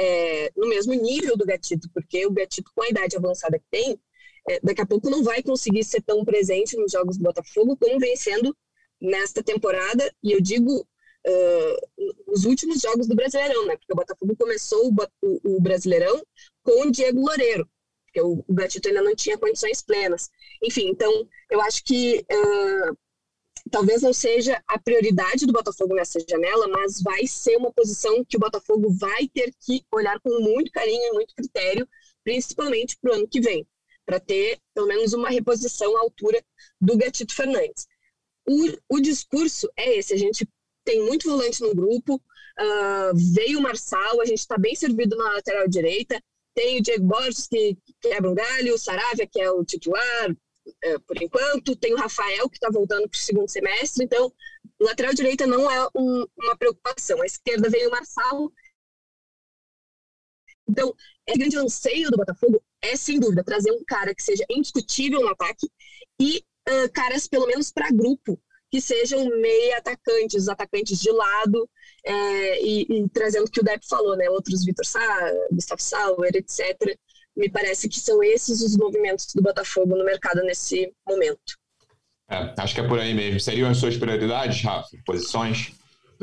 é, 0.00 0.50
no 0.56 0.66
mesmo 0.66 0.94
nível 0.94 1.36
do 1.36 1.44
Gatito, 1.44 1.90
porque 1.92 2.24
o 2.24 2.32
Gatito, 2.32 2.70
com 2.74 2.82
a 2.82 2.88
idade 2.88 3.16
avançada 3.16 3.58
que 3.58 3.66
tem, 3.70 4.00
é, 4.48 4.58
daqui 4.62 4.80
a 4.80 4.86
pouco 4.86 5.10
não 5.10 5.22
vai 5.22 5.42
conseguir 5.42 5.84
ser 5.84 6.00
tão 6.00 6.24
presente 6.24 6.74
nos 6.76 6.90
jogos 6.90 7.18
do 7.18 7.24
Botafogo 7.24 7.76
como 7.76 7.98
vem 7.98 8.16
sendo 8.16 8.56
nesta 8.98 9.42
temporada, 9.42 10.10
e 10.22 10.32
eu 10.32 10.40
digo 10.40 10.80
uh, 10.80 12.12
os 12.26 12.44
últimos 12.46 12.80
jogos 12.80 13.06
do 13.06 13.14
Brasileirão, 13.14 13.66
né? 13.66 13.76
Porque 13.76 13.92
o 13.92 13.96
Botafogo 13.96 14.34
começou 14.36 14.90
o, 15.22 15.56
o, 15.56 15.60
Brasileirão 15.60 16.22
com 16.62 16.86
o 16.86 16.90
Diego 16.90 17.20
Loureiro, 17.20 17.68
porque 18.06 18.20
o, 18.20 18.44
o 18.46 18.54
Gatito 18.54 18.88
ainda 18.88 19.02
não 19.02 19.14
tinha 19.14 19.38
condições 19.38 19.82
plenas. 19.82 20.30
Enfim, 20.62 20.88
então 20.88 21.26
eu 21.50 21.60
acho 21.60 21.82
que 21.84 22.24
uh, 22.30 22.96
talvez 23.70 24.02
não 24.02 24.12
seja 24.12 24.62
a 24.66 24.78
prioridade 24.78 25.46
do 25.46 25.52
Botafogo 25.52 25.94
nessa 25.94 26.18
janela, 26.28 26.68
mas 26.68 27.02
vai 27.02 27.26
ser 27.26 27.56
uma 27.56 27.72
posição 27.72 28.24
que 28.24 28.36
o 28.36 28.40
Botafogo 28.40 28.90
vai 28.98 29.28
ter 29.28 29.52
que 29.60 29.84
olhar 29.92 30.18
com 30.20 30.40
muito 30.40 30.70
carinho 30.70 31.12
e 31.12 31.12
muito 31.12 31.34
critério, 31.34 31.88
principalmente 32.24 32.96
para 33.00 33.12
o 33.12 33.14
ano 33.14 33.28
que 33.28 33.40
vem, 33.40 33.66
para 34.06 34.20
ter 34.20 34.58
pelo 34.74 34.86
menos 34.86 35.12
uma 35.12 35.30
reposição 35.30 35.96
à 35.96 36.00
altura 36.00 36.42
do 36.80 36.96
Gatito 36.96 37.34
Fernandes. 37.34 37.86
O, 38.48 38.96
o 38.96 39.00
discurso 39.00 39.70
é 39.76 39.98
esse: 39.98 40.14
a 40.14 40.18
gente 40.18 40.48
tem 40.84 41.04
muito 41.04 41.28
volante 41.28 41.60
no 41.60 41.74
grupo, 41.74 42.14
uh, 42.14 43.14
veio 43.34 43.58
o 43.58 43.62
Marçal, 43.62 44.20
a 44.20 44.24
gente 44.24 44.38
está 44.38 44.56
bem 44.56 44.74
servido 44.74 45.16
na 45.16 45.34
lateral 45.34 45.68
direita, 45.68 46.20
tem 46.54 46.78
o 46.78 46.82
Diego 46.82 47.06
Borges, 47.06 47.46
que 47.46 47.76
quebra 48.00 48.30
um 48.30 48.34
galho, 48.34 48.74
o 48.74 48.78
Saravia, 48.78 49.26
que 49.26 49.40
é 49.40 49.50
o 49.50 49.64
titular, 49.64 50.36
por 51.06 51.22
enquanto, 51.22 51.76
tem 51.76 51.92
o 51.94 51.96
Rafael, 51.96 52.48
que 52.48 52.56
está 52.56 52.68
voltando 52.70 53.08
para 53.08 53.16
o 53.16 53.20
segundo 53.20 53.48
semestre, 53.48 54.04
então, 54.04 54.32
lateral 54.80 55.14
direita 55.14 55.46
não 55.46 55.70
é 55.70 55.88
um, 55.94 56.26
uma 56.36 56.56
preocupação. 56.56 57.20
A 57.22 57.26
esquerda 57.26 57.70
veio 57.70 57.88
o 57.88 57.92
Marçal. 57.92 58.52
Então, 60.68 60.88
o 60.88 61.38
grande 61.38 61.56
anseio 61.56 62.10
do 62.10 62.16
Botafogo 62.16 62.62
é, 62.82 62.96
sem 62.96 63.18
dúvida, 63.20 63.44
trazer 63.44 63.70
um 63.72 63.84
cara 63.84 64.14
que 64.14 64.22
seja 64.22 64.44
indiscutível 64.48 65.20
no 65.20 65.28
ataque 65.28 65.68
e 66.18 66.44
uh, 66.68 66.90
caras, 66.92 67.26
pelo 67.26 67.46
menos 67.46 67.70
para 67.70 67.90
grupo, 67.90 68.40
que 68.70 68.80
sejam 68.80 69.28
meia 69.40 69.78
atacantes, 69.78 70.48
atacantes 70.48 71.00
de 71.00 71.10
lado, 71.10 71.68
é, 72.04 72.62
e, 72.62 72.82
e, 72.82 73.08
trazendo 73.08 73.46
o 73.46 73.50
que 73.50 73.60
o 73.60 73.64
Depp 73.64 73.84
falou, 73.86 74.16
né? 74.16 74.30
Outros 74.30 74.64
Vitor 74.64 74.86
Sá, 74.86 75.32
Gustavo 75.50 75.82
Sauer, 75.82 76.36
etc. 76.36 76.96
Me 77.36 77.48
parece 77.48 77.88
que 77.88 77.98
são 77.98 78.22
esses 78.22 78.60
os 78.60 78.76
movimentos 78.76 79.26
do 79.34 79.42
Botafogo 79.42 79.96
no 79.96 80.04
mercado 80.04 80.42
nesse 80.42 80.92
momento. 81.06 81.58
É, 82.28 82.54
acho 82.58 82.74
que 82.74 82.80
é 82.80 82.86
por 82.86 82.98
aí 82.98 83.12
mesmo. 83.12 83.40
Seriam 83.40 83.68
as 83.68 83.78
suas 83.78 83.96
prioridades, 83.96 84.62
Rafa? 84.62 84.96
Posições? 85.04 85.72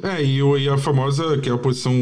É, 0.03 0.23
e, 0.23 0.37
e, 0.37 0.69
a 0.69 0.77
famosa, 0.77 1.39
que 1.39 1.49
é 1.49 1.51
a 1.51 1.57
posição 1.57 1.93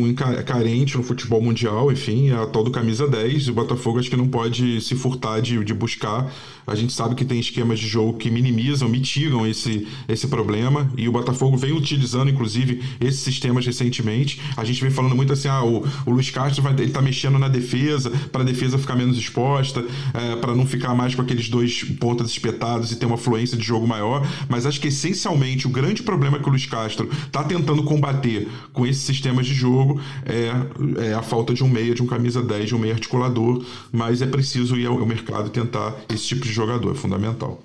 carente 0.45 0.97
no 0.97 1.03
futebol 1.03 1.41
mundial, 1.41 1.89
enfim, 1.91 2.29
é 2.29 2.35
a 2.35 2.45
tal 2.45 2.63
do 2.63 2.69
camisa 2.69 3.07
10. 3.07 3.47
O 3.47 3.53
Botafogo 3.53 3.99
acho 3.99 4.09
que 4.09 4.17
não 4.17 4.27
pode 4.27 4.81
se 4.81 4.95
furtar 4.95 5.39
de, 5.41 5.63
de 5.63 5.73
buscar. 5.73 6.29
A 6.67 6.75
gente 6.75 6.93
sabe 6.93 7.15
que 7.15 7.23
tem 7.23 7.39
esquemas 7.39 7.79
de 7.79 7.87
jogo 7.87 8.17
que 8.17 8.29
minimizam, 8.31 8.89
mitigam 8.89 9.45
esse, 9.45 9.87
esse 10.07 10.27
problema. 10.27 10.89
E 10.97 11.07
o 11.07 11.11
Botafogo 11.11 11.55
vem 11.57 11.71
utilizando, 11.71 12.29
inclusive, 12.29 12.83
esses 12.99 13.19
sistemas 13.19 13.65
recentemente. 13.65 14.41
A 14.57 14.63
gente 14.63 14.81
vem 14.81 14.89
falando 14.89 15.15
muito 15.15 15.33
assim: 15.33 15.47
ah, 15.47 15.63
o, 15.63 15.85
o 16.05 16.11
Luiz 16.11 16.29
Castro 16.29 16.63
vai, 16.63 16.73
ele 16.73 16.91
tá 16.91 17.01
mexendo 17.01 17.37
na 17.37 17.47
defesa, 17.47 18.09
para 18.31 18.41
a 18.41 18.45
defesa 18.45 18.77
ficar 18.77 18.95
menos 18.95 19.17
exposta, 19.17 19.85
é, 20.13 20.35
para 20.37 20.55
não 20.55 20.65
ficar 20.65 20.95
mais 20.95 21.13
com 21.13 21.21
aqueles 21.21 21.49
dois 21.49 21.83
pontas 21.99 22.29
espetados 22.29 22.91
e 22.91 22.95
ter 22.95 23.05
uma 23.05 23.17
fluência 23.17 23.57
de 23.57 23.63
jogo 23.63 23.87
maior. 23.87 24.27
Mas 24.49 24.65
acho 24.65 24.79
que 24.79 24.87
essencialmente 24.87 25.67
o 25.67 25.69
grande 25.69 26.01
problema 26.01 26.39
que 26.39 26.47
o 26.47 26.49
Luiz 26.49 26.65
Castro 26.65 27.09
tá 27.31 27.43
tentando 27.43 27.83
combater 27.83 28.47
com 28.73 28.85
esses 28.85 29.03
sistemas 29.03 29.45
de 29.45 29.53
jogo 29.53 29.99
é, 30.25 30.51
é, 31.09 31.13
a 31.13 31.21
falta 31.21 31.53
de 31.53 31.63
um 31.63 31.69
meia, 31.69 31.93
de 31.93 32.01
um 32.01 32.07
camisa 32.07 32.41
10, 32.41 32.69
de 32.69 32.75
um 32.75 32.79
meia 32.79 32.93
articulador, 32.93 33.63
mas 33.91 34.21
é 34.21 34.25
preciso 34.25 34.77
ir 34.77 34.85
ao, 34.85 34.99
ao 34.99 35.05
mercado 35.05 35.49
tentar 35.49 35.95
esse 36.09 36.27
tipo 36.27 36.43
de 36.45 36.54
jogador, 36.55 36.93
é 36.93 36.95
fundamental. 36.95 37.61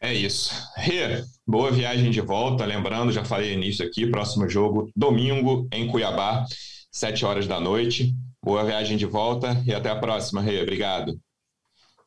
É 0.00 0.14
isso. 0.14 0.52
Rê, 0.76 1.24
boa 1.46 1.70
viagem 1.70 2.10
de 2.10 2.20
volta. 2.20 2.64
Lembrando, 2.64 3.12
já 3.12 3.24
falei 3.24 3.52
início 3.52 3.84
aqui, 3.84 4.06
próximo 4.06 4.48
jogo, 4.48 4.90
domingo, 4.94 5.68
em 5.72 5.88
Cuiabá, 5.88 6.44
7 6.92 7.24
horas 7.24 7.46
da 7.46 7.60
noite. 7.60 8.14
Boa 8.42 8.64
viagem 8.64 8.96
de 8.96 9.06
volta 9.06 9.60
e 9.66 9.74
até 9.74 9.90
a 9.90 9.96
próxima, 9.96 10.40
Rê. 10.40 10.62
Obrigado. 10.62 11.18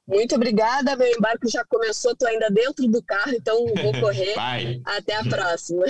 Muito 0.08 0.36
obrigada, 0.36 0.96
meu 0.96 1.08
embarque 1.08 1.48
já 1.48 1.64
começou, 1.66 2.12
estou 2.12 2.28
ainda 2.28 2.50
dentro 2.50 2.86
do 2.88 3.02
carro, 3.04 3.34
então 3.34 3.66
vou 3.82 3.94
correr. 4.00 4.34
Vai. 4.36 4.82
Até 4.86 5.16
a 5.16 5.24
próxima. 5.24 5.86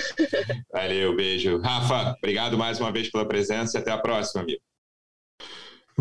Valeu, 0.72 1.16
beijo. 1.16 1.59
Rafa, 1.59 2.16
obrigado 2.18 2.57
mais 2.57 2.80
uma 2.80 2.91
vez 2.91 3.09
pela 3.09 3.28
presença 3.28 3.78
e 3.78 3.82
até 3.82 3.91
a 3.91 3.97
próxima, 3.97 4.41
amigo. 4.41 4.62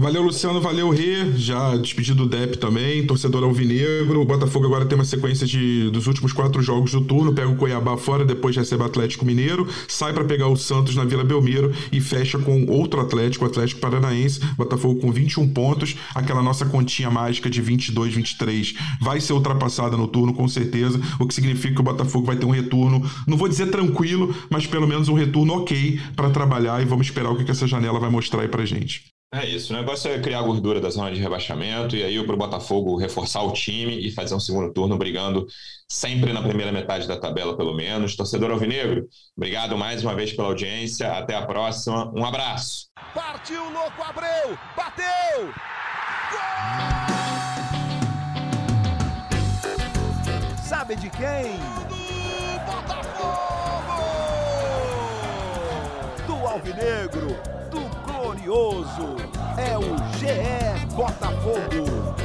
Valeu, 0.00 0.22
Luciano. 0.22 0.62
Valeu, 0.62 0.88
Rê. 0.88 1.30
Já 1.36 1.76
despedido 1.76 2.24
do 2.24 2.30
Dep 2.30 2.56
também. 2.56 3.06
Torcedor 3.06 3.44
alvinegro. 3.44 4.22
O 4.22 4.24
Botafogo 4.24 4.64
agora 4.64 4.86
tem 4.86 4.96
uma 4.96 5.04
sequência 5.04 5.46
de, 5.46 5.90
dos 5.90 6.06
últimos 6.06 6.32
quatro 6.32 6.62
jogos 6.62 6.92
do 6.92 7.02
turno. 7.02 7.34
Pega 7.34 7.50
o 7.50 7.54
Cuiabá 7.54 7.98
fora, 7.98 8.24
depois 8.24 8.56
recebe 8.56 8.82
o 8.82 8.86
Atlético 8.86 9.26
Mineiro. 9.26 9.68
Sai 9.86 10.14
para 10.14 10.24
pegar 10.24 10.48
o 10.48 10.56
Santos 10.56 10.96
na 10.96 11.04
Vila 11.04 11.22
Belmiro 11.22 11.70
e 11.92 12.00
fecha 12.00 12.38
com 12.38 12.64
outro 12.64 12.98
Atlético, 12.98 13.44
o 13.44 13.48
Atlético 13.48 13.78
Paranaense. 13.78 14.40
Botafogo 14.56 14.98
com 14.98 15.12
21 15.12 15.46
pontos. 15.52 15.94
Aquela 16.14 16.42
nossa 16.42 16.64
continha 16.64 17.10
mágica 17.10 17.50
de 17.50 17.60
22, 17.60 18.14
23 18.14 18.74
vai 19.02 19.20
ser 19.20 19.34
ultrapassada 19.34 19.98
no 19.98 20.08
turno, 20.08 20.32
com 20.32 20.48
certeza. 20.48 20.98
O 21.18 21.26
que 21.26 21.34
significa 21.34 21.74
que 21.74 21.80
o 21.82 21.84
Botafogo 21.84 22.24
vai 22.24 22.36
ter 22.36 22.46
um 22.46 22.50
retorno, 22.50 23.04
não 23.26 23.36
vou 23.36 23.48
dizer 23.48 23.66
tranquilo, 23.66 24.34
mas 24.48 24.66
pelo 24.66 24.88
menos 24.88 25.10
um 25.10 25.14
retorno 25.14 25.52
ok 25.52 26.00
para 26.16 26.30
trabalhar. 26.30 26.80
E 26.80 26.86
vamos 26.86 27.08
esperar 27.08 27.30
o 27.30 27.36
que, 27.36 27.44
que 27.44 27.50
essa 27.50 27.66
janela 27.66 28.00
vai 28.00 28.08
mostrar 28.08 28.40
aí 28.40 28.48
para 28.48 28.64
gente. 28.64 29.19
É 29.32 29.46
isso, 29.46 29.72
o 29.72 29.76
negócio 29.76 30.10
é 30.10 30.20
criar 30.20 30.42
gordura 30.42 30.80
da 30.80 30.90
zona 30.90 31.12
de 31.12 31.20
rebaixamento 31.20 31.94
e 31.94 32.02
aí 32.02 32.20
para 32.26 32.34
o 32.34 32.38
Botafogo 32.38 32.96
reforçar 32.96 33.42
o 33.42 33.52
time 33.52 33.96
e 33.96 34.10
fazer 34.10 34.34
um 34.34 34.40
segundo 34.40 34.72
turno 34.72 34.98
brigando 34.98 35.46
sempre 35.88 36.32
na 36.32 36.42
primeira 36.42 36.72
metade 36.72 37.06
da 37.06 37.16
tabela, 37.16 37.56
pelo 37.56 37.72
menos. 37.72 38.16
Torcedor 38.16 38.50
Alvinegro, 38.50 39.06
obrigado 39.36 39.78
mais 39.78 40.02
uma 40.02 40.16
vez 40.16 40.32
pela 40.32 40.48
audiência. 40.48 41.12
Até 41.12 41.36
a 41.36 41.46
próxima. 41.46 42.12
Um 42.12 42.24
abraço. 42.24 42.88
Partiu, 43.14 43.62
louco, 43.70 44.02
Abreu! 44.02 44.58
Bateu! 44.76 45.54
Gol! 46.32 46.40
Sabe 50.60 50.96
de 50.96 51.08
quem? 51.08 51.56
Do 51.88 52.66
Botafogo! 52.66 54.00
Do 56.26 56.48
Alvinegro! 56.48 57.49
Glorioso. 58.40 59.16
É 59.56 59.76
o 59.76 59.96
GE 60.18 60.86
Botafogo. 60.94 62.19